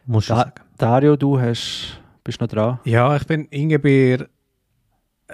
Muss 0.06 0.26
schon 0.26 0.38
Da, 0.38 0.44
sagen. 0.44 0.62
Dario, 0.78 1.16
du 1.16 1.40
hast, 1.40 2.00
bist 2.24 2.40
noch 2.40 2.48
dran. 2.48 2.80
Ja, 2.86 3.16
ich 3.16 3.26
bin 3.26 3.48
irgendwie 3.50 3.78
bei, 4.18 4.28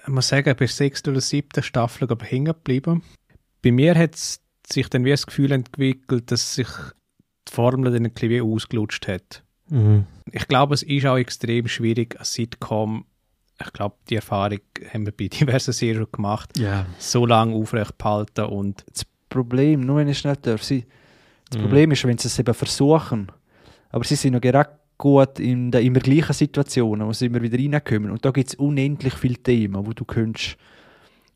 ich 0.02 0.08
muss 0.08 0.28
sagen, 0.28 0.46
bei 0.46 0.54
der 0.54 0.68
sechsten 0.68 1.12
oder 1.12 1.22
siebten 1.22 1.64
Staffel 1.64 2.08
ich, 2.10 2.32
hängen 2.32 2.46
geblieben. 2.46 3.04
Bei 3.62 3.72
mir 3.72 3.96
hat 3.96 4.16
es 4.16 4.42
sich 4.68 4.89
dann 4.89 5.06
wie 5.06 5.12
das 5.12 5.26
Gefühl 5.26 5.52
entwickelt, 5.52 6.32
dass 6.32 6.56
sich 6.56 6.70
die 7.48 7.54
Formel 7.54 7.92
dann 7.92 8.06
ein 8.06 8.14
bisschen 8.14 8.44
ausgelutscht 8.44 9.08
hat. 9.08 9.44
Mhm. 9.70 10.06
Ich 10.32 10.48
glaube, 10.48 10.74
es 10.74 10.84
ist 10.84 11.06
auch 11.06 11.18
extrem 11.18 11.68
schwierig, 11.68 12.18
als 12.20 12.34
Sitcom, 12.34 13.06
ich 13.66 13.74
glaube, 13.74 13.95
die 14.09 14.16
Erfahrung 14.16 14.59
haben 14.93 15.05
wir 15.05 15.14
bei 15.14 15.28
diversen 15.39 15.72
Serien 15.74 16.07
gemacht, 16.12 16.57
Ja. 16.57 16.86
so 16.99 17.26
lange 17.26 17.55
aufrecht 17.55 17.97
behalten 17.97 18.45
und 18.45 18.84
Das 18.93 19.05
Problem, 19.30 19.82
nur 19.82 19.97
wenn 19.97 20.07
ich 20.09 20.18
schnell 20.20 20.36
darf, 20.41 20.64
sie, 20.64 20.86
das 21.49 21.57
Mhm. 21.59 21.64
Problem 21.64 21.91
ist, 21.91 22.03
wenn 22.05 22.18
sie 22.18 22.28
es 22.28 22.38
eben 22.39 22.53
versuchen, 22.53 23.28
aber 23.91 24.03
sie 24.03 24.16
sind 24.16 24.34
noch 24.34 24.41
gerade 24.41 24.70
gut 24.97 25.39
in 25.39 25.72
der 25.72 25.82
immer 25.82 25.99
gleichen 25.99 26.34
Situationen, 26.34 27.07
wo 27.07 27.12
sie 27.14 27.26
immer 27.26 27.41
wieder 27.41 27.57
reinkommen. 27.57 28.12
Und 28.12 28.24
da 28.24 28.32
gibt 28.32 28.49
es 28.49 28.55
unendlich 28.55 29.14
viele 29.16 29.36
Themen, 29.38 29.86
wo 29.86 29.91
du 29.93 30.05
könntest, 30.05 30.57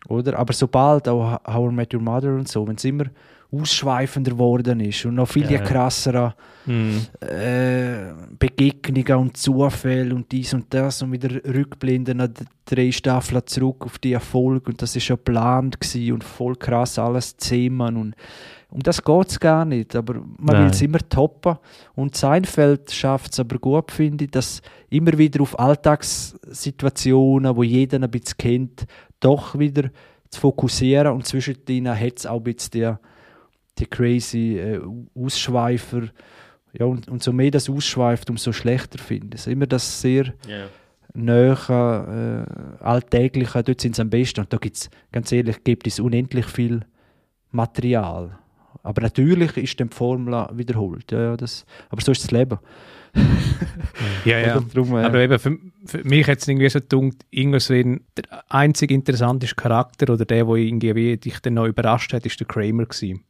oder? 0.08 0.38
Aber 0.38 0.54
sobald 0.54 1.08
auch 1.10 1.40
How 1.48 1.72
I 1.72 1.76
Met 1.76 1.94
Your 1.94 2.02
Mother 2.02 2.36
und 2.36 2.48
so, 2.48 2.68
wenn 2.68 2.76
es 2.76 2.84
immer 2.86 3.06
ausschweifender 3.62 4.32
geworden 4.32 4.80
ist 4.80 5.06
und 5.06 5.16
noch 5.16 5.28
viel 5.28 5.50
Ja, 5.50 5.60
krasser 5.60 6.36
äh, 6.68 8.14
Begegnungen 8.40 9.28
und 9.28 9.38
Zufälle 9.38 10.16
und 10.16 10.32
dies 10.32 10.54
und 10.54 10.74
das 10.74 11.02
und 11.02 11.12
wieder 11.12 11.30
rückblenden 11.46 12.22
an 12.22 12.34
drei 12.66 12.92
Staffeln 12.92 13.46
zurück 13.46 13.86
auf 13.86 14.00
die 14.00 14.14
Erfolg 14.14 14.68
und 14.68 14.82
das 14.82 14.96
ist 14.96 15.08
ja 15.08 15.16
geplant 15.16 15.78
und 16.12 16.24
voll 16.24 16.56
krass 16.56 16.98
alles 16.98 17.38
zusammen 17.38 17.98
und 17.98 18.16
um 18.72 18.82
das 18.82 19.04
geht 19.04 19.30
es 19.30 19.40
gar 19.40 19.64
nicht, 19.64 19.96
aber 19.96 20.16
man 20.38 20.64
will 20.64 20.72
es 20.72 20.82
immer 20.82 21.00
toppen 21.08 21.58
und 21.94 22.16
Seinfeld 22.16 22.92
schafft 22.92 23.32
es 23.32 23.40
aber 23.40 23.58
gut, 23.58 23.92
finde 23.92 24.26
ich, 24.26 24.32
dass 24.32 24.62
immer 24.90 25.18
wieder 25.18 25.42
auf 25.42 25.58
Alltagssituationen, 25.58 27.56
wo 27.56 27.64
jeder 27.64 28.02
ein 28.02 28.12
bisschen 28.12 28.38
kennt, 28.38 28.86
doch 29.20 29.58
wieder 29.58 29.92
zu 30.30 30.42
fokussieren 30.42 31.14
und 31.14 31.26
zwischen 31.26 31.64
denen 31.66 31.98
hat 31.98 32.18
es 32.18 32.26
auch 32.26 32.38
ein 32.38 32.44
bisschen 32.44 32.72
die, 32.72 32.94
die 33.78 33.86
crazy 33.86 34.58
äh, 34.58 34.82
Ausschweifer 35.16 36.10
ja, 36.78 36.86
und, 36.86 37.08
und 37.08 37.24
so 37.24 37.32
mehr 37.32 37.52
das 37.52 37.70
ausschweift, 37.70 38.30
umso 38.30 38.52
schlechter 38.52 39.00
finde 39.00 39.36
ich 39.36 39.42
es. 39.42 39.48
Immer 39.48 39.66
das 39.68 40.02
sehr 40.02 40.34
Ja. 40.48 40.68
nahe, 41.14 42.46
äh, 42.80 42.84
alltägliche, 42.84 43.64
dort 43.64 43.82
sind 43.82 43.96
sie 43.96 44.02
am 44.02 44.10
besten. 44.10 44.42
Und 44.42 44.52
da 44.52 44.58
gibt 44.58 44.76
es, 44.76 44.90
ganz 45.12 45.32
ehrlich, 45.32 45.64
gibt 45.64 45.88
es 45.88 46.00
unendlich 46.00 46.46
viel 46.46 46.82
Material. 47.52 48.38
Aber 48.84 49.02
natürlich 49.02 49.56
ist 49.58 49.80
dann 49.80 49.90
die 49.90 49.96
Formel 49.96 50.48
wiederholt. 50.54 51.12
Ja, 51.12 51.22
ja, 51.22 51.38
das, 51.38 51.66
aber 51.90 52.02
so 52.02 52.12
ist 52.12 52.24
das 52.24 52.32
Leben. 52.32 52.60
ja, 54.26 54.40
ja. 54.40 54.56
Oder 54.58 54.66
Darum, 54.74 54.98
äh, 54.98 55.04
Aber 55.04 55.20
eben, 55.20 55.40
für, 55.40 55.58
für 55.86 56.04
mich 56.04 56.28
hat 56.28 56.40
es 56.40 56.48
irgendwie 56.48 56.70
so 56.70 56.80
gedacht, 56.80 57.26
irgendwas, 57.32 57.70
wenn 57.70 58.02
der 58.18 58.26
einzig 58.50 58.92
interessante 58.92 59.48
Charakter 59.48 60.12
oder 60.14 60.26
der, 60.26 60.46
der 60.46 60.56
irgendwie 60.56 61.18
dich 61.18 61.40
dann 61.40 61.54
noch 61.56 61.66
überrascht 61.66 62.12
hat, 62.14 62.26
ist 62.26 62.40
der 62.40 62.48
Kramer 62.48 62.86
gewesen. 62.86 63.24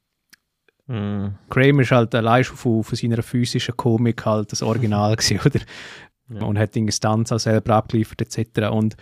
Mhm. 0.87 1.35
Kramer 1.49 1.81
ist 1.81 1.91
halt 1.91 2.13
allein 2.13 2.43
schon 2.43 2.57
von, 2.57 2.83
von 2.83 2.95
seiner 2.95 3.23
physischen 3.23 3.75
Komik 3.75 4.25
halt 4.25 4.51
das 4.51 4.61
Original 4.61 5.15
gewesen, 5.17 5.39
oder? 5.45 5.59
Ja. 6.27 6.41
Und 6.41 6.57
hat 6.57 6.73
Dinge 6.73 6.91
Stunts 6.91 7.31
auch 7.31 7.37
selber 7.39 7.75
abgeliefert 7.75 8.19
etc. 8.21 8.69
Und, 8.71 8.95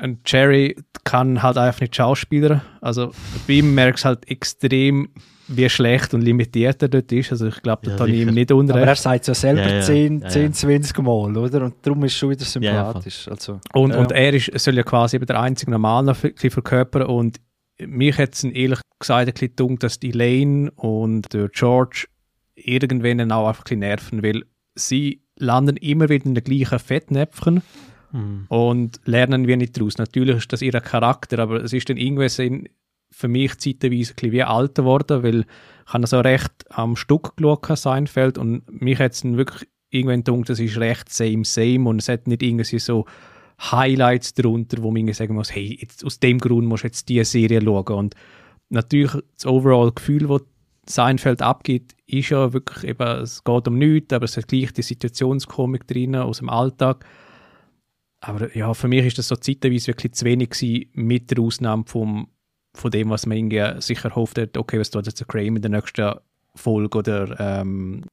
und 0.00 0.18
Jerry 0.30 0.76
kann 1.04 1.42
halt 1.42 1.58
einfach 1.58 1.80
nicht 1.80 1.96
Schauspieler. 1.96 2.62
Also 2.80 3.10
bei 3.48 3.54
ihm 3.54 3.74
merkst 3.74 4.04
du 4.04 4.08
halt 4.10 4.28
extrem, 4.30 5.08
wie 5.48 5.68
schlecht 5.68 6.14
und 6.14 6.20
limitiert 6.20 6.80
er 6.82 6.88
dort 6.88 7.10
ist. 7.10 7.32
Also 7.32 7.48
ich 7.48 7.60
glaube, 7.62 7.82
da 7.86 7.90
Ja, 7.92 7.96
kann 7.96 8.08
ich 8.10 8.20
ihm 8.20 8.28
nicht 8.34 8.52
aber 8.52 8.60
unrecht. 8.60 8.86
er 8.86 8.94
sagt 8.94 9.22
es 9.22 9.26
ja 9.28 9.34
selber 9.34 9.62
Ja, 9.68 9.74
ja. 9.76 9.80
10, 9.82 10.18
Ja, 10.20 10.24
ja. 10.26 10.30
10, 10.30 10.52
20 10.52 10.98
Mal, 11.02 11.36
oder? 11.36 11.62
Und 11.64 11.74
darum 11.82 12.04
ist 12.04 12.12
es 12.12 12.18
schon 12.18 12.30
wieder 12.30 12.44
sympathisch. 12.44 13.26
also, 13.28 13.58
Und, 13.72 13.90
ja. 13.92 13.98
und 13.98 14.12
er 14.12 14.34
ist, 14.34 14.50
soll 14.60 14.76
ja 14.76 14.84
quasi 14.84 15.16
eben 15.16 15.26
der 15.26 15.40
einzige 15.40 15.72
Normale 15.72 16.14
verkörpern. 16.14 17.02
Und 17.04 17.40
mich 17.86 18.18
hat 18.18 18.34
es 18.34 18.44
ehrlich 18.44 18.80
gesagt 18.98 19.28
ein 19.28 19.32
bisschen 19.32 19.56
gedacht, 19.56 19.82
dass 19.82 20.00
die 20.00 20.10
Elaine 20.10 20.70
und 20.72 21.32
der 21.32 21.48
George 21.48 22.06
irgendwann 22.54 23.30
auch 23.32 23.48
einfach 23.48 23.62
ein 23.62 23.64
bisschen 23.64 23.78
nerven, 23.80 24.22
weil 24.22 24.44
sie 24.74 25.22
landen 25.36 25.76
immer 25.76 26.08
wieder 26.08 26.26
in 26.26 26.34
den 26.34 26.44
gleichen 26.44 26.78
Fettnäpfchen 26.78 27.62
Mhm. 28.10 28.46
und 28.48 29.00
lernen 29.04 29.46
wir 29.46 29.58
nicht 29.58 29.76
daraus. 29.76 29.98
Natürlich 29.98 30.38
ist 30.38 30.52
das 30.52 30.62
ihr 30.62 30.72
Charakter, 30.72 31.38
aber 31.40 31.62
es 31.62 31.74
ist 31.74 31.90
dann 31.90 31.98
irgendwann 31.98 32.30
in, 32.46 32.68
für 33.10 33.28
mich 33.28 33.58
zeitweise 33.58 34.12
ein 34.12 34.14
bisschen 34.14 34.32
wie 34.32 34.42
alt 34.42 34.76
geworden, 34.76 35.22
weil 35.22 35.40
ich 35.86 35.92
habe 35.92 36.06
so 36.06 36.20
recht 36.20 36.52
am 36.70 36.96
Stück 36.96 37.36
geschaut, 37.36 37.66
Seinfeld, 37.76 38.38
und 38.38 38.62
mich 38.80 38.98
hat 38.98 39.12
es 39.12 39.20
dann 39.20 39.36
wirklich 39.36 39.68
irgendwann 39.90 40.24
gedacht, 40.24 40.48
das 40.48 40.58
ist 40.58 40.78
recht 40.78 41.10
same, 41.12 41.44
same 41.44 41.86
und 41.88 42.00
es 42.00 42.08
hat 42.08 42.26
nicht 42.26 42.42
irgendwie 42.42 42.78
so 42.78 43.04
Highlights 43.60 44.34
darunter, 44.34 44.82
wo 44.82 44.90
man 44.90 45.12
sagen 45.12 45.34
muss, 45.34 45.54
hey, 45.54 45.78
jetzt, 45.80 46.04
aus 46.04 46.20
dem 46.20 46.38
Grund 46.38 46.66
musst 46.66 46.84
du 46.84 46.88
jetzt 46.88 47.08
diese 47.08 47.24
Serie 47.24 47.60
schauen. 47.62 47.94
Und 47.94 48.14
natürlich 48.68 49.12
das 49.34 49.46
overall 49.46 49.92
Gefühl, 49.92 50.26
das 50.28 50.42
Seinfeld 50.86 51.42
abgibt, 51.42 51.94
ist 52.06 52.30
ja 52.30 52.52
wirklich 52.52 52.84
eben, 52.84 53.20
es 53.20 53.44
geht 53.44 53.68
um 53.68 53.78
nichts, 53.78 54.12
aber 54.12 54.24
es 54.24 54.36
hat 54.36 54.48
gleich 54.48 54.72
die 54.72 54.82
Situationskomik 54.82 55.86
drin 55.86 56.16
aus 56.16 56.38
dem 56.38 56.48
Alltag. 56.48 57.04
aber 58.20 58.56
ja, 58.56 58.72
für 58.74 58.88
mich 58.88 59.04
ist 59.06 59.18
das 59.18 59.28
so 59.28 59.36
zeitweise 59.36 59.88
wirklich 59.88 60.12
zu 60.12 60.24
wenig 60.24 60.50
gewesen, 60.50 60.90
mit 60.94 61.30
der 61.30 61.40
Ausnahme 61.40 61.84
vom, 61.86 62.28
von 62.74 62.90
dem, 62.90 63.10
was 63.10 63.26
man 63.26 63.38
irgendwie 63.38 63.80
sicher 63.80 64.14
hofft, 64.14 64.38
hat, 64.38 64.56
okay, 64.56 64.78
was 64.78 64.90
tut 64.90 65.06
jetzt 65.06 65.20
der 65.20 65.26
Graham 65.26 65.56
in 65.56 65.62
der 65.62 65.70
nächsten 65.70 66.14
Folge 66.54 66.98
oder 66.98 67.38
ähm, 67.38 68.04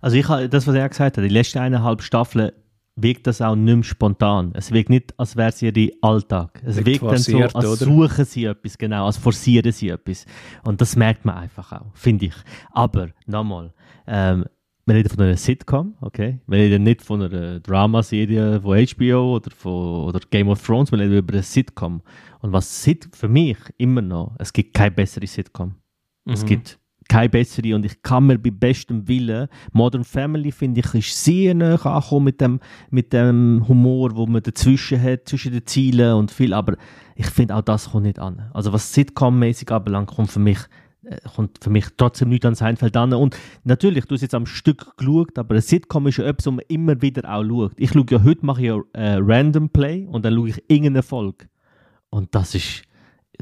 Also 0.00 0.16
ich 0.16 0.28
habe 0.28 0.48
das, 0.48 0.66
was 0.66 0.74
er 0.74 0.88
gesagt 0.88 1.16
hat, 1.16 1.24
die 1.24 1.28
letzten 1.28 1.58
eineinhalb 1.58 2.02
Staffeln 2.02 2.52
wirkt 2.96 3.26
das 3.26 3.40
auch 3.40 3.56
nicht 3.56 3.74
mehr 3.74 3.82
spontan. 3.84 4.52
Es 4.54 4.70
wirkt 4.70 4.90
nicht, 4.90 5.18
als 5.18 5.36
wäre 5.36 5.48
es 5.48 5.62
ihr 5.62 5.72
Alltag. 6.02 6.62
Es 6.64 6.76
Wirkt 6.76 6.86
wirkt 6.86 7.02
dann 7.04 7.18
so, 7.18 7.38
als 7.40 7.54
oder? 7.54 7.76
suchen 7.76 8.24
sie 8.24 8.44
etwas, 8.44 8.76
genau, 8.76 9.06
als 9.06 9.16
forcieren 9.16 9.72
sie 9.72 9.88
etwas. 9.88 10.26
Und 10.64 10.80
das 10.80 10.94
merkt 10.96 11.24
man 11.24 11.36
einfach 11.36 11.72
auch, 11.72 11.90
finde 11.94 12.26
ich. 12.26 12.34
Aber, 12.70 13.08
nochmal, 13.26 13.72
ähm, 14.06 14.44
wir 14.84 14.96
reden 14.96 15.08
von 15.08 15.20
einer 15.24 15.36
Sitcom, 15.36 15.94
okay? 16.00 16.40
Wir 16.46 16.58
reden 16.58 16.82
nicht 16.82 17.02
von 17.02 17.22
einer 17.22 17.60
Dramaserie 17.60 18.60
von 18.60 18.76
HBO 18.86 19.36
oder, 19.36 19.50
von, 19.52 20.04
oder 20.08 20.20
Game 20.30 20.48
of 20.48 20.60
Thrones, 20.66 20.90
wir 20.90 20.98
reden 20.98 21.16
über 21.18 21.32
eine 21.34 21.42
Sitcom. 21.42 22.02
Und 22.40 22.52
was 22.52 22.82
Sit 22.82 23.08
für 23.14 23.28
mich 23.28 23.56
immer 23.78 24.02
noch, 24.02 24.34
es 24.38 24.52
gibt 24.52 24.74
keine 24.74 24.90
bessere 24.90 25.26
Sitcom. 25.26 25.76
Es 26.24 26.42
Mhm. 26.42 26.46
gibt 26.46 26.78
keine 27.12 27.28
bessere 27.28 27.74
und 27.74 27.84
ich 27.84 28.00
kann 28.00 28.26
mir 28.26 28.38
bei 28.38 28.50
bestem 28.50 29.06
Willen, 29.06 29.48
Modern 29.72 30.02
Family 30.02 30.50
finde 30.50 30.80
ich, 30.80 30.94
ist 30.94 31.22
sehr 31.24 31.52
nah 31.52 31.74
angekommen 31.74 32.24
mit 32.24 32.40
dem, 32.40 32.58
mit 32.90 33.12
dem 33.12 33.66
Humor, 33.68 34.16
wo 34.16 34.26
man 34.26 34.42
dazwischen 34.42 35.02
hat, 35.02 35.28
zwischen 35.28 35.52
den 35.52 35.66
Zielen 35.66 36.14
und 36.14 36.30
viel, 36.30 36.54
aber 36.54 36.74
ich 37.14 37.26
finde 37.26 37.54
auch 37.54 37.60
das 37.60 37.90
kommt 37.90 38.04
nicht 38.04 38.18
an. 38.18 38.48
Also 38.54 38.72
was 38.72 38.94
Sitcom-mäßig 38.94 39.70
anbelangt, 39.70 40.08
kommt 40.08 40.30
für 40.30 40.40
mich 40.40 40.58
äh, 41.04 41.18
kommt 41.36 41.58
für 41.62 41.68
mich 41.68 41.84
trotzdem 41.98 42.30
nicht 42.30 42.46
ans 42.46 42.60
Seinfeld 42.60 42.96
an. 42.96 43.12
Und 43.12 43.36
natürlich, 43.64 44.06
du 44.06 44.14
hast 44.14 44.22
jetzt 44.22 44.34
am 44.34 44.46
Stück 44.46 44.96
geschaut, 44.96 45.38
aber 45.38 45.56
ein 45.56 45.60
Sitcom 45.60 46.06
ist 46.06 46.16
ja 46.16 46.24
etwas, 46.24 46.46
was 46.46 46.54
man 46.54 46.64
immer 46.68 47.02
wieder 47.02 47.30
auch 47.30 47.44
schaut. 47.44 47.72
Ich 47.76 47.90
schaue 47.90 48.06
ja, 48.08 48.24
heute 48.24 48.46
mache 48.46 48.62
ich 48.62 48.68
ja 48.68 48.80
äh, 48.94 49.18
Random 49.20 49.68
Play 49.68 50.06
und 50.06 50.24
dann 50.24 50.34
schaue 50.34 50.48
ich 50.48 50.64
irgendeine 50.68 51.02
Folge. 51.02 51.44
Und 52.08 52.34
das 52.34 52.54
ist, 52.54 52.84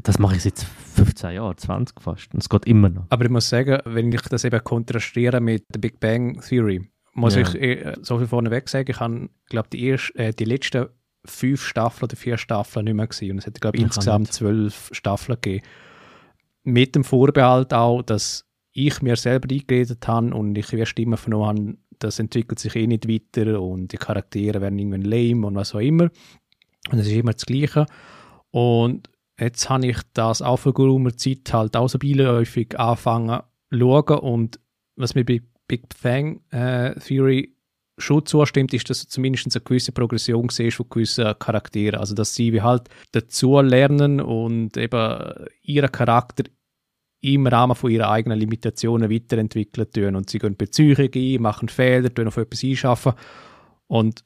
das 0.03 0.19
mache 0.19 0.35
ich 0.35 0.43
seit 0.43 0.59
15 0.59 1.31
Jahren, 1.35 1.57
20 1.57 2.01
fast. 2.01 2.33
Und 2.33 2.41
es 2.41 2.49
geht 2.49 2.65
immer 2.65 2.89
noch. 2.89 3.05
Aber 3.09 3.25
ich 3.25 3.31
muss 3.31 3.49
sagen, 3.49 3.79
wenn 3.85 4.11
ich 4.11 4.21
das 4.21 4.43
eben 4.43 4.63
kontrastiere 4.63 5.39
mit 5.41 5.65
der 5.73 5.79
Big 5.79 5.99
Bang 5.99 6.41
Theory, 6.41 6.89
muss 7.13 7.35
Ja. 7.35 7.41
ich 7.41 7.55
äh, 7.55 7.93
so 8.01 8.17
viel 8.17 8.27
vorneweg 8.27 8.69
sagen, 8.69 8.89
ich 8.89 8.99
habe, 8.99 9.29
glaube 9.49 9.69
die, 9.71 9.83
erst, 9.85 10.15
äh, 10.15 10.31
die 10.33 10.45
letzten 10.45 10.87
fünf 11.25 11.63
Staffeln 11.63 12.05
oder 12.05 12.15
vier 12.15 12.37
Staffeln 12.37 12.85
nicht 12.85 12.93
mehr 12.95 13.07
gesehen. 13.07 13.31
Und 13.33 13.39
es 13.39 13.47
hat, 13.47 13.59
glaube 13.61 13.77
ich, 13.77 13.83
insgesamt 13.83 14.31
zwölf 14.33 14.89
Staffeln 14.91 15.37
gegeben. 15.41 15.65
Mit 16.63 16.95
dem 16.95 17.03
Vorbehalt 17.03 17.73
auch, 17.73 18.01
dass 18.01 18.45
ich 18.73 19.01
mir 19.01 19.15
selber 19.15 19.47
eingeredet 19.51 20.07
habe 20.07 20.33
und 20.33 20.57
ich 20.57 20.71
wie 20.71 20.85
Stimmen 20.85 21.17
vernommen 21.17 21.47
habe, 21.67 21.77
das 21.99 22.17
entwickelt 22.19 22.57
sich 22.59 22.75
eh 22.75 22.87
nicht 22.87 23.07
weiter 23.07 23.61
und 23.61 23.91
die 23.91 23.97
Charaktere 23.97 24.61
werden 24.61 24.79
irgendwann 24.79 25.01
lame 25.03 25.45
und 25.45 25.55
was 25.55 25.75
auch 25.75 25.79
immer. 25.79 26.09
Und 26.91 26.97
es 26.99 27.05
ist 27.07 27.13
immer 27.13 27.33
das 27.33 27.45
Gleiche. 27.45 27.85
Und 28.49 29.09
jetzt 29.41 29.69
habe 29.69 29.87
ich 29.87 29.97
das 30.13 30.41
auch 30.41 30.57
für 30.57 30.73
geraumer 30.73 31.15
Zeit 31.17 31.51
halt 31.51 31.75
auch 31.75 31.89
so 31.89 31.99
beiläufig 31.99 32.79
angefangen 32.79 33.41
zu 33.71 33.79
schauen 33.79 34.19
und 34.19 34.59
was 34.95 35.15
mir 35.15 35.25
bei 35.25 35.41
Big 35.67 35.83
Bang 36.01 36.41
äh, 36.51 36.93
Theory 36.99 37.55
schon 37.97 38.25
zustimmt, 38.25 38.73
ist, 38.73 38.89
dass 38.89 39.03
du 39.03 39.09
zumindest 39.09 39.55
eine 39.55 39.63
gewisse 39.63 39.91
Progression 39.91 40.49
siehst 40.49 40.77
von 40.77 40.89
gewissen 40.89 41.33
Charakteren. 41.39 41.99
Also, 41.99 42.15
dass 42.15 42.35
sie 42.35 42.51
wie 42.51 42.61
halt 42.61 42.89
dazu 43.11 43.59
lernen 43.61 44.19
und 44.19 44.75
eben 44.77 45.47
ihren 45.61 45.91
Charakter 45.91 46.43
im 47.21 47.47
Rahmen 47.47 47.75
von 47.75 47.91
ihren 47.91 48.05
eigenen 48.05 48.39
Limitationen 48.39 49.11
weiterentwickeln 49.11 49.91
tun. 49.91 50.15
Und 50.15 50.29
sie 50.29 50.39
gehen 50.39 50.57
Beziehungen 50.57 51.11
ein, 51.13 51.41
machen 51.41 51.69
Fehler, 51.69 52.13
tun 52.13 52.27
auf 52.27 52.37
etwas 52.37 52.63
einschaffen. 52.63 53.13
Und 53.87 54.25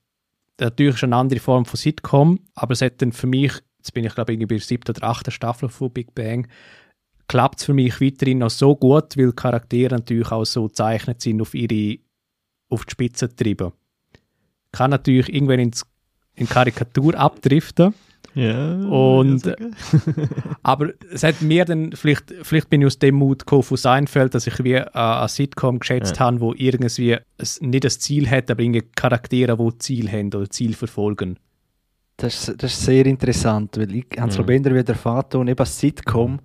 natürlich 0.60 0.96
ist 0.96 1.04
eine 1.04 1.18
andere 1.18 1.40
Form 1.40 1.66
von 1.66 1.78
Sitcom, 1.78 2.40
aber 2.56 2.74
es 2.74 2.82
hat 2.82 3.02
dann 3.02 3.12
für 3.12 3.28
mich, 3.28 3.52
jetzt 3.86 3.94
bin 3.94 4.04
ich 4.06 4.16
glaube 4.16 4.32
ich 4.34 4.40
irgendwie 4.40 4.56
bei 4.56 4.58
der 4.58 4.66
siebten 4.66 4.92
oder 4.96 5.04
achten 5.04 5.32
Staffel 5.32 5.70
von 5.70 5.92
Big 5.92 6.16
Bang, 6.16 6.48
klappt 7.28 7.60
es 7.60 7.66
für 7.66 7.74
mich 7.74 8.02
weiterhin 8.02 8.40
noch 8.40 8.50
so 8.50 8.76
gut, 8.76 9.16
weil 9.18 9.32
Charaktere 9.32 9.96
natürlich 9.96 10.32
auch 10.32 10.46
so 10.46 10.68
gezeichnet 10.68 11.22
sind, 11.22 11.42
auf 11.42 11.54
ihre 11.54 12.00
auf 12.70 12.84
die 12.86 12.92
Spitze 12.92 13.34
treiben. 13.34 13.72
Kann 14.72 14.90
natürlich 14.90 15.32
irgendwann 15.34 15.60
ins, 15.60 15.86
in 16.34 16.50
Karikatur 16.50 17.16
abdriften, 17.16 17.94
Ja. 18.34 18.76
Und- 18.88 19.56
aber 20.64 20.90
es 21.12 21.24
hat 21.24 21.42
mir 21.42 21.64
dann, 21.64 21.92
vielleicht, 21.94 22.34
vielleicht 22.42 22.70
bin 22.70 22.82
ich 22.82 22.88
aus 22.88 23.00
dem 23.00 23.16
Mut 23.16 23.40
gekommen 23.40 23.64
von 23.64 23.78
Seinfeld, 23.78 24.34
dass 24.34 24.48
ich 24.48 24.64
wie 24.64 24.74
äh, 24.74 24.90
eine 24.94 25.28
Sitcom 25.30 25.80
geschätzt 25.80 26.20
habe, 26.20 26.42
wo 26.42 26.54
irgendwie 26.54 27.18
es 27.38 27.62
nicht 27.62 27.84
das 27.84 28.00
Ziel 28.00 28.30
hat, 28.30 28.50
aber 28.50 28.62
irgendwie 28.64 28.84
Charaktere, 28.96 29.56
die 29.58 29.78
Ziel 29.78 30.12
haben 30.12 30.28
oder 30.34 30.50
Ziel 30.50 30.74
verfolgen. 30.74 31.38
Das 32.18 32.48
ist, 32.50 32.64
das 32.64 32.72
ist 32.72 32.86
sehr 32.86 33.06
interessant, 33.06 33.78
weil 33.78 33.94
ich, 33.96 34.06
Hans 34.18 34.36
Mhm. 34.36 34.42
Robender 34.42 34.74
wie 34.74 34.84
der 34.84 34.96
Vater 34.96 35.40
und 35.40 35.48
eben 35.50 35.60
als 35.60 35.78
Sitcom, 35.80 36.40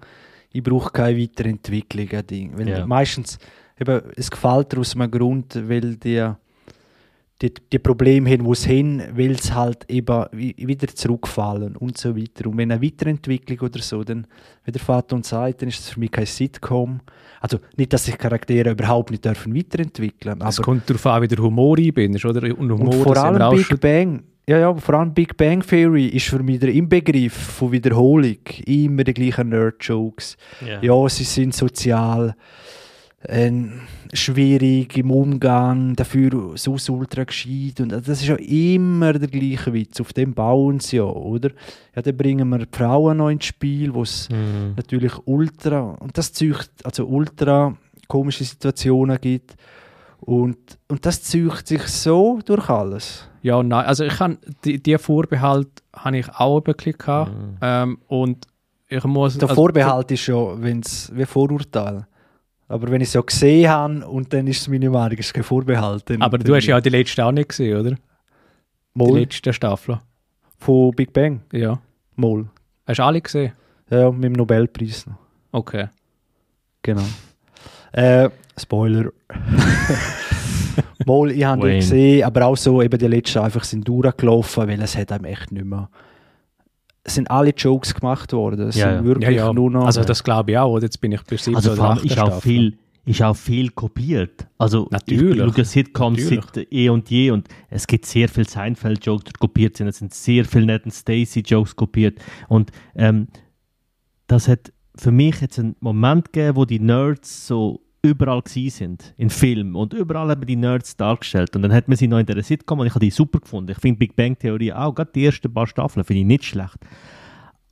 ich 0.52 0.62
brauche 0.62 0.90
keine 0.90 1.16
Weiterentwicklung. 1.16 2.08
Ding. 2.26 2.58
Weil 2.58 2.68
Ja. 2.68 2.86
meistens, 2.86 3.38
eben, 3.80 4.00
es 4.16 4.30
gefällt 4.30 4.76
aus 4.76 4.96
einem 4.96 5.08
Grund, 5.10 5.54
weil 5.68 5.94
die, 5.96 6.28
die, 7.40 7.54
die 7.72 7.78
Probleme 7.78 8.28
haben, 8.30 8.44
die 8.44 8.54
sie 8.56 8.78
haben, 8.80 9.16
weil 9.16 9.40
sie 9.40 9.54
halt 9.54 9.88
eben 9.88 10.24
wi- 10.32 10.56
wieder 10.58 10.88
zurückfallen 10.88 11.76
und 11.76 11.96
so 11.96 12.16
weiter. 12.16 12.48
Und 12.50 12.58
wenn 12.58 12.72
eine 12.72 12.82
Weiterentwicklung 12.82 13.60
oder 13.60 13.80
so, 13.80 14.02
dann, 14.02 14.26
wie 14.64 14.72
der 14.72 14.80
Vater 14.80 15.14
uns 15.16 15.28
sagt, 15.28 15.62
dann 15.62 15.68
ist 15.68 15.78
es 15.78 15.88
für 15.90 16.00
mich 16.00 16.10
kein 16.10 16.26
Sitcom. 16.26 17.00
Also 17.40 17.58
nicht, 17.76 17.92
dass 17.92 18.04
sich 18.06 18.18
Charaktere 18.18 18.72
überhaupt 18.72 19.10
nicht 19.12 19.24
dürfen 19.24 19.54
weiterentwickeln, 19.56 20.38
Es 20.42 20.60
kommt 20.60 20.90
darauf 20.90 21.06
an, 21.06 21.22
wie 21.22 21.28
der 21.28 21.38
Humor 21.38 21.78
einbindest, 21.78 22.24
oder? 22.26 22.42
Und 22.58 22.72
Humor, 22.72 22.88
und 22.94 23.02
vor 23.02 23.16
allem 23.16 23.56
Big 23.56 23.80
Bang, 23.80 24.24
ja, 24.50 24.58
ja, 24.58 24.74
vor 24.74 24.96
allem 24.96 25.14
Big 25.14 25.36
Bang 25.36 25.64
Theory 25.64 26.06
ist 26.06 26.26
für 26.26 26.42
mich 26.42 26.58
der 26.58 26.70
Inbegriff 26.70 27.32
von 27.32 27.70
Wiederholung. 27.70 28.38
Immer 28.66 29.04
die 29.04 29.14
gleichen 29.14 29.50
Nerd-Jokes. 29.50 30.36
Ja, 30.82 31.08
sie 31.08 31.22
sind 31.22 31.54
sozial, 31.54 32.34
äh, 33.22 33.52
schwierig 34.12 34.96
im 34.98 35.12
Umgang, 35.12 35.94
dafür 35.94 36.54
so 36.56 36.76
ultra 36.88 37.22
gescheit. 37.22 37.78
Und 37.78 37.90
das 37.92 38.08
ist 38.08 38.26
ja 38.26 38.34
immer 38.34 39.12
der 39.12 39.28
gleiche 39.28 39.72
Witz. 39.72 40.00
Auf 40.00 40.12
dem 40.12 40.34
bauen 40.34 40.80
sie 40.80 40.96
ja, 40.96 41.04
oder? 41.04 41.50
Ja, 41.94 42.02
dann 42.02 42.16
bringen 42.16 42.48
wir 42.48 42.58
die 42.58 42.66
Frauen 42.76 43.18
noch 43.18 43.28
ins 43.30 43.44
Spiel, 43.44 43.94
wo 43.94 44.02
es 44.02 44.28
Mhm. 44.30 44.74
natürlich 44.76 45.12
ultra, 45.26 45.80
und 46.00 46.18
das 46.18 46.32
zeugt, 46.32 46.72
also 46.82 47.06
ultra 47.06 47.76
komische 48.08 48.42
Situationen 48.42 49.16
gibt. 49.20 49.54
Und, 50.30 50.78
und 50.86 51.04
das 51.04 51.24
zeugt 51.24 51.66
sich 51.66 51.82
so 51.88 52.38
durch 52.44 52.68
alles. 52.68 53.28
Ja 53.42 53.56
und 53.56 53.66
nein. 53.66 53.84
Also 53.84 54.04
ich 54.04 54.16
kann, 54.16 54.38
die, 54.64 54.80
die 54.80 54.96
Vorbehalt 54.96 55.66
habe 55.92 56.18
ich 56.18 56.28
auch 56.28 56.58
ein 56.58 56.72
bisschen 56.72 56.92
gehabt. 56.98 57.32
Mhm. 57.32 57.56
Ähm, 57.60 57.98
und 58.06 58.46
ich 58.86 59.02
muss... 59.02 59.38
Der 59.38 59.48
also- 59.48 59.60
Vorbehalt 59.60 60.08
ist 60.12 60.24
ja, 60.28 60.62
wenn's, 60.62 61.10
wie 61.12 61.24
Vorurteil. 61.24 62.06
Aber 62.68 62.88
wenn 62.92 63.00
ich 63.00 63.08
es 63.08 63.14
ja 63.14 63.22
gesehen 63.22 63.68
habe 63.68 64.06
und 64.06 64.32
dann 64.32 64.46
ist 64.46 64.60
es 64.60 64.68
meine 64.68 64.88
Meinung, 64.88 65.18
ist 65.18 65.26
es 65.26 65.32
kein 65.32 65.42
Vorbehalt. 65.42 66.08
Dann, 66.08 66.22
Aber 66.22 66.38
du 66.38 66.54
hast 66.54 66.66
ja 66.66 66.76
auch 66.76 66.80
die 66.80 66.90
letzte 66.90 67.24
auch 67.24 67.32
nicht 67.32 67.48
gesehen, 67.48 67.80
oder? 67.80 67.90
Die 67.90 67.96
Moll 68.94 69.18
letzte 69.18 69.52
Staffel. 69.52 69.98
von 70.58 70.92
Big 70.92 71.12
Bang. 71.12 71.40
Ja. 71.50 71.80
Moll. 72.14 72.48
Hast 72.86 73.00
du 73.00 73.02
alle 73.02 73.20
gesehen? 73.20 73.52
Ja, 73.90 74.12
mit 74.12 74.26
dem 74.26 74.34
Nobelpreis 74.34 75.08
noch. 75.08 75.16
Okay. 75.50 75.88
Genau. 76.82 77.02
Äh, 77.90 78.30
Spoiler. 78.56 79.10
Moll, 81.06 81.32
ich 81.32 81.44
habe 81.44 81.62
Wayne. 81.62 81.76
gesehen, 81.76 82.24
aber 82.24 82.46
auch 82.46 82.56
so 82.56 82.82
eben 82.82 82.98
die 82.98 83.06
letzten 83.06 83.38
einfach 83.38 83.64
sind 83.64 83.86
durchgelaufen, 83.88 84.68
weil 84.68 84.80
es 84.82 84.96
hat 84.96 85.12
einem 85.12 85.24
echt 85.24 85.52
nicht 85.52 85.64
mehr. 85.64 85.88
Es 87.02 87.14
sind 87.14 87.30
alle 87.30 87.50
Jokes 87.50 87.94
gemacht 87.94 88.32
worden. 88.32 88.68
Es 88.68 88.76
Ja, 88.76 88.88
sind 88.88 88.96
ja. 88.96 89.04
wirklich 89.04 89.42
nur 89.54 89.70
noch. 89.70 89.86
Also 89.86 90.04
das 90.04 90.22
glaube 90.22 90.50
ich 90.52 90.58
auch, 90.58 90.72
oder? 90.72 90.84
Jetzt 90.84 91.00
bin 91.00 91.12
ich 91.12 91.20
sieben 91.40 91.56
Also 91.56 91.70
oder 91.70 91.76
vor 91.76 91.90
allem 91.90 92.04
ist 92.04 92.18
auch 92.18 92.40
viel, 92.42 92.78
ist 93.06 93.22
auch 93.22 93.34
viel 93.36 93.70
kopiert. 93.70 94.46
Also 94.58 94.86
Natürlich. 94.90 95.38
ich 95.42 95.54
schaue 95.54 95.64
Sitcoms 95.64 96.28
seit 96.28 96.72
eh 96.72 96.90
und 96.90 97.08
je 97.10 97.30
und 97.30 97.48
es 97.70 97.86
gibt 97.86 98.04
sehr 98.04 98.28
viel 98.28 98.46
Seinfeld-Jokes, 98.46 99.24
die 99.24 99.32
kopiert 99.38 99.78
sind. 99.78 99.88
Es 99.88 99.98
sind 99.98 100.12
sehr 100.12 100.44
viele 100.44 100.66
netten 100.66 100.90
Stacy-Jokes 100.92 101.74
kopiert. 101.74 102.18
Und 102.48 102.70
ähm, 102.94 103.28
das 104.26 104.46
hat 104.48 104.70
für 104.94 105.10
mich 105.10 105.40
jetzt 105.40 105.58
einen 105.58 105.76
Moment 105.80 106.32
gegeben, 106.32 106.56
wo 106.56 106.66
die 106.66 106.78
Nerds 106.80 107.46
so 107.46 107.80
überall 108.02 108.42
gewesen 108.42 108.70
sind, 108.70 109.14
in 109.16 109.30
Filmen 109.30 109.74
und 109.74 109.92
überall 109.92 110.30
haben 110.30 110.46
die 110.46 110.56
Nerds 110.56 110.96
dargestellt 110.96 111.54
und 111.54 111.62
dann 111.62 111.72
hat 111.72 111.88
man 111.88 111.96
sie 111.96 112.08
noch 112.08 112.18
in 112.18 112.26
der 112.26 112.42
Sitcom 112.42 112.80
und 112.80 112.86
ich 112.86 112.94
habe 112.94 113.04
die 113.04 113.10
super 113.10 113.40
gefunden. 113.40 113.72
Ich 113.72 113.78
finde 113.78 113.98
Big 113.98 114.16
Bang 114.16 114.38
Theorie 114.38 114.72
auch, 114.72 114.94
gerade 114.94 115.10
die 115.14 115.26
ersten 115.26 115.52
paar 115.52 115.66
Staffeln 115.66 116.04
finde 116.04 116.20
ich 116.20 116.26
nicht 116.26 116.44
schlecht. 116.44 116.78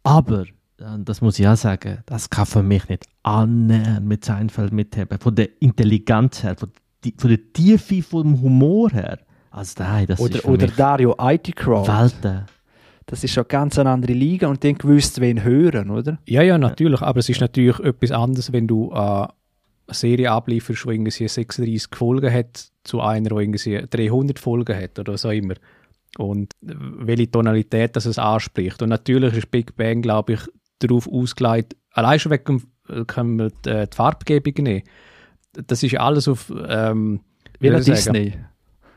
Aber, 0.02 0.44
und 0.78 1.08
das 1.08 1.20
muss 1.20 1.38
ich 1.38 1.48
auch 1.48 1.56
sagen, 1.56 1.98
das 2.06 2.28
kann 2.28 2.46
für 2.46 2.62
mich 2.62 2.88
nicht 2.88 3.06
annähernd 3.22 4.06
mit 4.06 4.24
Seinfeld 4.24 4.72
mitheben. 4.72 5.18
Von 5.18 5.34
der 5.34 5.48
Intelligenz 5.60 6.42
her, 6.42 6.56
von, 6.56 6.70
die, 7.04 7.14
von 7.16 7.30
der 7.30 7.52
Tiefe 7.52 8.02
vom 8.02 8.40
Humor 8.40 8.90
her. 8.90 9.18
Also 9.50 9.82
nein, 9.82 10.06
das 10.06 10.20
ist 10.20 10.26
oder 10.26 10.38
für 10.38 10.48
oder 10.48 10.66
mich 10.66 10.76
Dario 10.76 11.16
IT 11.20 11.56
Crowd. 11.56 11.90
Welten. 11.90 12.44
Das 13.06 13.24
ist 13.24 13.34
ja 13.34 13.42
ganz 13.42 13.78
eine 13.78 13.88
andere 13.88 14.12
Liga 14.12 14.48
und 14.48 14.62
dann 14.62 14.76
gewusst, 14.76 15.18
wen 15.22 15.42
hören, 15.42 15.88
oder? 15.88 16.18
Ja, 16.26 16.42
ja, 16.42 16.58
natürlich. 16.58 17.00
Aber 17.00 17.18
es 17.20 17.30
ist 17.30 17.40
natürlich 17.40 17.78
etwas 17.80 18.10
anderes, 18.10 18.52
wenn 18.52 18.66
du 18.66 18.92
äh, 18.92 19.26
Serie 19.94 20.30
ablieferst, 20.30 20.84
die 20.84 20.88
irgendwie 20.90 21.28
36 21.28 21.88
Folgen 21.96 22.32
hat, 22.32 22.68
zu 22.84 23.00
einer, 23.00 23.30
die 23.30 23.34
irgendwie 23.36 23.86
300 23.88 24.38
Folgen 24.38 24.76
hat 24.76 24.98
oder 24.98 25.14
auch 25.14 25.24
immer. 25.30 25.54
und 26.18 26.52
welche 26.60 27.30
Tonalität 27.30 27.94
das 27.96 28.06
es 28.06 28.18
anspricht. 28.18 28.82
Und 28.82 28.88
natürlich 28.90 29.36
ist 29.36 29.50
Big 29.50 29.76
Bang, 29.76 30.02
glaube 30.02 30.34
ich, 30.34 30.40
darauf 30.78 31.08
ausgelegt, 31.08 31.76
allein 31.92 32.18
schon 32.18 32.32
wegen 32.32 32.62
äh, 32.88 33.04
können 33.04 33.38
wir 33.38 33.50
die, 33.64 33.68
äh, 33.70 33.86
die 33.86 33.96
Farbgebung 33.96 34.64
nehmen. 34.64 34.82
Das 35.52 35.82
ist 35.82 35.96
alles 35.96 36.28
auf 36.28 36.52
ähm, 36.68 37.20
wie 37.60 37.70
ein 37.70 37.82
Disney. 37.82 38.34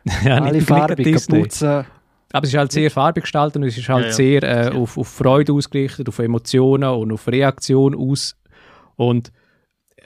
ja, 0.26 0.38
Alle 0.42 0.58
nicht, 0.58 0.68
farbig, 0.68 0.98
nicht 1.00 1.16
Disney. 1.16 1.40
Kapuze. 1.40 1.86
Aber 2.34 2.44
es 2.46 2.54
ist 2.54 2.58
halt 2.58 2.72
sehr 2.72 2.90
farbig 2.90 3.24
gestaltet 3.24 3.58
und 3.58 3.64
es 3.68 3.78
ist 3.78 3.90
halt 3.90 4.04
Ja, 4.04 4.10
ja. 4.10 4.14
sehr 4.14 4.44
äh, 4.44 4.70
auf, 4.78 4.98
auf 4.98 5.08
Freude 5.08 5.54
ausgerichtet, 5.54 6.08
auf 6.08 6.20
Emotionen 6.20 6.90
und 6.90 7.12
auf 7.12 7.28
Reaktion 7.28 7.94
aus. 7.96 8.38
Und 8.96 9.32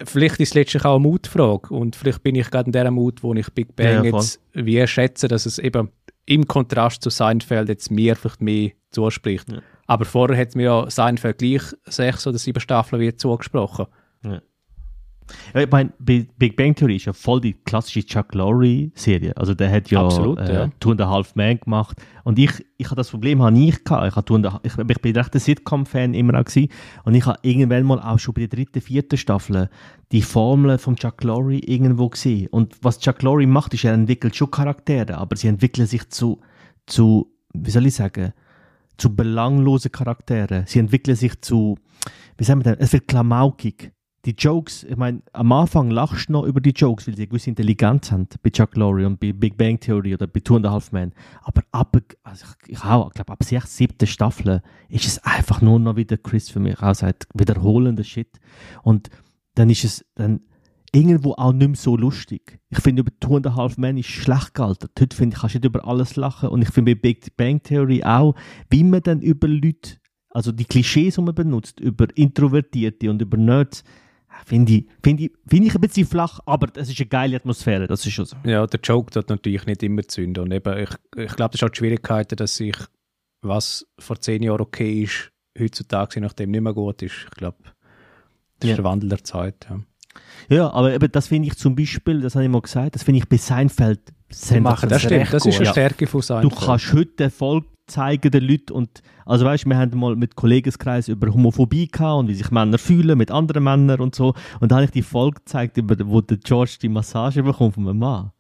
vielleicht 0.03 0.39
ist 0.39 0.49
es 0.49 0.53
letztlich 0.53 0.85
auch 0.85 0.95
eine 0.95 1.03
Mutfrage. 1.03 1.73
Und 1.73 1.95
vielleicht 1.95 2.23
bin 2.23 2.35
ich 2.35 2.49
gerade 2.49 2.67
in 2.67 2.71
der 2.71 2.91
Mut, 2.91 3.23
wo 3.23 3.33
ich 3.33 3.49
Big 3.51 3.75
Bang 3.75 4.03
Ja, 4.05 4.17
jetzt 4.17 4.41
wie 4.53 4.85
schätze, 4.87 5.27
dass 5.27 5.45
es 5.45 5.59
eben 5.59 5.89
im 6.25 6.47
Kontrast 6.47 7.01
zu 7.01 7.09
Seinfeld 7.09 7.69
jetzt 7.69 7.91
mir 7.91 8.15
vielleicht 8.15 8.41
mehr 8.41 8.71
zuspricht. 8.91 9.51
Ja. 9.51 9.61
Aber 9.87 10.05
vorher 10.05 10.37
hat 10.37 10.55
mir 10.55 10.63
ja 10.63 10.89
Seinfeld 10.89 11.37
gleich 11.37 11.61
sechs 11.85 12.25
oder 12.25 12.37
sieben 12.37 12.59
Staffeln 12.59 13.01
wie 13.01 13.15
zugesprochen. 13.15 13.85
Ja, 14.23 14.41
ich 15.55 15.71
meine, 15.71 15.91
Big 15.99 16.55
Bang 16.55 16.76
Theory 16.76 16.97
ist 16.97 17.05
ja 17.05 17.13
voll 17.13 17.41
die 17.41 17.53
klassische 17.53 18.05
Chuck 18.05 18.34
Lorre-Serie. 18.36 19.36
Also 19.36 19.53
der 19.55 19.71
hat 19.71 19.89
ja, 19.89 20.03
Absolut, 20.05 20.39
äh, 20.39 20.53
ja. 20.53 20.71
Two 20.80 20.91
and 20.91 21.01
a 21.01 21.09
Half 21.09 21.36
Men 21.36 21.59
gemacht. 21.59 21.97
Und 22.23 22.38
ich, 22.38 22.51
ich 22.78 22.86
habe 22.88 22.95
das 22.97 23.09
Problem 23.09 23.41
habe 23.41 23.57
ich 23.57 23.84
gehabt. 23.84 24.07
Ich, 24.07 24.15
habe 24.15 24.26
Two 24.26 24.36
and 24.36 24.45
a- 24.47 24.59
ich, 24.63 24.78
ich 24.78 25.01
bin 25.01 25.15
recht 25.15 25.34
ein 25.34 25.39
Sitcom-Fan 25.39 26.13
immer 26.13 26.39
auch 26.39 26.45
gewesen. 26.45 26.69
Und 27.03 27.15
ich 27.15 27.26
habe 27.26 27.39
irgendwann 27.41 27.84
mal 27.84 27.99
auch 27.99 28.19
schon 28.19 28.34
bei 28.34 28.41
der 28.41 28.49
dritten, 28.49 28.82
vierten 28.82 29.17
Staffel 29.17 29.69
die 30.11 30.21
Formel 30.21 30.78
von 30.78 30.95
Chuck 30.95 31.23
Lorre 31.23 31.55
irgendwo 31.55 32.09
gesehen. 32.09 32.47
Und 32.51 32.76
was 32.82 32.99
Chuck 32.99 33.21
Lorre 33.23 33.47
macht, 33.47 33.73
ist, 33.73 33.84
er 33.84 33.93
entwickelt 33.93 34.36
schon 34.36 34.51
Charaktere, 34.51 35.17
aber 35.17 35.36
sie 35.36 35.47
entwickeln 35.47 35.88
sich 35.88 36.07
zu, 36.09 36.39
zu, 36.86 37.32
wie 37.53 37.71
soll 37.71 37.88
ich 37.88 37.95
sagen, 37.95 38.34
zu 38.97 39.13
belanglosen 39.15 39.91
Charakteren. 39.91 40.65
Sie 40.67 40.80
entwickeln 40.80 41.17
sich 41.17 41.41
zu, 41.41 41.78
wie 42.38 42.43
sagen 42.43 42.59
wir 42.63 42.71
denn, 42.76 42.80
es 42.84 42.93
wird 42.93 43.07
klamaukig. 43.07 43.91
Die 44.26 44.32
Jokes, 44.32 44.84
ich 44.84 44.97
meine, 44.97 45.21
am 45.34 45.51
Anfang 45.51 45.91
lachst 45.91 46.30
du 46.30 46.34
noch 46.34 46.45
über 46.45 46.59
die 46.59 46.71
Jokes, 46.71 47.07
weil 47.07 47.15
sie 47.15 47.21
eine 47.21 47.28
gewisse 47.28 47.51
Intelligenz 47.51 48.11
haben, 48.11 48.28
bei 48.41 48.49
Chuck 48.49 48.76
Lorre 48.76 49.05
und 49.05 49.19
bei 49.19 49.32
Big 49.32 49.55
Bang 49.55 49.80
Theory 49.80 50.15
oder 50.15 50.26
bei 50.26 50.39
Two 50.39 50.55
and 50.55 50.65
a 50.65 50.71
Half 50.71 50.91
Men. 50.91 51.13
Aber 51.43 51.61
ab, 51.71 51.95
also 52.23 52.45
ich, 52.63 52.73
ich 52.73 52.84
auch, 52.84 53.11
glaube, 53.11 53.32
ab 53.32 53.43
sechs, 53.43 53.78
siebten 53.78 54.07
Staffel 54.07 54.63
ist 54.89 55.05
es 55.05 55.23
einfach 55.23 55.61
nur 55.61 55.80
noch 55.80 55.95
wieder 55.95 56.17
Chris 56.17 56.49
für 56.49 56.59
mich, 56.59 56.82
auch 56.82 56.95
sagt, 56.95 57.28
wiederholender 57.36 58.03
Shit. 58.03 58.39
Und 58.82 59.09
dann 59.53 59.69
ist 59.69 59.84
es 59.84 60.03
dann 60.15 60.41
irgendwo 60.91 61.34
auch 61.34 61.53
nicht 61.53 61.67
mehr 61.67 61.76
so 61.76 61.95
lustig. 61.95 62.59
Ich 62.69 62.80
finde, 62.80 63.01
über 63.01 63.11
Two 63.19 63.36
and 63.36 63.45
a 63.45 63.55
Half 63.55 63.78
Men 63.78 63.97
ist 63.97 64.07
schlecht 64.07 64.55
gealtert. 64.55 64.91
Heute 64.99 65.15
finde 65.15 65.36
ich, 65.36 65.41
kannst 65.41 65.53
du 65.53 65.59
nicht 65.59 65.65
über 65.65 65.88
alles 65.88 66.15
lachen. 66.15 66.49
Und 66.49 66.63
ich 66.63 66.69
finde 66.69 66.95
bei 66.95 66.99
Big 66.99 67.38
Bang 67.38 67.61
Theory 67.61 68.03
auch, 68.03 68.34
wie 68.71 68.84
man 68.84 69.03
dann 69.03 69.21
über 69.21 69.47
Leute, 69.47 69.97
also 70.32 70.51
die 70.51 70.65
Klischees, 70.65 71.15
die 71.15 71.21
man 71.21 71.36
benutzt, 71.36 71.80
über 71.80 72.07
Introvertierte 72.15 73.11
und 73.11 73.21
über 73.21 73.38
Nerds, 73.38 73.84
finde 74.45 74.73
ich, 74.73 74.85
finde 75.03 75.23
ich, 75.25 75.31
finde 75.47 75.67
ich 75.67 75.75
ein 75.75 75.81
bisschen 75.81 76.07
flach, 76.07 76.39
aber 76.45 76.67
es 76.75 76.89
ist 76.89 76.99
eine 76.99 77.07
geile 77.07 77.35
Atmosphäre, 77.35 77.87
das 77.87 78.05
ist 78.05 78.13
schon 78.13 78.25
so. 78.25 78.35
Ja, 78.45 78.65
der 78.67 78.79
Joke 78.81 79.11
tut 79.11 79.29
natürlich 79.29 79.65
nicht 79.65 79.83
immer 79.83 80.03
zünden. 80.03 80.43
Und 80.43 80.51
eben, 80.51 80.77
ich, 80.77 80.89
ich 81.17 81.35
glaube, 81.35 81.51
das 81.51 81.61
ist 81.61 81.63
auch 81.63 81.69
die 81.69 81.77
Schwierigkeit, 81.79 82.39
dass 82.39 82.55
sich, 82.55 82.75
was 83.41 83.85
vor 83.99 84.19
zehn 84.19 84.43
Jahren 84.43 84.61
okay 84.61 85.03
ist, 85.03 85.31
heutzutage 85.59 86.15
je 86.15 86.21
nachdem 86.21 86.51
nicht 86.51 86.61
mehr 86.61 86.73
gut 86.73 87.01
ist. 87.01 87.15
Ich 87.29 87.31
glaube, 87.37 87.57
das 88.59 88.67
Ja. 88.67 88.71
ist 88.71 88.77
der 88.77 88.83
Wandel 88.85 89.09
der 89.09 89.23
Zeit. 89.23 89.67
Ja. 89.69 89.79
Ja, 90.47 90.71
aber 90.71 90.93
eben, 90.93 91.11
das 91.11 91.27
finde 91.27 91.47
ich 91.49 91.57
zum 91.57 91.75
Beispiel, 91.75 92.21
das 92.21 92.35
habe 92.35 92.45
ich 92.45 92.51
mal 92.51 92.61
gesagt, 92.61 92.95
das 92.95 93.03
finde 93.03 93.17
ich 93.19 93.27
bei 93.27 93.37
Seinfeld 93.37 93.99
machen 94.61 94.89
sensationell. 94.89 94.89
Das 94.89 95.01
stimmt, 95.01 95.21
recht 95.21 95.33
das 95.33 95.45
ist 95.45 95.55
eine. 95.59 95.65
Stärke 95.71 96.07
von 96.07 96.21
Du 96.21 96.25
Seinfeld. 96.25 96.55
kannst 96.55 96.93
heute 96.93 97.23
Erfolg 97.25 97.65
zeigen 97.88 98.31
den 98.31 98.43
Leuten 98.43 98.73
und 98.73 99.01
also 99.25 99.45
weißt, 99.45 99.65
wir 99.65 99.77
haben 99.77 99.97
mal 99.99 100.15
mit 100.15 100.36
Kollegenkreis 100.36 101.07
über 101.07 101.33
Homophobie 101.33 101.88
gehabt 101.88 102.19
und 102.19 102.27
wie 102.27 102.36
sich 102.36 102.51
Männer 102.51 102.77
fühlen 102.77 103.17
mit 103.17 103.31
anderen 103.31 103.63
Männern 103.63 104.01
und 104.01 104.15
so 104.15 104.33
und 104.59 104.71
da 104.71 104.75
habe 104.75 104.86
ich 104.86 104.91
die 104.91 105.01
Folge 105.01 105.39
gezeigt, 105.39 105.79
wo 105.81 106.21
der 106.21 106.38
George 106.38 106.77
die 106.81 106.89
Massage 106.89 107.43
bekommt 107.43 107.75
von 107.75 107.88
einem 107.88 107.99
Mann. 107.99 108.31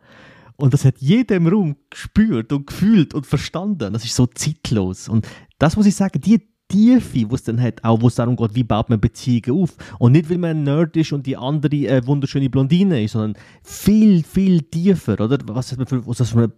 Und 0.57 0.73
das 0.73 0.85
hat 0.85 0.99
jeder 0.99 1.35
im 1.35 1.47
Raum 1.47 1.75
gespürt 1.89 2.53
und 2.53 2.67
gefühlt 2.67 3.13
und 3.13 3.25
verstanden. 3.25 3.91
Das 3.91 4.05
ist 4.05 4.15
so 4.15 4.25
zeitlos. 4.25 5.09
Und 5.09 5.27
das 5.59 5.75
muss 5.75 5.85
ich 5.85 5.95
sagen, 5.95 6.21
die 6.21 6.47
Tiefe, 6.67 7.19
die 7.19 7.27
es 7.31 7.43
dann 7.43 7.61
hat, 7.61 7.83
auch 7.83 8.01
wo 8.01 8.07
es 8.07 8.15
darum 8.15 8.35
geht, 8.35 8.55
wie 8.55 8.63
baut 8.63 8.89
man 8.89 8.99
Beziehungen 8.99 9.61
auf. 9.61 9.75
Und 9.99 10.13
nicht, 10.13 10.29
weil 10.29 10.39
man 10.39 10.51
ein 10.51 10.63
Nerd 10.63 10.97
ist 10.97 11.13
und 11.13 11.25
die 11.25 11.37
andere 11.37 11.75
äh, 11.75 12.05
wunderschöne 12.05 12.49
Blondine 12.49 13.03
ist, 13.03 13.11
sondern 13.11 13.41
viel, 13.63 14.23
viel 14.23 14.61
tiefer, 14.61 15.19
oder? 15.19 15.37
Was, 15.47 15.71
hat 15.71 15.77
man 15.77 15.87
für, 15.87 16.05
was, 16.07 16.29
für 16.29 16.37
eine, 16.37 16.51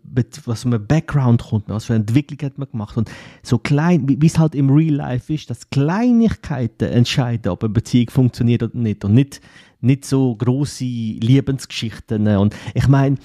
was 0.45 0.63
für 0.63 0.69
ein 0.69 0.87
Background 0.87 1.43
kommt, 1.43 1.67
was 1.67 1.85
für 1.85 1.93
eine 1.93 2.01
Entwicklung 2.01 2.39
hat 2.41 2.57
man 2.57 2.69
gemacht. 2.69 2.95
Und 2.95 3.11
so 3.43 3.57
klein, 3.57 4.05
wie 4.07 4.25
es 4.25 4.39
halt 4.39 4.55
im 4.55 4.69
Real 4.69 4.95
Life 4.95 5.33
ist, 5.33 5.49
dass 5.49 5.69
Kleinigkeiten 5.69 6.89
entscheiden, 6.89 7.51
ob 7.51 7.63
eine 7.63 7.73
Beziehung 7.73 8.09
funktioniert 8.09 8.63
oder 8.63 8.77
nicht. 8.77 9.03
Und 9.03 9.13
nicht, 9.13 9.41
nicht 9.81 10.05
so 10.05 10.35
große 10.35 10.85
Lebensgeschichten. 10.85 12.27
Und 12.37 12.55
ich 12.73 12.87
meine, 12.87 13.17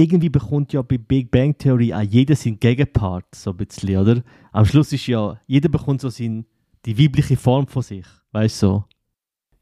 irgendwie 0.00 0.28
bekommt 0.30 0.72
ja 0.72 0.82
bei 0.82 0.98
Big 0.98 1.30
Bang 1.30 1.56
Theory 1.56 1.92
auch 1.92 2.00
jeder 2.02 2.34
seinen 2.36 2.58
Gegenpart, 2.58 3.34
so 3.34 3.50
ein 3.50 3.56
bisschen, 3.56 3.96
oder? 3.98 4.22
Am 4.52 4.64
Schluss 4.64 4.92
ist 4.92 5.06
ja, 5.06 5.38
jeder 5.46 5.68
bekommt 5.68 6.00
so 6.00 6.08
sein, 6.08 6.44
die 6.86 6.98
weibliche 6.98 7.36
Form 7.36 7.66
von 7.66 7.82
sich, 7.82 8.06
weißt 8.32 8.62
du? 8.62 8.66
So. 8.66 8.84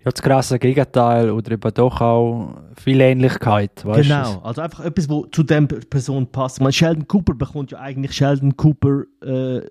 Ja, 0.05 0.13
das 0.13 0.23
krasse 0.23 0.59
Gegenteil 0.61 1.31
oder 1.31 1.53
eben 1.53 1.75
doch 1.75 2.01
auch 2.01 2.55
viel 2.77 3.01
Ähnlichkeit. 3.01 3.85
Weißt 3.85 4.09
Genau, 4.09 4.39
also 4.43 4.61
einfach 4.63 4.85
etwas, 4.85 5.09
wo 5.09 5.27
zu 5.27 5.43
der 5.43 5.63
Person 5.63 6.27
passt. 6.31 6.61
Man, 6.61 6.73
Sheldon 6.73 7.09
Cooper 7.09 7.35
bekommt 7.35 7.73
ja 7.73 7.81
eigentlich 7.81 8.13
Sheldon 8.13 8.57
Cooper, 8.57 9.03
äh, 9.25 9.63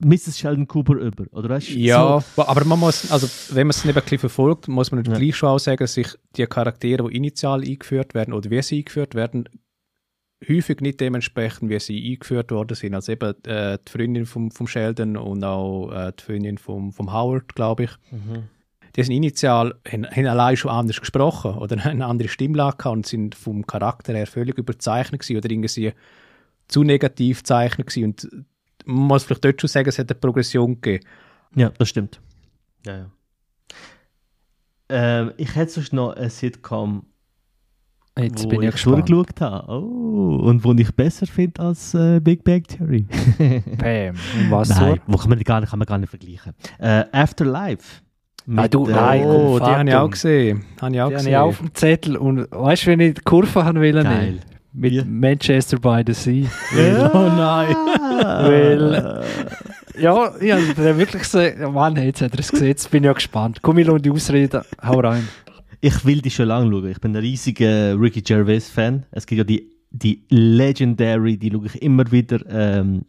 Mrs. 0.00 0.38
Sheldon 0.38 0.68
Cooper 0.68 0.96
über, 0.96 1.24
oder 1.30 1.48
weißt 1.48 1.70
du? 1.70 1.78
Ja, 1.78 2.20
So, 2.36 2.42
aber 2.46 2.64
man 2.66 2.78
muss, 2.78 3.10
also 3.10 3.26
wenn 3.54 3.68
man 3.68 3.70
es 3.70 3.84
nicht 3.86 3.96
ein 3.96 4.02
bisschen 4.02 4.18
verfolgt, 4.18 4.68
muss 4.68 4.92
man 4.92 5.02
Ja. 5.02 5.16
gleich 5.16 5.34
schon 5.34 5.48
auch 5.48 5.58
sagen, 5.58 5.78
dass 5.78 5.94
sich 5.94 6.08
die 6.36 6.44
Charaktere, 6.44 7.08
die 7.08 7.16
initial 7.16 7.62
eingeführt 7.62 8.12
werden 8.12 8.34
oder 8.34 8.50
wie 8.50 8.60
sie 8.60 8.78
eingeführt 8.80 9.14
werden, 9.14 9.48
häufig 10.48 10.80
nicht 10.80 11.00
dementsprechend, 11.00 11.70
wie 11.70 11.78
sie 11.78 12.12
eingeführt 12.12 12.50
worden 12.50 12.74
sind. 12.74 12.94
Also 12.94 13.12
eben 13.12 13.34
äh, 13.44 13.78
die 13.86 13.90
Freundin 13.90 14.26
vom, 14.26 14.50
vom 14.50 14.66
Sheldon 14.66 15.16
und 15.16 15.44
auch 15.44 15.90
äh, 15.90 16.12
die 16.18 16.22
Freundin 16.22 16.58
vom, 16.58 16.92
vom 16.92 17.12
Howard, 17.12 17.54
glaube 17.54 17.84
ich. 17.84 17.90
Mhm. 18.10 18.44
Die 18.96 19.02
sind 19.02 19.14
initial, 19.14 19.74
haben, 19.90 20.06
haben 20.06 20.26
allein 20.26 20.56
schon 20.56 20.70
anders 20.70 21.00
gesprochen 21.00 21.54
oder 21.54 21.76
eine 21.84 22.06
andere 22.06 22.28
Stimmlage 22.28 22.76
gehabt 22.76 22.96
und 22.96 23.06
sind 23.06 23.34
vom 23.34 23.66
Charakter 23.66 24.14
her 24.14 24.26
völlig 24.26 24.58
überzeichnet 24.58 25.20
gewesen 25.20 25.38
oder 25.38 25.50
irgendwie 25.50 25.92
zu 26.68 26.82
negativ 26.82 27.38
gezeichnet 27.38 27.88
gewesen. 27.88 28.04
Und 28.04 28.46
man 28.84 29.06
muss 29.08 29.24
vielleicht 29.24 29.44
dort 29.44 29.60
schon 29.60 29.68
sagen, 29.68 29.88
es 29.88 29.98
hat 29.98 30.10
eine 30.10 30.18
Progression 30.18 30.80
gegeben. 30.80 31.04
Ja, 31.54 31.70
das 31.70 31.88
stimmt. 31.88 32.20
Ja, 32.86 32.96
ja. 32.98 33.10
Ähm, 34.88 35.32
ich 35.36 35.54
hätte 35.54 35.72
sonst 35.72 35.92
noch 35.92 36.14
eine 36.14 36.30
Sitcom, 36.30 37.06
Jetzt 38.16 38.44
wo 38.44 38.48
bin 38.48 38.62
ich 38.62 38.74
ich 38.74 38.82
durchgeschaut 38.82 39.40
habe. 39.40 39.72
Oh, 39.72 40.36
und 40.44 40.62
wo 40.64 40.72
ich 40.72 40.94
besser 40.94 41.26
finde 41.26 41.60
als 41.60 41.94
äh, 41.94 42.20
Big 42.20 42.44
Bang 42.44 42.62
Theory. 42.62 43.06
Bam. 43.76 44.14
Was 44.50 44.68
Nein, 44.68 45.00
so? 45.06 45.12
wo 45.12 45.16
kann 45.16 45.30
man, 45.30 45.40
gar 45.40 45.60
nicht, 45.60 45.70
kann 45.70 45.78
man 45.80 45.86
gar 45.86 45.98
nicht 45.98 46.10
vergleichen. 46.10 46.52
Äh, 46.78 47.04
Afterlife. 47.10 48.02
Ah, 48.56 48.68
du, 48.68 48.86
nein, 48.86 49.22
komm. 49.22 49.30
Oh, 49.30 49.58
die 49.58 49.64
habe 49.64 49.88
ich 49.88 49.94
auch 49.94 50.10
gesehen. 50.10 50.64
Habe 50.80 50.94
ich 50.94 51.00
auch 51.00 51.08
Die 51.08 51.14
habe 51.14 51.14
gesehen. 51.14 51.32
ich 51.32 51.36
auf 51.38 51.58
dem 51.58 51.74
Zettel 51.74 52.16
und 52.16 52.46
weißt 52.50 52.82
du, 52.82 52.86
wenn 52.90 53.00
ich 53.00 53.14
die 53.14 53.22
Kurve 53.22 53.64
haben 53.64 53.80
will, 53.80 54.02
Geil. 54.02 54.38
mit 54.74 54.92
Wie? 54.92 55.02
Manchester 55.04 55.78
by 55.78 56.02
the 56.06 56.12
Sea. 56.12 56.46
Ja. 56.76 57.10
oh 57.14 57.30
nein. 57.34 57.74
Weil-. 58.44 59.24
Ja, 59.98 60.30
ja, 60.40 60.58
der 60.76 60.98
wirklich 60.98 61.24
so, 61.24 61.38
Mann, 61.72 61.96
jetzt 61.96 62.20
hat 62.20 62.32
er 62.34 62.40
es 62.40 62.50
gesehen, 62.50 62.66
jetzt 62.68 62.90
bin 62.90 63.02
ich 63.04 63.06
ja 63.06 63.12
gespannt. 63.12 63.60
Komm, 63.62 63.78
ich 63.78 63.86
lasse 63.86 64.00
die 64.00 64.10
Ausreden, 64.10 64.62
hau 64.84 65.00
rein. 65.00 65.26
Ich 65.86 66.06
will 66.06 66.22
die 66.22 66.30
schon 66.30 66.48
lange 66.48 66.70
schauen. 66.70 66.90
Ich 66.90 66.98
bin 66.98 67.12
ein 67.14 67.20
riesiger 67.20 68.00
Ricky 68.00 68.22
Gervais-Fan. 68.22 69.04
Es 69.10 69.26
gibt 69.26 69.36
ja 69.36 69.44
die, 69.44 69.70
die 69.90 70.24
Legendary, 70.30 71.36
die 71.36 71.50
schaue 71.50 71.66
ich 71.66 71.82
immer 71.82 72.10
wieder. 72.10 72.40
Ähm, 72.48 73.04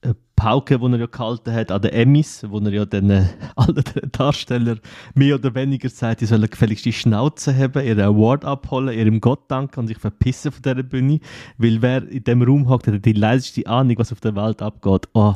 eine 0.00 0.14
Pauke, 0.36 0.78
die 0.78 0.84
er 0.92 0.96
ja 1.00 1.06
gehalten 1.06 1.52
hat 1.52 1.72
an 1.72 1.82
den 1.82 1.90
Emmys, 1.90 2.44
wo 2.48 2.60
er 2.60 2.70
ja 2.72 2.84
den 2.86 3.10
äh, 3.10 3.24
allen 3.56 3.82
Darsteller 4.12 4.76
mehr 5.16 5.34
oder 5.34 5.52
weniger 5.56 5.88
sagt, 5.88 6.20
die 6.20 6.26
sollen 6.26 6.48
gefälligst 6.48 6.84
die 6.84 6.92
Schnauze 6.92 7.52
haben, 7.56 7.84
ihren 7.84 7.98
Award 8.04 8.44
abholen, 8.44 8.96
ihrem 8.96 9.20
Gott 9.20 9.50
danken 9.50 9.80
und 9.80 9.86
sich 9.88 9.98
verpissen 9.98 10.52
von 10.52 10.62
dieser 10.62 10.84
Bühne. 10.84 11.18
Weil 11.58 11.82
wer 11.82 12.06
in 12.08 12.22
dem 12.22 12.42
Raum 12.42 12.68
hockt, 12.68 12.86
hat 12.86 13.04
die 13.04 13.12
leiseste 13.12 13.66
Ahnung, 13.66 13.98
was 13.98 14.12
auf 14.12 14.20
der 14.20 14.36
Welt 14.36 14.62
abgeht. 14.62 15.08
Oh, 15.14 15.34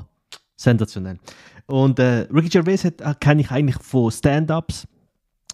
sensationell. 0.54 1.18
Und 1.66 1.98
äh, 1.98 2.28
Ricky 2.32 2.50
Gervais 2.50 2.84
hat- 2.84 3.00
äh, 3.00 3.14
kenne 3.18 3.40
ich 3.40 3.50
eigentlich 3.50 3.82
von 3.82 4.12
Stand-Ups. 4.12 4.86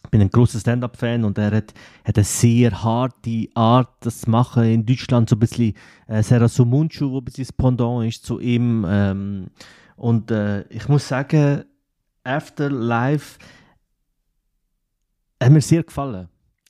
Ich 0.04 0.10
bin 0.10 0.20
ein 0.20 0.30
großer 0.30 0.58
Stand-Up-Fan 0.58 1.24
und 1.24 1.38
er 1.38 1.52
hat, 1.52 1.74
hat 2.04 2.16
eine 2.16 2.24
sehr 2.24 2.82
harte 2.82 3.48
Art, 3.54 3.90
das 4.00 4.22
zu 4.22 4.30
machen. 4.30 4.64
In 4.64 4.86
Deutschland 4.86 5.28
so 5.28 5.36
ein 5.36 5.40
bisschen 5.40 5.74
äh, 6.08 6.22
Sarah 6.22 6.48
Sumunchu, 6.48 7.10
wo 7.10 7.18
ein 7.18 7.24
bisschen 7.24 7.44
das 7.44 7.52
Pendant 7.52 8.08
ist 8.08 8.24
zu 8.24 8.40
ihm. 8.40 8.84
Ähm, 8.88 9.46
und 9.96 10.30
äh, 10.30 10.62
ich 10.68 10.88
muss 10.88 11.06
sagen, 11.06 11.64
Afterlife 12.24 13.38
hat 15.42 15.52
mir 15.52 15.60
sehr 15.60 15.82
gefallen. 15.82 16.28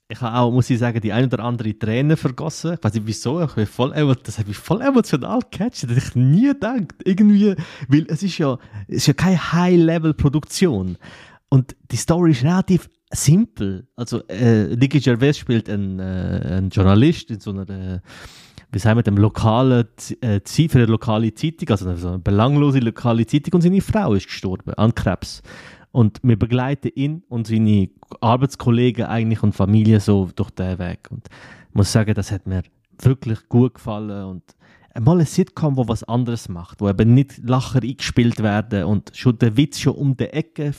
Ich 0.09 0.21
habe 0.21 0.37
auch, 0.37 0.51
muss 0.51 0.69
ich 0.69 0.79
sagen, 0.81 1.01
die 1.01 1.13
ein 1.13 1.27
oder 1.27 1.39
andere 1.45 1.79
Träne 1.79 2.17
vergossen. 2.17 2.75
Ich 2.75 2.83
weiß 2.83 2.95
nicht 2.95 3.07
wieso, 3.07 3.43
ich 3.43 3.55
bin 3.55 3.67
voll, 3.67 3.93
das 4.25 4.39
hat 4.41 4.49
mich 4.49 4.57
voll 4.57 4.83
emotional 4.83 5.39
gecatcht. 5.39 5.85
Das 5.89 5.97
ich 5.97 6.15
nie 6.17 6.49
gedacht. 6.49 6.95
Irgendwie, 7.05 7.55
weil 7.87 8.07
es 8.09 8.25
ist 8.25 8.39
ja, 8.39 8.59
es 8.89 8.97
ist 8.97 9.07
ja 9.07 9.13
keine 9.15 9.53
High-Level-Produktion. 9.53 10.99
Und 11.49 11.77
die 11.93 11.97
Story 11.97 12.33
ist 12.33 12.43
relativ 12.43 12.91
simpel. 13.11 13.89
Also, 13.97 14.27
äh, 14.29 14.77
Nicky 14.77 15.01
Gervais 15.01 15.35
spielt 15.35 15.69
einen, 15.69 15.99
äh, 15.99 16.57
einen 16.57 16.71
Journalist 16.71 17.31
in 17.31 17.41
so 17.41 17.51
einer, 17.51 17.69
äh, 17.69 18.01
wie 18.73 18.79
sagen 18.79 18.99
wir, 18.99 19.03
dem 19.03 19.17
lokalen, 19.17 19.89
äh, 20.21 20.41
für 20.47 20.79
eine 20.79 20.87
lokale 20.87 21.35
Zeitung, 21.35 21.69
also 21.71 21.97
so 21.97 22.09
eine 22.09 22.19
belanglose 22.19 22.79
lokale 22.79 23.27
Zeitung 23.27 23.55
und 23.55 23.63
seine 23.63 23.81
Frau 23.81 24.15
ist 24.15 24.27
gestorben 24.27 24.75
an 24.75 24.95
Krebs. 24.95 25.43
Und 25.93 26.21
wir 26.23 26.39
begleiten 26.39 26.93
ihn 26.95 27.25
und 27.29 27.49
seine 27.49 27.91
Arbeitskollegen 28.21 29.07
eigentlich 29.07 29.43
und 29.43 29.55
Familie 29.55 29.99
so 29.99 30.31
durch 30.37 30.51
den 30.51 30.79
Weg. 30.79 31.09
Und 31.11 31.27
ich 31.69 31.75
muss 31.75 31.91
sagen, 31.91 32.15
das 32.15 32.31
hat 32.31 32.47
mir 32.47 32.63
wirklich 33.03 33.49
gut 33.49 33.75
gefallen 33.75 34.25
und 34.25 34.43
mal 35.01 35.19
ein 35.19 35.27
Sitcom, 35.27 35.77
wo 35.77 35.89
was 35.89 36.05
anderes 36.05 36.49
macht, 36.49 36.81
wo 36.81 36.89
eben 36.89 37.15
nicht 37.15 37.39
Lacher 37.39 37.83
eingespielt 37.83 38.41
werden 38.41 38.85
und 38.85 39.11
schon 39.15 39.39
der 39.39 39.57
Witz 39.57 39.81
schon 39.81 39.95
um 39.95 40.17
die 40.17 40.25
Ecke 40.25 40.73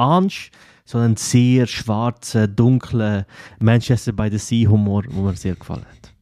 ahnst, 0.00 0.50
sondern 0.84 1.16
sehr 1.16 1.66
schwarzen, 1.66 2.54
dunklen 2.56 3.24
Manchester 3.60 4.12
by 4.12 4.28
the 4.30 4.38
Sea 4.38 4.68
Humor, 4.68 5.04
wo 5.10 5.22
mir 5.22 5.36
sehr 5.36 5.54
gefallen 5.54 5.84
hat. 5.84 6.12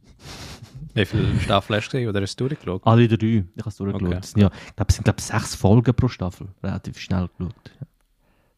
Wie 0.95 1.05
viele 1.05 1.41
Staffeln 1.41 1.77
hast 1.77 1.87
du 1.87 1.91
gesehen 1.93 2.09
oder 2.09 2.21
hast 2.21 2.39
du 2.41 2.49
durchgeschaut? 2.49 2.83
Alle 2.85 3.07
drei. 3.07 3.45
Ich 3.55 3.61
habe 3.61 3.69
es 3.69 3.77
durchgeschaut. 3.77 4.03
Okay. 4.03 4.17
Das 4.21 4.31
sind 4.33 4.43
ja, 4.43 4.49
ich 4.49 4.77
glaube, 4.77 4.89
es 4.89 4.95
sind 4.97 5.05
glaub, 5.05 5.21
sechs 5.21 5.55
Folgen 5.55 5.95
pro 5.95 6.09
Staffel. 6.09 6.49
Relativ 6.63 6.99
schnell 6.99 7.29
geschaut. 7.39 7.55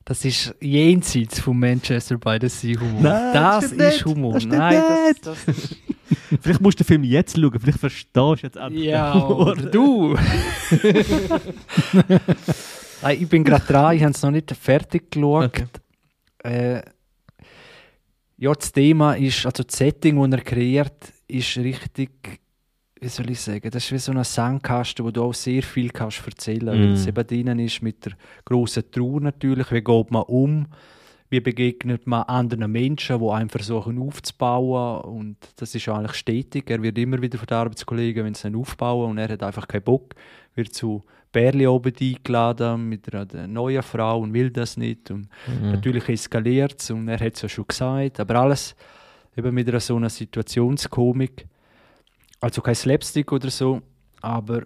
Das 0.07 0.25
ist 0.25 0.55
jenseits 0.61 1.39
von 1.39 1.59
Manchester 1.59 2.17
by 2.19 2.39
the 2.41 2.49
Sea 2.49 2.81
Humor. 2.81 3.03
Nein, 3.03 3.35
das, 3.35 3.61
das 3.61 3.73
ist 3.73 3.79
nicht. 3.79 4.05
Humor. 4.07 4.35
Das 4.35 4.45
Nein, 4.47 4.75
das, 4.75 5.09
nicht. 5.09 5.27
das 5.27 5.45
ist... 5.45 5.77
Vielleicht 6.41 6.61
musst 6.61 6.81
du 6.81 6.85
den 6.85 6.89
Film 6.89 7.05
jetzt 7.05 7.37
schauen, 7.37 7.61
vielleicht 7.61 7.79
verstehst 7.79 8.09
du 8.13 8.35
jetzt 8.35 8.57
endlich 8.57 8.87
Ja, 8.87 9.15
oder 9.15 9.71
du. 9.71 10.17
Nein, 13.03 13.19
ich 13.21 13.29
bin 13.29 13.45
gerade 13.45 13.65
dran, 13.65 13.97
ich 13.97 14.03
habe 14.03 14.13
es 14.13 14.23
noch 14.23 14.31
nicht 14.31 14.51
fertig 14.51 15.11
geschaut. 15.11 15.45
Okay. 15.45 15.67
Äh, 16.43 16.83
ja, 18.37 18.53
das 18.53 18.73
Thema 18.73 19.15
ist, 19.15 19.45
also 19.45 19.63
das 19.63 19.77
Setting, 19.77 20.19
das 20.19 20.41
er 20.41 20.45
kreiert, 20.45 21.13
ist 21.29 21.57
richtig, 21.59 22.41
wie 23.01 23.09
soll 23.09 23.31
ich 23.31 23.41
sagen, 23.41 23.71
das 23.71 23.85
ist 23.85 23.93
wie 23.93 23.99
so 23.99 24.13
ein 24.13 24.25
Sandkasten, 24.25 25.05
wo 25.05 25.11
du 25.11 25.23
auch 25.23 25.35
sehr 25.35 25.63
viel 25.63 25.91
kannst 25.91 26.27
erzählen 26.27 26.67
kannst. 26.67 26.79
Mm. 26.79 26.85
Weil 26.85 26.93
es 26.95 27.07
eben 27.07 27.27
drinnen 27.27 27.59
ist 27.59 27.83
mit 27.83 28.05
der 28.05 28.13
grossen 28.45 28.91
Trauer 28.91 29.21
natürlich, 29.21 29.71
wie 29.71 29.83
geht 29.83 30.11
man 30.11 30.23
um, 30.23 30.67
wie 31.29 31.41
begegnet 31.41 32.07
man 32.07 32.23
anderen 32.25 32.73
Menschen, 32.73 33.21
die 33.21 33.29
einem 33.29 33.51
versuchen 33.51 34.01
aufzubauen 34.01 35.03
und 35.03 35.37
das 35.57 35.75
ist 35.75 35.89
eigentlich 35.89 36.15
stetig. 36.15 36.69
Er 36.69 36.83
wird 36.83 36.99
immer 36.99 37.23
wieder 37.23 37.39
von 37.39 37.47
den 37.47 37.57
Arbeitskollegen, 37.57 38.25
wenn 38.25 38.35
sie 38.35 38.49
ihn 38.49 38.57
aufbauen 38.57 39.11
und 39.11 39.19
er 39.19 39.29
hat 39.29 39.43
einfach 39.43 39.69
keinen 39.69 39.85
Bock, 39.85 40.15
wird 40.55 40.75
zu 40.75 41.03
Berli 41.03 41.11
oben 41.37 41.93
eingeladen 42.01 42.89
mit 42.89 43.13
einer 43.15 43.47
neuen 43.47 43.83
Frau 43.83 44.21
und 44.21 44.33
will 44.35 44.51
das 44.51 44.77
nicht 44.77 45.11
und 45.11 45.29
Mhm. 45.47 45.71
natürlich 45.73 46.09
eskaliert 46.09 46.81
es 46.81 46.91
und 46.91 47.09
er 47.09 47.21
hat 47.21 47.35
es 47.37 47.43
ja 47.43 47.49
schon 47.49 47.67
gesagt, 47.69 48.19
aber 48.21 48.37
alles 48.37 48.75
eben 49.37 49.55
mit 49.55 49.69
einer 49.69 49.81
so 49.81 49.97
einer 49.97 50.11
Situationskomik, 50.11 51.47
also 52.41 52.61
kein 52.61 52.75
Slapstick 52.75 53.31
oder 53.33 53.51
so, 53.51 53.81
aber 54.21 54.63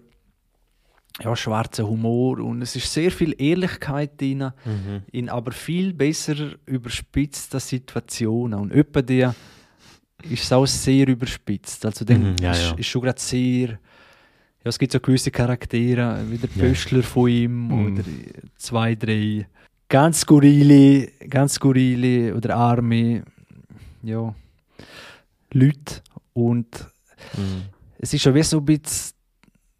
ja, 1.23 1.33
schwarzer 1.35 1.87
Humor 1.87 2.39
und 2.39 2.61
es 2.61 2.75
ist 2.75 2.91
sehr 2.91 3.11
viel 3.11 3.35
Ehrlichkeit 3.37 4.19
drin, 4.19 4.51
Mhm. 4.65 5.03
in 5.11 5.29
aber 5.29 5.51
viel 5.53 5.93
besser 5.93 6.35
überspitzter 6.65 7.59
Situationen. 7.59 8.59
Und 8.59 8.71
etwa 8.73 9.01
die 9.01 9.25
ist 10.23 10.43
es 10.43 10.51
auch 10.51 10.65
sehr 10.65 11.07
überspitzt. 11.07 11.85
Also 11.85 12.03
dann 12.03 12.31
Mhm, 12.31 12.35
ja, 12.41 12.51
ist, 12.51 12.71
ja. 12.71 12.75
ist 12.77 12.87
schon 12.87 13.01
gerade 13.03 13.19
sehr. 13.21 13.79
Ja, 14.65 14.69
es 14.69 14.79
gibt 14.79 14.91
so 14.91 14.99
gewisse 14.99 15.29
Charaktere, 15.29 16.23
wie 16.27 16.37
der 16.39 16.49
Ja. 16.55 16.61
Pöstler 16.63 17.03
von 17.03 17.29
ihm 17.29 17.67
Mhm. 17.67 17.93
oder 17.93 18.03
zwei, 18.57 18.95
drei 18.95 19.45
ganz 19.87 20.21
skurrile, 20.21 21.07
ganz 21.29 21.53
skurrile 21.53 22.33
oder 22.35 22.55
arme 22.55 23.23
ja, 24.01 24.33
Leute. 25.53 26.01
Und 26.33 26.87
Mhm. 27.37 27.61
es 27.99 28.11
ist 28.15 28.23
schon 28.23 28.33
wie 28.33 28.41
so 28.41 28.57
ein 28.57 28.65
bisschen 28.65 29.13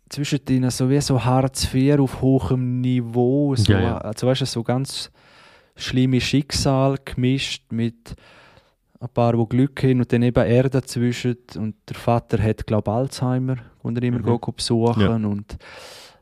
zwischen 0.09 0.45
denen 0.45 0.69
so 0.69 0.87
wie 0.87 1.01
so 1.01 1.23
Hartz 1.25 1.73
IV 1.73 1.99
auf 1.99 2.21
hohem 2.21 2.79
Niveau. 2.81 3.55
So, 3.55 3.73
Ja, 3.73 3.81
ja. 3.81 3.97
Also 3.97 4.27
weißt 4.27 4.41
du, 4.41 4.45
so 4.45 4.61
ganz 4.61 5.09
schlimme 5.75 6.21
Schicksal 6.21 6.97
gemischt 7.03 7.71
mit 7.71 8.15
ein 8.99 9.09
paar, 9.09 9.33
die 9.33 9.45
Glück 9.49 9.81
haben 9.83 9.99
und 10.01 10.13
dann 10.13 10.21
eben 10.21 10.45
er 10.45 10.69
dazwischen. 10.69 11.37
Und 11.57 11.75
der 11.89 11.95
Vater 11.95 12.41
hat, 12.41 12.65
glaube 12.67 12.91
ich, 12.91 12.95
Alzheimer, 12.95 13.57
und 13.85 13.97
er 13.97 14.03
immer 14.03 14.19
Mhm. 14.19 14.39
geht 14.41 14.55
besuchen. 14.55 15.25
Und 15.25 15.57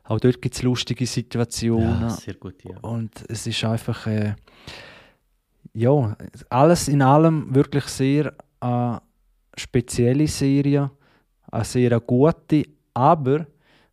auch 0.04 0.20
dort 0.20 0.40
gibt 0.42 0.54
es 0.54 0.62
lustige 0.62 1.06
Situationen. 1.06 2.02
Ja, 2.02 2.10
sehr 2.10 2.34
gut, 2.34 2.62
ja. 2.64 2.76
Und 2.82 3.10
es 3.28 3.46
ist 3.46 3.64
einfach, 3.64 4.06
äh, 4.06 4.34
ja, 5.72 6.16
alles 6.50 6.88
in 6.88 7.02
allem 7.02 7.54
wirklich 7.54 7.84
sehr 7.84 8.32
eine 8.60 9.00
spezielle 9.56 10.26
Serie, 10.28 10.90
eine 11.50 11.64
sehr 11.64 11.98
gute, 12.00 12.64
aber 12.92 13.46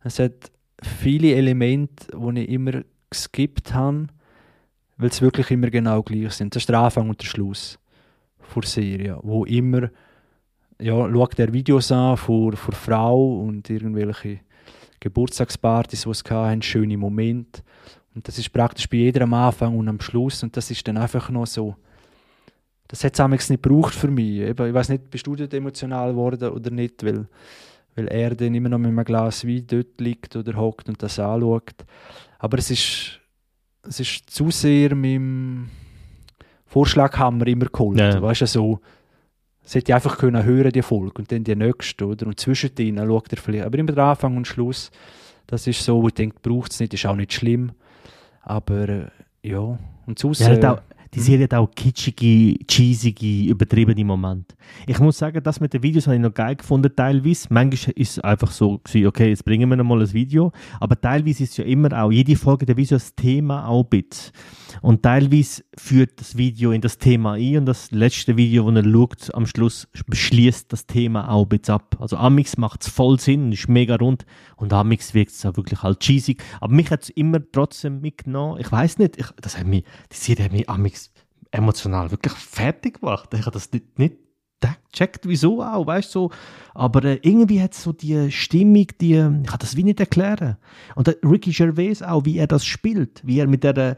es 0.04 0.18
hat 0.18 0.50
viele 0.82 1.34
Elemente, 1.34 2.06
die 2.16 2.40
ich 2.40 2.48
immer 2.50 2.82
geskippt 3.10 3.72
habe, 3.74 4.06
weil 4.96 5.08
es 5.08 5.20
wirklich 5.20 5.50
immer 5.50 5.70
genau 5.70 6.02
gleich 6.02 6.32
sind. 6.32 6.54
Das 6.54 6.62
ist 6.62 6.68
der 6.68 6.78
Anfang 6.78 7.08
und 7.08 7.20
der 7.20 7.26
Schluss 7.26 7.78
der 8.54 8.62
Serie, 8.64 9.18
wo 9.22 9.44
immer, 9.46 9.88
ja, 10.82 11.10
schaut 11.10 11.38
der 11.38 11.52
Videos 11.52 11.92
an 11.92 12.16
von, 12.16 12.52
von 12.56 12.74
Frau 12.74 13.38
und 13.38 13.70
irgendwelche 13.70 14.40
Geburtstagspartys, 15.00 16.02
die 16.02 16.10
es 16.10 16.24
hatten, 16.28 16.62
schöne 16.62 16.96
Momente. 16.96 17.62
Und 18.14 18.28
das 18.28 18.38
ist 18.38 18.52
praktisch 18.52 18.88
bei 18.88 18.98
jeder 18.98 19.22
am 19.22 19.34
Anfang 19.34 19.76
und 19.78 19.88
am 19.88 20.00
Schluss. 20.00 20.42
Und 20.42 20.56
das 20.56 20.70
ist 20.70 20.86
dann 20.86 20.96
einfach 20.96 21.30
noch 21.30 21.46
so. 21.46 21.76
Das 22.88 23.02
hat 23.04 23.18
es 23.18 23.50
nicht 23.50 23.62
gebraucht 23.62 23.94
für 23.94 24.08
mich. 24.08 24.40
Eben, 24.40 24.68
ich 24.68 24.74
weiß 24.74 24.90
nicht, 24.90 25.10
bist 25.10 25.26
du 25.26 25.34
dort 25.34 25.54
emotional 25.54 26.10
geworden 26.10 26.50
oder 26.50 26.70
nicht, 26.70 27.02
weil, 27.04 27.26
weil 27.94 28.08
er 28.08 28.34
dann 28.34 28.54
immer 28.54 28.68
noch 28.68 28.78
mit 28.78 28.88
einem 28.88 29.04
Glas 29.04 29.46
Wein 29.46 29.66
dort 29.66 29.98
liegt 29.98 30.36
oder 30.36 30.54
hockt 30.54 30.88
und 30.88 31.02
das 31.02 31.18
anschaut. 31.18 31.86
Aber 32.38 32.58
es 32.58 32.70
ist, 32.70 33.20
es 33.88 34.00
ist 34.00 34.28
zu 34.28 34.50
sehr 34.50 34.94
mit 34.94 35.14
dem 35.14 35.70
Vorschlaghammer 36.66 37.46
immer 37.46 37.66
geholt. 37.66 37.98
Ja. 37.98 38.20
Weißt 38.20 38.42
du, 38.42 38.46
so. 38.46 38.80
Es 39.64 39.74
hätte 39.74 39.92
ich 39.92 39.94
einfach 39.94 40.18
können 40.18 40.44
hören, 40.44 40.72
die 40.72 40.82
Folge, 40.82 41.18
und 41.18 41.30
dann 41.30 41.44
die 41.44 41.54
nächste, 41.54 42.06
oder? 42.06 42.26
Und 42.26 42.40
zwischendrin 42.40 42.98
schaut 42.98 43.32
er 43.32 43.38
vielleicht. 43.38 43.64
Aber 43.64 43.78
immer 43.78 43.92
der 43.92 44.04
Anfang 44.04 44.36
und 44.36 44.46
Schluss, 44.46 44.90
das 45.46 45.66
ist 45.66 45.84
so, 45.84 46.02
wo 46.02 46.08
ich 46.08 46.14
denke, 46.14 46.36
braucht 46.42 46.72
es 46.72 46.80
nicht, 46.80 46.94
ist 46.94 47.06
auch 47.06 47.16
nicht 47.16 47.32
schlimm. 47.32 47.72
Aber 48.42 48.88
äh, 48.88 49.06
ja, 49.42 49.78
und 50.06 50.18
sonst. 50.18 50.40
Ja, 50.40 50.52
äh, 50.52 50.66
auch, 50.66 50.80
die 51.14 51.20
Serie 51.20 51.44
hat 51.44 51.54
auch 51.54 51.70
kitschige, 51.74 52.56
cheesige, 52.66 53.50
übertriebene 53.50 54.02
Momente. 54.02 54.56
Ich 54.86 54.98
muss 54.98 55.18
sagen, 55.18 55.42
das 55.42 55.60
mit 55.60 55.74
den 55.74 55.82
Videos 55.82 56.06
habe 56.06 56.16
ich 56.16 56.22
noch 56.22 56.32
geil 56.32 56.56
gefunden, 56.56 56.90
teilweise. 56.94 57.48
Manchmal 57.50 57.92
ist 57.96 58.12
es 58.12 58.18
einfach 58.20 58.50
so, 58.50 58.78
gewesen, 58.78 59.06
okay, 59.06 59.28
jetzt 59.28 59.44
bringen 59.44 59.68
wir 59.68 59.76
noch 59.76 59.84
mal 59.84 60.00
ein 60.00 60.12
Video. 60.12 60.52
Aber 60.80 60.98
teilweise 60.98 61.42
ist 61.42 61.50
es 61.50 61.56
ja 61.58 61.64
immer 61.64 61.92
auch, 62.02 62.10
jede 62.10 62.34
Folge 62.36 62.64
der 62.64 62.78
Video 62.78 62.96
das 62.96 63.14
Thema 63.14 63.66
auch 63.66 63.84
ein 63.84 64.00
bisschen. 64.00 64.32
Und 64.80 65.02
teilweise 65.02 65.62
führt 65.76 66.18
das 66.18 66.38
Video 66.38 66.72
in 66.72 66.80
das 66.80 66.96
Thema 66.96 67.32
ein 67.32 67.58
und 67.58 67.66
das 67.66 67.90
letzte 67.90 68.38
Video, 68.38 68.70
das 68.70 68.84
er 68.84 68.90
schaut, 68.90 69.34
am 69.34 69.46
Schluss 69.46 69.88
beschließt 70.06 70.72
das 70.72 70.86
Thema 70.86 71.28
auch 71.28 71.42
ein 71.42 71.48
bisschen 71.50 71.74
ab. 71.74 71.96
Also 72.00 72.16
Amix 72.16 72.56
macht 72.56 72.82
es 72.82 72.88
voll 72.88 73.20
Sinn 73.20 73.44
und 73.44 73.52
ist 73.52 73.68
mega 73.68 73.96
rund 73.96 74.24
und 74.56 74.72
Amix 74.72 75.12
wirkt 75.12 75.32
es 75.32 75.44
auch 75.44 75.56
wirklich 75.56 75.82
halt 75.82 76.00
cheesy. 76.00 76.38
Aber 76.60 76.72
mich 76.72 76.90
hat 76.90 77.02
es 77.02 77.10
immer 77.10 77.40
trotzdem 77.52 78.00
mitgenommen. 78.00 78.58
Ich 78.60 78.72
weiß 78.72 78.98
nicht, 78.98 79.18
ich, 79.18 79.26
das 79.40 79.58
hat 79.58 79.66
mich, 79.66 79.84
die 80.10 80.16
Serie 80.16 80.46
hat 80.46 80.52
mich 80.52 80.68
Amix 80.70 81.01
emotional 81.52 82.10
wirklich 82.10 82.32
fertig 82.32 83.00
gemacht. 83.00 83.32
Ich 83.34 83.42
habe 83.42 83.52
das 83.52 83.70
nicht, 83.72 83.98
nicht 83.98 84.16
gecheckt, 84.92 85.26
wieso 85.26 85.62
auch, 85.62 85.86
weißt 85.86 86.14
du, 86.14 86.20
so. 86.20 86.30
aber 86.74 87.04
äh, 87.04 87.18
irgendwie 87.22 87.60
hat 87.60 87.74
so 87.74 87.92
die 87.92 88.30
Stimmung, 88.30 88.86
die, 89.00 89.14
ich 89.14 89.48
kann 89.48 89.58
das 89.58 89.76
wie 89.76 89.84
nicht 89.84 90.00
erklären. 90.00 90.56
Und 90.94 91.06
der 91.06 91.16
Ricky 91.24 91.50
Gervais 91.50 92.02
auch, 92.02 92.24
wie 92.24 92.38
er 92.38 92.46
das 92.46 92.64
spielt, 92.64 93.22
wie 93.24 93.38
er 93.40 93.46
mit 93.46 93.64
der, 93.64 93.96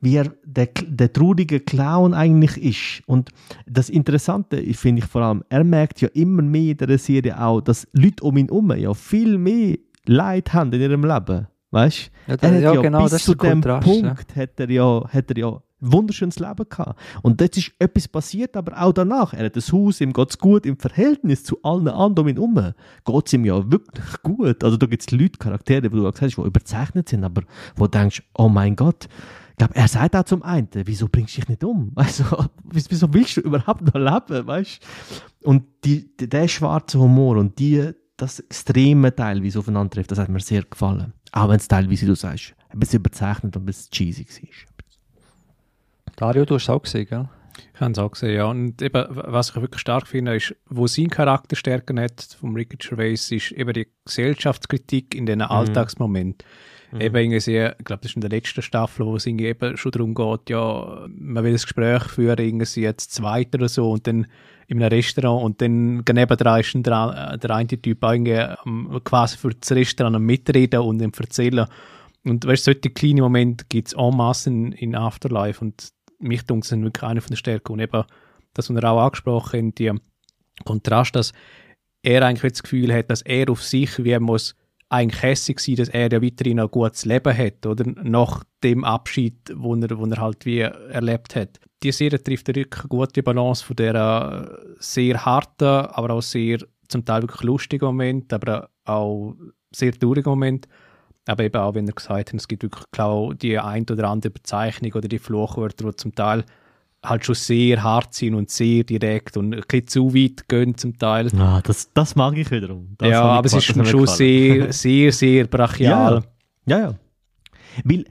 wie 0.00 0.16
er 0.16 0.32
der, 0.44 0.68
der 0.82 1.12
traurige 1.12 1.60
Clown 1.60 2.14
eigentlich 2.14 2.56
ist. 2.56 3.06
Und 3.06 3.30
das 3.66 3.90
Interessante 3.90 4.62
finde 4.74 5.02
ich 5.02 5.08
vor 5.08 5.22
allem, 5.22 5.44
er 5.48 5.64
merkt 5.64 6.00
ja 6.00 6.08
immer 6.08 6.42
mehr 6.42 6.72
in 6.72 6.76
der 6.78 6.98
Serie 6.98 7.40
auch, 7.40 7.60
dass 7.60 7.86
Leute 7.92 8.24
um 8.24 8.36
ihn 8.36 8.46
herum 8.46 8.72
ja 8.76 8.94
viel 8.94 9.38
mehr 9.38 9.76
Leid 10.06 10.52
haben 10.52 10.72
in 10.72 10.80
ihrem 10.80 11.04
Leben. 11.04 11.46
Weißt 11.72 12.10
Ja, 12.26 12.34
er 12.40 12.54
hat 12.54 12.62
ja, 12.62 12.74
ja, 12.74 12.80
genau, 12.80 13.02
bis 13.02 13.12
das 13.12 13.20
ist 13.20 13.26
zu 13.26 13.34
dem 13.34 13.50
Kontrast, 13.62 13.86
Punkt 13.86 14.34
hat 14.34 14.58
er 14.58 14.70
ja, 14.70 15.04
hat 15.08 15.30
er 15.30 15.38
ja 15.38 15.62
wunderschönes 15.80 16.38
Leben 16.38 16.68
gehabt. 16.68 16.98
Und 17.22 17.40
jetzt 17.40 17.58
ist 17.58 17.72
etwas 17.78 18.08
passiert, 18.08 18.56
aber 18.56 18.80
auch 18.80 18.92
danach. 18.92 19.34
Er 19.34 19.46
hat 19.46 19.56
ein 19.56 19.72
Haus, 19.72 20.00
ihm 20.00 20.12
geht 20.12 20.30
es 20.30 20.38
gut, 20.38 20.66
im 20.66 20.76
Verhältnis 20.76 21.44
zu 21.44 21.62
allen 21.62 21.88
anderen 21.88 22.20
um 22.20 22.28
ihn 22.28 22.36
herum 22.36 22.74
geht 23.04 23.26
es 23.26 23.32
ihm 23.32 23.44
ja 23.44 23.70
wirklich 23.70 24.22
gut. 24.22 24.62
Also 24.64 24.76
da 24.76 24.86
gibt 24.86 25.02
es 25.02 25.10
Leute, 25.10 25.38
Charaktere, 25.38 25.82
die 25.82 25.88
du 25.88 26.02
gesagt 26.02 26.22
hast, 26.22 26.36
die 26.36 26.42
überzeichnet 26.42 27.08
sind, 27.08 27.24
aber 27.24 27.42
wo 27.76 27.84
du 27.86 27.98
denkst, 27.98 28.22
oh 28.36 28.48
mein 28.48 28.76
Gott, 28.76 29.08
glaube, 29.60 29.76
er 29.76 29.88
sagt 29.88 30.16
auch 30.16 30.24
zum 30.24 30.42
einen, 30.42 30.68
wieso 30.72 31.08
bringst 31.08 31.36
du 31.36 31.40
dich 31.40 31.48
nicht 31.48 31.64
um? 31.64 31.92
Also, 31.96 32.24
wieso 32.64 33.12
willst 33.12 33.36
du 33.36 33.40
überhaupt 33.42 33.82
noch 33.82 33.94
leben, 33.94 34.46
weißt 34.46 34.80
Und 35.44 35.64
die, 35.84 36.16
der 36.16 36.48
schwarze 36.48 36.98
Humor 36.98 37.36
und 37.36 37.58
die, 37.58 37.90
das 38.16 38.40
extreme 38.40 39.14
teilweise 39.14 39.58
aufeinander 39.58 39.90
trifft, 39.90 40.12
das 40.12 40.18
hat 40.18 40.28
mir 40.28 40.40
sehr 40.40 40.62
gefallen. 40.62 41.12
Auch 41.32 41.48
wenn 41.48 41.56
es 41.56 41.68
teilweise, 41.68 42.02
wie 42.02 42.06
du 42.06 42.16
sagst, 42.16 42.54
ein 42.70 42.78
bisschen 42.78 43.00
überzeichnet 43.00 43.56
und 43.56 43.62
ein 43.62 43.66
bisschen 43.66 43.90
cheesy 43.90 44.26
war. 44.26 44.48
Dario, 46.20 46.44
du 46.44 46.56
hast 46.56 46.64
es 46.64 46.68
auch 46.68 46.82
gesehen, 46.82 47.06
gell? 47.08 47.28
Ich 47.72 47.80
habe 47.80 47.92
es 47.92 47.98
auch 47.98 48.10
gesehen, 48.10 48.34
ja. 48.34 48.44
Und 48.44 48.82
eben, 48.82 49.06
was 49.08 49.50
ich 49.50 49.56
wirklich 49.56 49.80
stark 49.80 50.06
finde, 50.06 50.36
ist, 50.36 50.54
wo 50.68 50.86
sein 50.86 51.08
Charakter 51.08 51.56
Stärken 51.56 51.98
hat, 51.98 52.36
vom 52.38 52.54
Ricky 52.54 52.76
Gervais, 52.76 53.30
ist 53.30 53.52
eben 53.52 53.72
die 53.72 53.88
Gesellschaftskritik 54.04 55.14
in 55.14 55.24
diesen 55.24 55.38
mhm. 55.38 55.46
Alltagsmomenten. 55.46 56.46
Mhm. 56.92 57.00
Eben 57.00 57.16
irgendwie 57.16 57.40
sehr, 57.40 57.74
ich 57.78 57.86
glaube, 57.86 58.02
das 58.02 58.10
ist 58.10 58.16
in 58.16 58.20
der 58.20 58.28
letzten 58.28 58.60
Staffel, 58.60 59.06
wo 59.06 59.16
es 59.16 59.24
irgendwie 59.24 59.46
eben 59.46 59.78
schon 59.78 59.92
darum 59.92 60.14
geht, 60.14 60.50
ja, 60.50 61.06
man 61.08 61.42
will 61.42 61.52
ein 61.52 61.54
Gespräch 61.54 62.02
führen, 62.02 62.38
irgendwie 62.38 62.80
jetzt 62.82 63.14
zweit 63.14 63.54
oder 63.54 63.70
so, 63.70 63.90
und 63.90 64.06
dann 64.06 64.26
in 64.66 64.82
einem 64.82 64.92
Restaurant 64.92 65.42
und 65.42 65.62
dann 65.62 66.04
nebendran 66.06 66.60
ist 66.60 66.74
der, 66.74 67.38
der 67.38 67.50
eine 67.50 67.66
Typ 67.66 68.04
irgendwie 68.04 68.44
quasi 69.04 69.38
für 69.38 69.54
das 69.54 69.72
Restaurant 69.72 70.16
am 70.16 70.24
Mitreden 70.24 70.80
und 70.80 71.00
ihm 71.00 71.12
erzählen. 71.18 71.66
Und 72.24 72.46
weißt 72.46 72.66
du, 72.66 72.72
solche 72.72 72.90
kleine 72.90 73.22
Momente 73.22 73.64
gibt 73.68 73.88
es 73.88 73.94
en 73.94 74.14
masse 74.14 74.50
in, 74.50 74.72
in 74.72 74.94
Afterlife 74.94 75.64
und 75.64 75.88
mich 76.20 76.42
denkt, 76.42 76.66
sind 76.66 76.84
wirklich 76.84 77.02
eine 77.02 77.20
von 77.20 77.30
den 77.30 77.36
Stärken. 77.36 77.72
Und 77.72 77.80
eben, 77.80 78.04
das, 78.54 78.70
was 78.70 78.76
er 78.76 78.90
auch 78.90 79.00
angesprochen 79.00 79.68
hat, 79.68 79.78
die 79.78 79.92
Kontrast, 80.64 81.16
dass 81.16 81.32
er 82.02 82.24
eigentlich 82.24 82.52
das 82.52 82.62
Gefühl 82.62 82.92
hat, 82.92 83.10
dass 83.10 83.22
er 83.22 83.50
auf 83.50 83.62
sich 83.62 84.02
wie 84.02 84.10
er 84.10 84.20
muss 84.20 84.54
eigentlich 84.90 85.22
hässig 85.22 85.60
sein, 85.60 85.76
dass 85.76 85.88
er 85.88 86.10
ja 86.10 86.20
weiterhin 86.20 86.58
ein 86.58 86.68
gutes 86.68 87.04
Leben 87.04 87.36
hat, 87.36 87.64
oder? 87.64 87.84
Nach 88.02 88.42
dem 88.64 88.84
Abschied, 88.84 89.36
wo 89.54 89.74
er, 89.76 89.90
er 89.90 90.20
halt 90.20 90.44
wie 90.44 90.58
erlebt 90.58 91.36
hat. 91.36 91.60
Die 91.82 91.92
Serie 91.92 92.22
trifft 92.22 92.48
eine 92.48 92.64
gute 92.64 93.22
Balance 93.22 93.64
von 93.64 93.76
der 93.76 94.58
sehr 94.78 95.24
harten, 95.24 95.64
aber 95.64 96.14
auch 96.14 96.22
sehr 96.22 96.58
zum 96.88 97.04
Teil 97.04 97.22
wirklich 97.22 97.42
lustigen 97.42 97.84
Moment, 97.86 98.32
aber 98.32 98.68
auch 98.84 99.36
sehr 99.72 99.92
traurigen 99.92 100.30
Moment. 100.30 100.66
Aber 101.26 101.44
eben 101.44 101.56
auch, 101.56 101.74
wenn 101.74 101.86
er 101.86 101.94
gesagt 101.94 102.32
hat, 102.32 102.34
es 102.34 102.48
gibt 102.48 102.62
wirklich 102.62 102.84
klar 102.90 103.34
die 103.34 103.58
ein 103.58 103.86
oder 103.90 104.08
andere 104.08 104.30
Bezeichnung 104.30 104.92
oder 104.92 105.08
die 105.08 105.18
Fluchwörter, 105.18 105.90
die 105.90 105.96
zum 105.96 106.14
Teil 106.14 106.44
halt 107.04 107.24
schon 107.24 107.34
sehr 107.34 107.82
hart 107.82 108.14
sind 108.14 108.34
und 108.34 108.50
sehr 108.50 108.84
direkt 108.84 109.36
und 109.36 109.54
ein 109.54 109.62
bisschen 109.66 109.86
zu 109.86 110.14
weit 110.14 110.48
gehen 110.48 110.76
zum 110.76 110.98
Teil. 110.98 111.28
Ah, 111.38 111.60
das, 111.62 111.92
das 111.94 112.14
mag 112.14 112.36
ich 112.36 112.50
wiederum. 112.50 112.94
Das 112.98 113.08
ja, 113.08 113.22
aber 113.22 113.46
es 113.46 113.54
ist 113.54 113.64
schon 113.64 114.06
sehr, 114.06 114.72
sehr, 114.72 115.12
sehr 115.12 115.46
brachial. 115.46 116.24
Ja, 116.66 116.78
ja. 116.78 116.86
ja. 116.88 116.94
Weil 117.84 118.04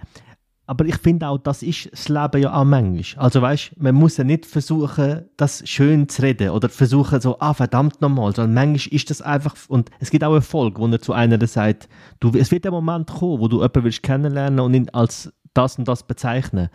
aber 0.70 0.86
ich 0.86 0.98
finde 0.98 1.28
auch, 1.28 1.40
das 1.40 1.64
ist 1.64 1.92
das 1.92 2.10
Leben 2.10 2.44
ja 2.44 2.54
auch 2.54 2.64
manchmal. 2.64 3.26
Also 3.26 3.42
weißt, 3.42 3.72
man 3.78 3.96
muss 3.96 4.18
ja 4.18 4.24
nicht 4.24 4.46
versuchen, 4.46 5.26
das 5.36 5.68
schön 5.68 6.08
zu 6.08 6.22
reden 6.22 6.52
oder 6.52 6.70
versuchen 6.70 7.20
so, 7.20 7.40
ah 7.40 7.56
verdammt 7.56 8.02
nochmal, 8.02 8.36
sondern 8.36 8.54
manchmal 8.54 8.94
ist 8.94 9.10
das 9.10 9.24
einfach, 9.24 9.56
und 9.68 9.90
es 10.00 10.12
gibt 10.12 10.24
auch 10.24 10.36
Erfolg, 10.36 10.78
wo 10.78 10.86
er 10.86 11.02
zu 11.02 11.14
einer 11.14 11.44
sagt, 11.48 11.90
du, 12.20 12.32
es 12.38 12.52
wird 12.52 12.66
der 12.66 12.72
Moment 12.72 13.08
kommen, 13.08 13.40
wo 13.40 13.48
du 13.48 13.58
jemanden 13.58 13.84
willst 13.84 14.04
kennenlernen 14.04 14.60
und 14.60 14.76
ihn 14.76 14.90
als 14.90 15.34
das 15.56 15.80
und 15.80 15.88
das 15.88 16.04
bezeichnen. 16.04 16.70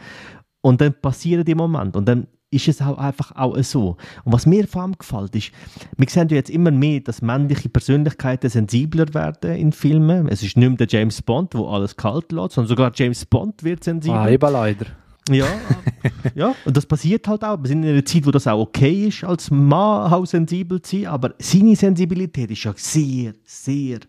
Und 0.60 0.80
dann 0.80 0.94
passieren 1.00 1.44
die 1.44 1.54
Momente 1.54 1.96
und 1.96 2.08
dann 2.08 2.26
ist 2.54 2.68
es 2.68 2.80
auch 2.80 2.98
einfach 2.98 3.32
auch 3.36 3.56
so. 3.62 3.96
Und 4.24 4.32
was 4.32 4.46
mir 4.46 4.66
vor 4.66 4.82
allem 4.82 4.96
gefällt, 4.96 5.34
ist, 5.34 5.50
wir 5.96 6.08
sehen 6.08 6.28
ja 6.28 6.36
jetzt 6.36 6.50
immer 6.50 6.70
mehr, 6.70 7.00
dass 7.00 7.22
männliche 7.22 7.68
Persönlichkeiten 7.68 8.48
sensibler 8.48 9.12
werden 9.14 9.56
in 9.56 9.72
Filmen. 9.72 10.28
Es 10.28 10.42
ist 10.42 10.56
nicht 10.56 10.68
mehr 10.68 10.76
der 10.76 10.88
James 10.88 11.20
Bond, 11.22 11.54
wo 11.54 11.66
alles 11.68 11.96
kalt 11.96 12.32
lässt, 12.32 12.52
sondern 12.52 12.68
sogar 12.68 12.92
James 12.94 13.24
Bond 13.24 13.62
wird 13.64 13.84
sensibler. 13.84 14.20
Ah, 14.20 14.28
eben 14.28 14.52
leider. 14.52 14.86
Ja, 15.30 15.46
ja, 16.34 16.54
und 16.66 16.76
das 16.76 16.84
passiert 16.84 17.26
halt 17.26 17.42
auch. 17.44 17.58
Wir 17.62 17.68
sind 17.68 17.82
in 17.82 17.90
einer 17.90 18.04
Zeit, 18.04 18.26
wo 18.26 18.30
das 18.30 18.46
auch 18.46 18.60
okay 18.60 19.08
ist, 19.08 19.24
als 19.24 19.50
Mann 19.50 20.12
auch 20.12 20.26
sensibel 20.26 20.82
zu 20.82 20.96
sein, 20.96 21.06
aber 21.06 21.34
seine 21.38 21.74
Sensibilität 21.74 22.50
ist 22.50 22.64
ja 22.64 22.74
sehr, 22.76 23.32
sehr 23.44 24.00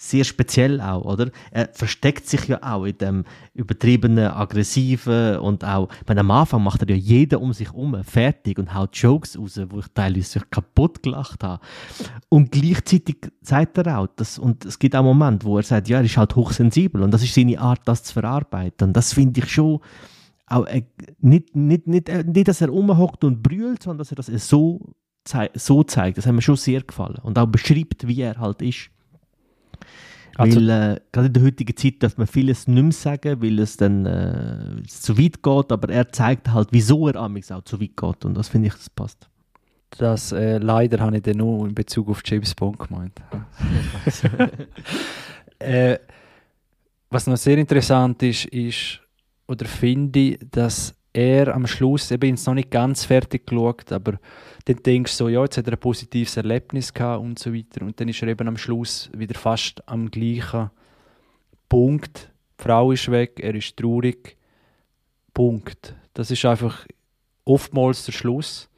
sehr 0.00 0.22
speziell 0.22 0.80
auch, 0.80 1.04
oder? 1.04 1.30
Er 1.50 1.68
versteckt 1.72 2.28
sich 2.28 2.46
ja 2.46 2.62
auch 2.62 2.84
in 2.84 2.96
dem 2.98 3.24
übertriebenen, 3.52 4.28
aggressiven 4.28 5.38
und 5.38 5.64
auch, 5.64 5.88
ich 5.90 6.06
meine, 6.06 6.20
am 6.20 6.30
Anfang 6.30 6.62
macht 6.62 6.82
er 6.82 6.90
ja 6.90 6.94
jeder 6.94 7.40
um 7.40 7.52
sich 7.52 7.66
herum 7.66 7.96
fertig 8.04 8.60
und 8.60 8.72
haut 8.72 8.96
Jokes 8.96 9.36
raus, 9.36 9.60
wo 9.68 9.80
ich 9.80 9.86
teilweise 9.92 10.40
kaputt 10.50 11.02
gelacht 11.02 11.42
habe. 11.42 11.60
Und 12.28 12.52
gleichzeitig 12.52 13.16
sagt 13.42 13.76
er 13.78 13.98
auch, 13.98 14.06
dass, 14.14 14.38
und 14.38 14.64
es 14.64 14.78
gibt 14.78 14.94
auch 14.94 15.02
Momente, 15.02 15.44
wo 15.44 15.56
er 15.56 15.64
sagt, 15.64 15.88
ja, 15.88 15.98
er 15.98 16.04
ist 16.04 16.16
halt 16.16 16.36
hochsensibel 16.36 17.02
und 17.02 17.10
das 17.10 17.24
ist 17.24 17.34
seine 17.34 17.58
Art, 17.58 17.80
das 17.84 18.04
zu 18.04 18.12
verarbeiten. 18.12 18.88
Und 18.88 18.96
das 18.96 19.12
finde 19.12 19.40
ich 19.40 19.50
schon, 19.50 19.80
auch, 20.46 20.64
äh, 20.66 20.82
nicht, 21.18 21.56
nicht, 21.56 21.88
nicht, 21.88 22.08
äh, 22.08 22.22
nicht, 22.22 22.46
dass 22.46 22.60
er 22.60 22.68
rumhockt 22.68 23.24
und 23.24 23.42
brüllt, 23.42 23.82
sondern 23.82 23.98
dass 23.98 24.12
er 24.12 24.16
das 24.16 24.28
so, 24.48 24.94
so 25.54 25.82
zeigt. 25.82 26.18
Das 26.18 26.26
hat 26.26 26.34
mir 26.34 26.40
schon 26.40 26.56
sehr 26.56 26.82
gefallen. 26.82 27.18
Und 27.24 27.36
auch 27.36 27.46
beschreibt, 27.46 28.06
wie 28.06 28.20
er 28.20 28.38
halt 28.38 28.62
ist. 28.62 28.90
Also, 30.38 30.60
weil 30.60 30.70
äh, 30.70 31.00
gerade 31.10 31.26
in 31.26 31.32
der 31.32 31.42
heutigen 31.42 31.76
Zeit 31.76 31.94
darf 32.00 32.16
man 32.16 32.28
vieles 32.28 32.68
nicht 32.68 32.82
mehr 32.82 32.92
sagen, 32.92 33.42
weil 33.42 33.58
es 33.58 33.76
dann 33.76 34.06
äh, 34.06 34.82
zu 34.86 35.18
weit 35.18 35.42
geht, 35.42 35.72
aber 35.72 35.88
er 35.88 36.08
zeigt 36.10 36.52
halt, 36.52 36.68
wieso 36.70 37.08
er 37.08 37.16
amigs 37.16 37.50
auch 37.50 37.64
zu 37.64 37.80
weit 37.80 37.96
geht 37.96 38.24
und 38.24 38.34
das 38.34 38.48
finde 38.48 38.68
ich, 38.68 38.74
das 38.74 38.88
passt. 38.88 39.28
Das 39.90 40.30
äh, 40.30 40.58
leider 40.58 41.00
habe 41.00 41.16
ich 41.16 41.22
dann 41.22 41.38
nur 41.38 41.66
in 41.66 41.74
Bezug 41.74 42.08
auf 42.08 42.22
James 42.24 42.54
Bond 42.54 42.78
gemeint. 42.78 43.20
äh, 45.58 45.98
was 47.10 47.26
noch 47.26 47.36
sehr 47.36 47.58
interessant 47.58 48.22
ist, 48.22 48.44
ist, 48.46 49.00
oder 49.48 49.64
finde 49.64 50.18
ich, 50.20 50.38
dass 50.50 50.94
er 51.18 51.52
am 51.52 51.66
Schluss, 51.66 52.12
eben 52.12 52.38
noch 52.46 52.54
nicht 52.54 52.70
ganz 52.70 53.04
fertig 53.04 53.46
geschaut, 53.46 53.90
aber 53.90 54.20
dann 54.66 54.76
denkst 54.76 55.12
du 55.12 55.24
so, 55.24 55.28
ja, 55.28 55.42
jetzt 55.42 55.58
hat 55.58 55.66
er 55.66 55.72
ein 55.72 55.80
positives 55.80 56.36
Erlebnis 56.36 56.94
gehabt 56.94 57.22
und 57.22 57.38
so 57.38 57.52
weiter. 57.52 57.84
Und 57.84 57.98
dann 57.98 58.08
ist 58.08 58.22
er 58.22 58.28
eben 58.28 58.46
am 58.46 58.56
Schluss 58.56 59.10
wieder 59.16 59.36
fast 59.36 59.82
am 59.88 60.10
gleichen 60.10 60.70
Punkt. 61.68 62.30
Die 62.58 62.62
Frau 62.62 62.92
ist 62.92 63.10
weg, 63.10 63.40
er 63.40 63.54
ist 63.56 63.76
traurig. 63.76 64.36
Punkt. 65.34 65.96
Das 66.14 66.30
ist 66.30 66.44
einfach 66.44 66.86
oftmals 67.44 68.04
der 68.04 68.12
Schluss. 68.12 68.68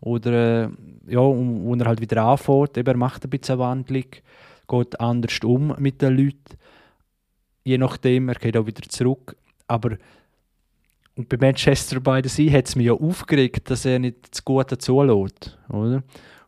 Oder, 0.00 0.64
äh, 0.66 0.68
ja, 1.06 1.20
wo 1.20 1.74
er 1.74 1.86
halt 1.86 2.00
wieder 2.00 2.22
anfängt, 2.22 2.76
eben, 2.76 2.86
er 2.86 2.96
macht 2.96 3.24
ein 3.24 3.30
bisschen 3.30 3.54
eine 3.54 3.62
Wandlung, 3.62 4.04
geht 4.68 5.00
anders 5.00 5.38
um 5.42 5.74
mit 5.78 6.02
den 6.02 6.16
Leuten. 6.16 6.58
Je 7.64 7.78
nachdem, 7.78 8.28
er 8.28 8.34
geht 8.34 8.56
auch 8.56 8.66
wieder 8.66 8.82
zurück. 8.88 9.36
Aber 9.66 9.96
und 11.18 11.28
bei 11.28 11.36
Manchester 11.36 11.98
by 11.98 12.20
the 12.22 12.28
Sea 12.28 12.52
hat 12.56 12.68
es 12.68 12.76
mich 12.76 12.86
ja 12.86 12.92
aufgeregt, 12.92 13.68
dass 13.70 13.84
er 13.84 13.98
nicht 13.98 14.18
das 14.30 14.44
Gute 14.44 14.78
zulässt. 14.78 15.58
Oder? 15.68 16.04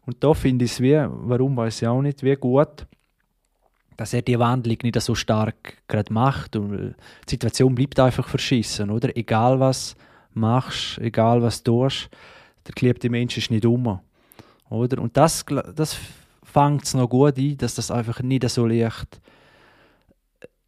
Und 0.06 0.22
da 0.22 0.32
finde 0.32 0.64
ich 0.64 0.70
es 0.70 0.80
wie, 0.80 0.94
warum 0.94 1.56
weiß 1.56 1.82
ich 1.82 1.88
auch 1.88 2.00
nicht, 2.00 2.22
wie 2.22 2.36
gut, 2.36 2.86
dass 3.96 4.14
er 4.14 4.22
die 4.22 4.38
Wandlung 4.38 4.78
nicht 4.84 5.00
so 5.00 5.16
stark 5.16 5.78
gerade 5.88 6.12
macht. 6.12 6.54
Und 6.54 6.94
die 7.26 7.30
Situation 7.30 7.74
bleibt 7.74 7.98
einfach 7.98 8.28
verschissen, 8.28 8.90
oder? 8.90 9.16
Egal 9.16 9.58
was 9.58 9.96
machst, 10.34 10.98
egal 10.98 11.42
was 11.42 11.64
tust, 11.64 12.08
der 12.64 12.74
geliebte 12.74 13.10
Mensch 13.10 13.36
ist 13.38 13.50
nicht 13.50 13.66
um. 13.66 13.98
Oder? 14.68 15.02
Und 15.02 15.16
das, 15.16 15.44
das 15.74 15.98
fängt 16.44 16.84
es 16.84 16.94
noch 16.94 17.08
gut 17.08 17.38
ein, 17.38 17.56
dass 17.56 17.74
das 17.74 17.90
einfach 17.90 18.22
nicht 18.22 18.48
so 18.48 18.66
leicht 18.66 19.20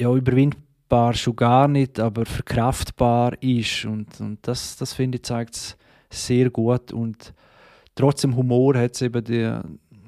ja, 0.01 0.13
überwindbar 0.13 0.72
greifbar 0.93 1.15
schon 1.15 1.37
gar 1.37 1.69
nicht, 1.69 1.99
aber 1.99 2.27
verkraftbar 2.27 3.35
ist. 3.43 3.85
Und, 3.87 4.21
und 4.21 4.39
das, 4.43 4.77
das 4.77 4.93
finde 4.93 5.17
ich, 5.17 5.23
zeigt 5.23 5.55
es 5.55 5.77
sehr 6.11 6.51
gut. 6.51 6.93
Und 6.93 7.33
trotzdem 7.95 8.37
Humor 8.37 8.77
hat 8.77 8.95
es 8.95 9.03
eben 9.03 9.25
die, 9.25 9.59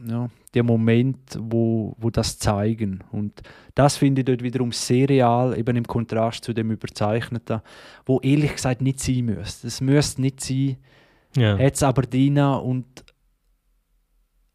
ja, 0.07 0.29
die 0.55 0.63
Momente, 0.63 1.39
wo, 1.41 1.95
wo 1.99 2.11
das 2.11 2.39
zeigen. 2.39 3.03
Und 3.13 3.41
das 3.75 3.97
finde 3.97 4.21
ich 4.21 4.27
dort 4.27 4.43
wiederum 4.43 4.73
sehr 4.73 5.09
real, 5.09 5.59
eben 5.59 5.77
im 5.77 5.87
Kontrast 5.87 6.45
zu 6.45 6.53
dem 6.53 6.71
Überzeichneten, 6.71 7.63
wo 8.05 8.21
ehrlich 8.21 8.53
gesagt 8.53 8.83
nicht 8.83 9.01
sein 9.01 9.25
müsste. 9.25 9.67
Es 9.67 9.81
müsste 9.81 10.21
nicht 10.21 10.41
sein, 10.41 10.77
ja. 11.37 11.59
hat 11.59 11.75
es 11.75 11.83
aber 11.83 12.03
drin 12.03 12.39
und 12.39 12.85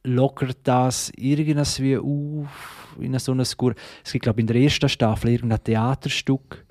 lockert 0.04 0.58
das 0.64 1.12
irgendwie 1.16 1.98
auf 1.98 2.96
in 3.00 3.18
so 3.20 3.32
einer 3.32 3.46
Skur. 3.46 3.74
Es 4.04 4.12
gibt, 4.12 4.24
glaube 4.24 4.40
ich, 4.40 4.44
in 4.44 4.48
der 4.48 4.62
ersten 4.62 4.90
Staffel 4.90 5.32
irgendein 5.32 5.64
Theaterstück. 5.64 6.66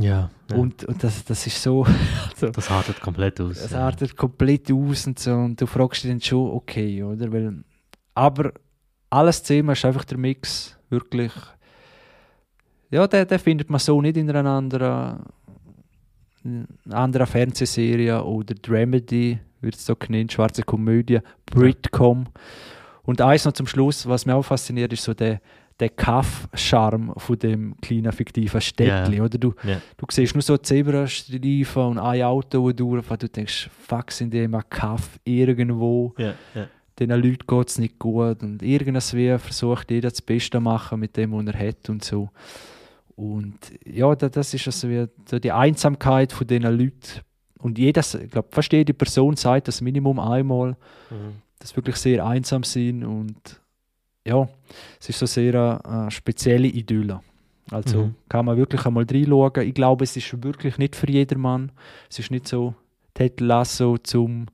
Ja. 0.00 0.30
ja. 0.50 0.56
Und, 0.56 0.84
und 0.84 1.02
das, 1.02 1.24
das 1.24 1.46
ist 1.46 1.62
so. 1.62 1.86
Also, 2.30 2.50
das 2.50 2.70
artet 2.70 3.00
komplett 3.00 3.40
aus. 3.40 3.62
Das 3.62 3.72
ja. 3.72 3.86
artet 3.86 4.16
komplett 4.16 4.70
aus 4.72 5.06
und 5.06 5.18
so. 5.18 5.32
Und 5.32 5.60
du 5.60 5.66
fragst 5.66 6.04
dich 6.04 6.10
dann 6.10 6.20
schon, 6.20 6.50
okay, 6.50 7.02
oder? 7.02 7.32
Weil, 7.32 7.62
aber 8.14 8.52
alles 9.10 9.42
zusammen 9.42 9.70
ist 9.70 9.84
einfach 9.84 10.04
der 10.04 10.18
Mix, 10.18 10.76
wirklich. 10.90 11.32
Ja, 12.90 13.06
den, 13.06 13.26
den 13.26 13.38
findet 13.38 13.70
man 13.70 13.78
so 13.78 14.00
nicht 14.00 14.16
in 14.16 14.28
einer 14.30 14.50
anderen, 14.50 15.24
einer 16.44 16.66
anderen 16.96 17.26
Fernsehserie 17.26 18.22
oder 18.22 18.54
Dramedy, 18.54 19.38
wird 19.64 19.74
es 19.76 19.86
so 19.86 19.96
genannt, 19.96 20.32
schwarze 20.32 20.62
Komödie, 20.62 21.20
Britcom. 21.46 22.26
Und 23.02 23.20
eins 23.20 23.44
noch 23.44 23.52
zum 23.52 23.66
Schluss, 23.66 24.06
was 24.08 24.24
mich 24.26 24.34
auch 24.34 24.42
fasziniert, 24.42 24.92
ist 24.92 25.02
so 25.04 25.12
der, 25.14 25.40
der 25.80 25.88
Kaff-Charme 25.90 27.12
von 27.16 27.38
dem 27.38 27.74
kleinen 27.80 28.12
fiktiven 28.12 28.60
Städtchen, 28.60 29.14
Ja. 29.14 29.24
oder? 29.24 29.38
Du, 29.38 29.54
Ja. 29.64 29.80
du 29.96 30.06
siehst 30.10 30.34
nur 30.34 30.42
so 30.42 30.56
Zebrastreifen 30.56 31.82
und 31.82 31.98
ein 31.98 32.22
Auto, 32.22 32.70
das 32.70 32.76
durchfährt, 32.76 33.22
du 33.24 33.28
denkst, 33.28 33.68
fuck, 33.86 34.10
sind 34.12 34.32
die 34.32 34.38
immer 34.44 34.62
Kaff 34.62 35.18
irgendwo, 35.24 36.14
Ja, 36.16 36.34
ja. 36.54 36.68
den 36.98 37.10
Leuten 37.10 37.46
geht 37.46 37.68
es 37.68 37.78
nicht 37.78 37.98
gut 37.98 38.42
und 38.42 38.62
irgendwie 38.62 39.38
versucht 39.38 39.90
jeder 39.90 40.10
das 40.10 40.22
Beste 40.22 40.58
zu 40.58 40.60
machen 40.60 41.00
mit 41.00 41.16
dem, 41.16 41.32
was 41.32 41.46
er 41.54 41.68
hat 41.68 41.90
und 41.90 42.04
so. 42.04 42.30
Und 43.16 43.58
ja, 43.84 44.14
da- 44.16 44.28
das 44.28 44.54
ist 44.54 44.66
also 44.66 44.88
wie 44.88 45.06
die 45.40 45.52
Einsamkeit 45.52 46.32
von 46.32 46.46
diesen 46.46 46.62
Leuten. 46.64 47.20
Und 47.64 47.78
jedes, 47.78 48.14
ich 48.14 48.30
glaube, 48.30 48.48
fast 48.50 48.70
jede 48.72 48.92
Person 48.92 49.36
sagt 49.36 49.68
das 49.68 49.80
Minimum 49.80 50.18
einmal, 50.20 50.76
Mhm. 51.10 51.36
dass 51.58 51.74
wirklich 51.74 51.96
sehr 51.96 52.24
einsam 52.26 52.62
sind 52.62 53.04
und 53.04 53.60
ja, 54.26 54.46
es 55.00 55.08
ist 55.08 55.18
so 55.18 55.24
sehr 55.26 55.54
eine, 55.54 55.84
eine 55.84 56.10
spezielle 56.10 56.68
Idylle. 56.68 57.20
Also 57.70 58.04
Mhm. 58.04 58.14
kann 58.28 58.44
man 58.44 58.58
wirklich 58.58 58.84
einmal 58.84 59.06
reinschauen. 59.10 59.66
Ich 59.66 59.72
glaube, 59.74 60.04
es 60.04 60.14
ist 60.16 60.42
wirklich 60.44 60.76
nicht 60.76 60.94
für 60.94 61.08
jedermann. 61.10 61.72
Es 62.10 62.18
ist 62.18 62.30
nicht 62.30 62.46
so 62.48 62.74
Ted 63.14 63.40
Lasso 63.40 63.96
zum 63.96 64.46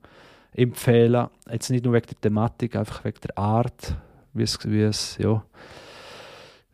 Empfehlen. 0.53 1.27
Jetzt 1.51 1.69
nicht 1.69 1.83
nur 1.83 1.93
wegen 1.93 2.07
der 2.07 2.21
Thematik, 2.21 2.77
einfach 2.77 3.03
wegen 3.03 3.19
der 3.27 3.37
Art, 3.37 3.95
wie 4.33 4.43
es, 4.43 4.57
wie 4.69 4.81
es, 4.83 5.17
ja, 5.17 5.43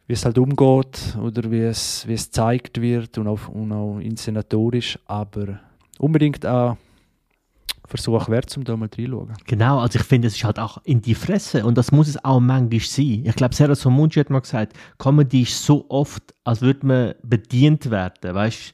wie 0.06 0.14
es 0.14 0.24
halt 0.26 0.38
umgeht 0.38 1.18
oder 1.20 1.50
wie 1.50 1.62
es, 1.62 2.08
wie 2.08 2.14
es 2.14 2.26
gezeigt 2.26 2.80
wird 2.80 3.18
und 3.18 3.28
auch, 3.28 3.48
und 3.48 3.72
auch 3.72 3.98
inszenatorisch. 4.00 5.00
Aber 5.08 5.60
unbedingt 6.00 6.46
ein 6.46 6.78
Versuch 7.86 8.28
wert, 8.30 8.56
um 8.58 8.64
da 8.64 8.76
mal 8.76 8.90
reinschauen. 8.96 9.34
Genau, 9.46 9.80
also 9.80 10.00
ich 10.00 10.06
finde, 10.06 10.28
es 10.28 10.36
ist 10.36 10.44
halt 10.44 10.60
auch 10.60 10.80
in 10.84 11.02
die 11.02 11.16
Fresse 11.16 11.66
und 11.66 11.78
das 11.78 11.92
muss 11.92 12.08
es 12.08 12.24
auch 12.24 12.40
manchmal 12.40 12.80
sein. 12.82 13.24
Ich 13.26 13.36
glaube, 13.36 13.56
Sarah 13.56 13.76
Somunci 13.76 14.20
hat 14.20 14.30
mal 14.30 14.42
gesagt, 14.42 14.74
Comedy 14.98 15.44
ist 15.44 15.64
so 15.64 15.86
oft, 15.90 16.34
als 16.44 16.62
würde 16.62 16.86
man 16.86 17.16
bedient 17.24 17.90
werden, 17.90 18.36
weißt 18.36 18.74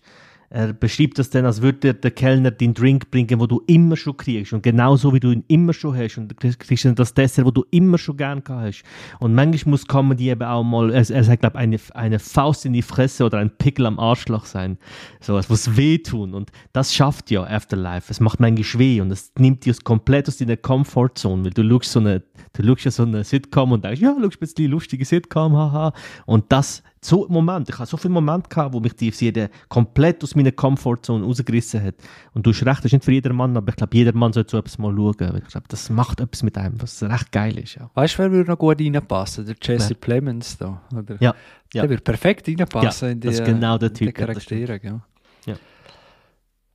er 0.53 0.71
beschreibt 0.71 1.17
das 1.17 1.31
dann, 1.31 1.47
als 1.47 1.63
würde 1.63 1.95
der 1.95 2.11
Kellner 2.11 2.51
den 2.51 2.75
Drink 2.75 3.09
bringen, 3.09 3.39
wo 3.39 3.47
du 3.47 3.63
immer 3.65 3.97
schon 3.97 4.15
kriegst 4.15 4.53
und 4.53 4.61
genauso 4.61 5.11
wie 5.11 5.19
du 5.19 5.31
ihn 5.31 5.43
immer 5.47 5.73
schon 5.73 5.97
hast 5.97 6.19
und 6.19 6.27
du 6.27 6.35
kriegst 6.35 6.85
dann 6.85 6.93
das 6.93 7.15
Dessert, 7.15 7.43
wo 7.45 7.49
du 7.49 7.65
immer 7.71 7.97
schon 7.97 8.17
gern 8.17 8.43
gehabt 8.43 8.63
hast. 8.63 8.83
Und 9.19 9.33
manchmal 9.33 9.71
muss 9.71 9.87
Comedy 9.87 10.29
eben 10.29 10.43
auch 10.43 10.63
mal, 10.63 10.91
er, 10.91 11.09
er 11.09 11.23
sagt, 11.23 11.39
glaube 11.39 11.57
eine, 11.57 11.79
eine 11.95 12.19
Faust 12.19 12.67
in 12.67 12.73
die 12.73 12.83
Fresse 12.83 13.25
oder 13.25 13.39
ein 13.39 13.49
Pickel 13.49 13.87
am 13.87 13.97
Arschloch 13.97 14.45
sein. 14.45 14.77
So, 15.21 15.39
es 15.39 15.49
muss 15.49 15.75
wehtun 15.75 16.35
und 16.35 16.51
das 16.71 16.93
schafft 16.93 17.31
ja 17.31 17.43
Afterlife. 17.43 18.11
Es 18.11 18.19
macht 18.19 18.39
manchmal 18.39 18.79
weh 18.79 19.01
und 19.01 19.09
es 19.09 19.31
nimmt 19.39 19.65
dich 19.65 19.83
komplett 19.83 20.27
aus 20.27 20.37
deiner 20.37 20.57
Comfortzone, 20.57 21.45
weil 21.45 21.51
du 21.51 21.67
schaust 21.67 21.91
so 21.91 21.99
eine, 21.99 22.21
du 22.53 22.63
schaust 22.63 22.97
so 22.97 23.03
eine 23.03 23.23
Sitcom 23.23 23.71
und 23.71 23.83
denkst, 23.83 24.01
ja, 24.01 24.15
schaust 24.21 24.35
ein 24.35 24.39
bisschen 24.39 24.69
lustige 24.69 25.03
Sitcom, 25.03 25.57
haha. 25.57 25.93
Und 26.27 26.51
das, 26.51 26.83
so 27.05 27.27
Moment, 27.29 27.69
ich 27.69 27.75
habe 27.75 27.85
so 27.85 27.97
viele 27.97 28.13
Momente 28.13 28.49
gehabt, 28.49 28.73
wo 28.73 28.79
mich 28.79 28.93
die 28.93 29.11
Serie 29.11 29.49
komplett 29.69 30.23
aus 30.23 30.35
meiner 30.35 30.51
Comfortzone 30.51 31.23
rausgerissen 31.25 31.83
hat. 31.83 31.95
Und 32.33 32.45
du 32.45 32.51
hast 32.51 32.65
recht, 32.65 32.79
das 32.79 32.85
ist 32.85 32.93
nicht 32.93 33.05
für 33.05 33.11
jedermann, 33.11 33.55
aber 33.57 33.69
ich 33.69 33.75
glaube, 33.75 33.95
jeder 33.95 34.13
Mann 34.13 34.33
sollte 34.33 34.51
so 34.51 34.57
etwas 34.57 34.77
mal 34.77 34.93
schauen. 34.95 35.15
Weil 35.19 35.37
ich 35.39 35.47
glaube, 35.47 35.67
das 35.67 35.89
macht 35.89 36.19
etwas 36.19 36.43
mit 36.43 36.57
einem, 36.57 36.81
was 36.81 37.03
recht 37.03 37.31
geil 37.31 37.57
ist. 37.57 37.75
Ja. 37.75 37.89
Weißt 37.93 38.15
du, 38.15 38.19
wer 38.19 38.31
würde 38.31 38.49
noch 38.49 38.57
gut 38.57 38.79
reinpassen? 38.79 39.45
Der 39.45 39.55
Jesse 39.61 39.89
Wer? 39.89 39.95
Plemons 39.95 40.57
da. 40.57 40.81
Oder? 40.95 41.17
Ja, 41.19 41.35
ja. 41.73 41.81
Der 41.81 41.89
würde 41.89 42.03
perfekt 42.03 42.47
reinpassen 42.47 43.07
Ja, 43.07 43.11
in 43.11 43.19
die, 43.19 43.27
das 43.27 43.39
ist 43.39 43.45
genau 43.45 43.77
der 43.77 43.93
Typ, 43.93 44.07
ja, 44.07 44.25
Charaktere. 44.25 44.79
Gell? 44.79 45.01
Ja. 45.45 45.55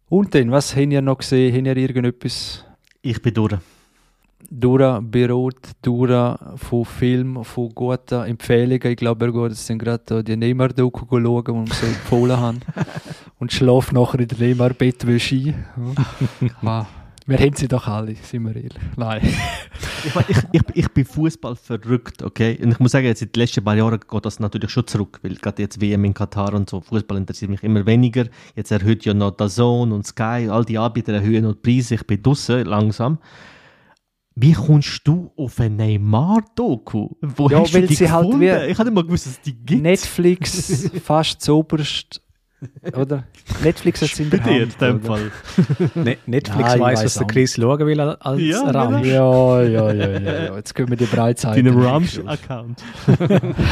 Und 0.08 0.34
dann, 0.34 0.50
was 0.50 0.74
haben 0.74 0.90
ihr 0.90 1.02
noch 1.02 1.18
gesehen? 1.18 1.54
Haben 1.54 1.66
ihr 1.66 1.76
irgendetwas 1.76 2.64
Ich 3.02 3.20
bin 3.22 3.34
durch. 3.34 3.54
Durch 4.50 5.00
Berot, 5.02 5.56
durch 5.82 6.38
von 6.56 6.84
Film, 6.84 7.44
von 7.44 7.68
guten 7.74 8.24
Empfehlungen? 8.24 8.86
Ich 8.86 8.96
glaube, 8.96 9.26
er 9.26 9.32
geht 9.32 9.50
jetzt 9.50 9.68
dann 9.68 9.78
gerade 9.78 10.24
die 10.24 10.36
Neymar-Doku 10.36 11.06
schauen, 11.10 11.44
die 11.44 11.70
wir 11.70 11.74
so 11.74 11.86
empfohlen 11.86 12.36
haben. 12.36 12.60
Und 13.38 13.52
schläft 13.52 13.92
nachher 13.92 14.20
in 14.20 14.28
der 14.28 14.38
Neymar-Bettwäsche 14.38 15.34
ein. 15.36 15.96
Ja. 16.62 16.86
Wir 17.28 17.36
haben 17.36 17.54
sie 17.54 17.68
doch 17.68 17.86
alle, 17.86 18.14
sind 18.14 18.46
wir 18.46 18.56
ehrlich. 18.56 18.82
Nein. 18.96 19.20
Ich, 20.04 20.14
mein, 20.14 20.24
ich, 20.28 20.38
ich, 20.52 20.62
ich 20.74 20.88
bin 20.90 21.04
Fußball 21.04 21.56
verrückt, 21.56 22.22
okay? 22.22 22.56
Und 22.62 22.70
ich 22.70 22.78
muss 22.78 22.92
sagen, 22.92 23.06
jetzt 23.06 23.20
in 23.20 23.32
den 23.32 23.40
letzten 23.40 23.64
paar 23.64 23.74
Jahren 23.74 23.98
geht 23.98 24.24
das 24.24 24.38
natürlich 24.38 24.70
schon 24.70 24.86
zurück, 24.86 25.18
weil 25.22 25.34
gerade 25.34 25.60
jetzt 25.60 25.80
WM 25.80 26.04
in 26.04 26.14
Katar 26.14 26.54
und 26.54 26.70
so, 26.70 26.80
Fußball 26.80 27.18
interessiert 27.18 27.50
mich 27.50 27.64
immer 27.64 27.84
weniger. 27.84 28.26
Jetzt 28.54 28.70
erhöht 28.70 29.04
ja 29.04 29.12
noch 29.12 29.32
DAZN 29.32 29.90
und 29.90 30.06
Sky, 30.06 30.48
all 30.48 30.64
die 30.64 30.78
Anbieter 30.78 31.14
erhöhen 31.14 31.42
noch 31.42 31.54
die 31.54 31.60
Preise, 31.62 31.96
ich 31.96 32.06
bin 32.06 32.22
draussen 32.22 32.64
langsam. 32.64 33.18
Wie 34.40 34.52
kommst 34.52 35.00
du 35.04 35.32
auf 35.36 35.58
eine 35.58 35.70
Neymar-Doku? 35.74 37.08
Wo 37.20 37.48
Ja, 37.48 37.60
hast 37.60 37.74
du 37.74 37.78
weil 37.78 37.86
die 37.88 37.94
sie 37.94 38.10
halt 38.10 38.26
gefunden? 38.26 38.40
wie- 38.46 38.70
ich 38.70 38.78
hatte 38.78 38.90
mal 38.90 39.02
gewusst, 39.04 39.26
dass 39.26 39.32
es 39.34 39.40
die 39.40 39.54
gibt. 39.54 39.82
Netflix 39.82 40.88
fast 41.04 41.40
zoberst. 41.42 42.22
Oder? 42.96 43.22
Netflix 43.62 44.02
hat 44.02 44.10
es 44.12 44.18
in 44.18 44.30
der 44.30 44.40
dir 44.40 44.62
in 44.64 44.70
Hand. 44.70 44.80
dem? 44.80 45.00
Fall. 45.02 45.30
Ne 45.94 46.16
Netflix 46.26 46.70
Nein, 46.70 46.80
weiss, 46.80 47.04
was 47.04 47.14
der 47.14 47.26
Chris 47.28 47.54
schauen 47.54 47.86
will 47.86 48.00
als 48.00 48.40
Ja, 48.42 48.62
Rahmen. 48.70 49.04
Ja, 49.04 49.62
ja, 49.62 49.92
ja, 49.92 50.10
ja, 50.18 50.18
ja. 50.46 50.56
Jetzt 50.56 50.74
können 50.74 50.88
wir 50.90 50.96
die 50.96 51.04
Breitseite. 51.06 51.62
Deinem 51.62 51.76
nicht 51.78 51.86
Ramsch-Account. 51.86 52.82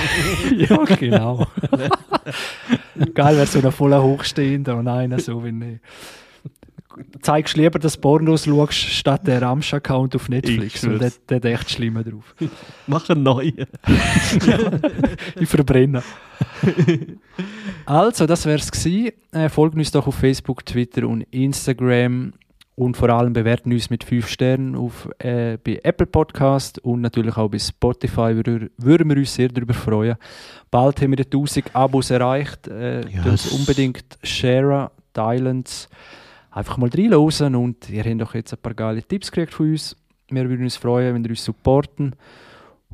Ja, 0.57 0.85
genau. 0.97 1.47
Geil 3.15 3.37
wäre 3.37 3.47
so 3.47 3.59
ein 3.61 3.73
voller 3.73 4.03
Hochstehender 4.03 4.77
und 4.77 4.89
einer 4.89 5.19
so 5.19 5.45
wie 5.45 5.49
ich. 5.49 5.81
Zeigst 7.23 7.57
lieber, 7.57 7.79
dass 7.79 7.95
du 7.95 8.01
Pornos 8.01 8.45
schaust, 8.45 8.75
statt 8.75 9.27
der 9.27 9.43
Ramsch-Account 9.43 10.15
auf 10.17 10.29
Netflix. 10.29 10.85
Und 10.85 11.01
der 11.01 11.37
hat 11.37 11.45
echt 11.45 11.71
schlimmer 11.71 12.03
drauf. 12.05 12.35
Mach 12.87 13.09
einen 13.11 13.23
neuen. 13.23 13.67
Ich 15.41 15.49
verbrenne. 15.49 16.03
also, 17.85 18.27
das 18.27 18.47
wäre 18.47 18.59
es 18.59 18.71
gewesen. 18.71 19.11
Äh, 19.33 19.49
folgt 19.49 19.77
uns 19.77 19.91
doch 19.91 20.07
auf 20.07 20.15
Facebook, 20.15 20.65
Twitter 20.65 21.07
und 21.07 21.23
Instagram. 21.31 22.33
Und 22.75 22.95
vor 22.97 23.09
allem 23.09 23.33
bewerten 23.33 23.73
uns 23.73 23.89
mit 23.89 24.05
5 24.05 24.29
Sternen 24.29 24.77
auf, 24.77 25.09
äh, 25.19 25.57
bei 25.57 25.81
Apple 25.83 26.07
Podcast 26.07 26.79
und 26.81 27.01
natürlich 27.01 27.35
auch 27.39 27.49
bei 27.49 27.59
Spotify. 27.59 28.37
Würden 28.37 28.69
würden 28.77 29.09
wir 29.09 29.17
uns 29.17 29.35
sehr 29.35 29.49
darüber 29.49 29.73
freuen. 29.73 30.17
Bald 30.71 31.01
haben 31.01 31.11
wir 31.13 31.17
die 31.17 31.25
1000 31.31 31.75
Abos 31.75 32.11
erreicht. 32.11 32.69
Äh, 32.69 33.07
Yes. 33.09 33.47
unbedingt 33.53 34.05
sharen, 34.23 34.91
teilen. 35.15 35.65
Einfach 36.57 36.79
mal 36.79 36.89
reinlosen 36.89 37.55
und 37.55 37.91
ihr 37.91 38.03
habt 38.03 38.19
doch 38.19 38.35
jetzt 38.35 38.55
ein 38.55 38.59
paar 38.59 38.73
geile 38.73 39.03
Tipps 39.03 39.31
gekriegt 39.31 39.53
von 39.53 39.73
uns. 39.73 39.95
Wir 40.31 40.49
würden 40.49 40.65
uns 40.65 40.77
freuen, 40.77 41.15
wenn 41.15 41.23
ihr 41.23 41.29
uns 41.29 41.45
supporten. 41.45 42.17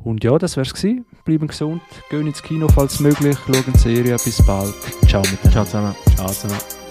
Und 0.03 0.21
ja, 0.21 0.37
das 0.37 0.57
wär's 0.57 0.73
gewesen. 0.73 1.05
Bleiben 1.23 1.47
gesund, 1.47 1.81
gehen 2.09 2.27
ins 2.27 2.43
Kino, 2.43 2.67
falls 2.67 2.99
möglich, 2.99 3.37
schauen 3.37 3.75
Serie. 3.75 4.17
Bis 4.21 4.45
bald. 4.45 4.75
Ciao 5.07 5.21
miteinander. 5.21 5.51
Ciao 5.51 5.63
zusammen. 5.63 5.95
Ciao 6.17 6.27
zusammen. 6.27 6.82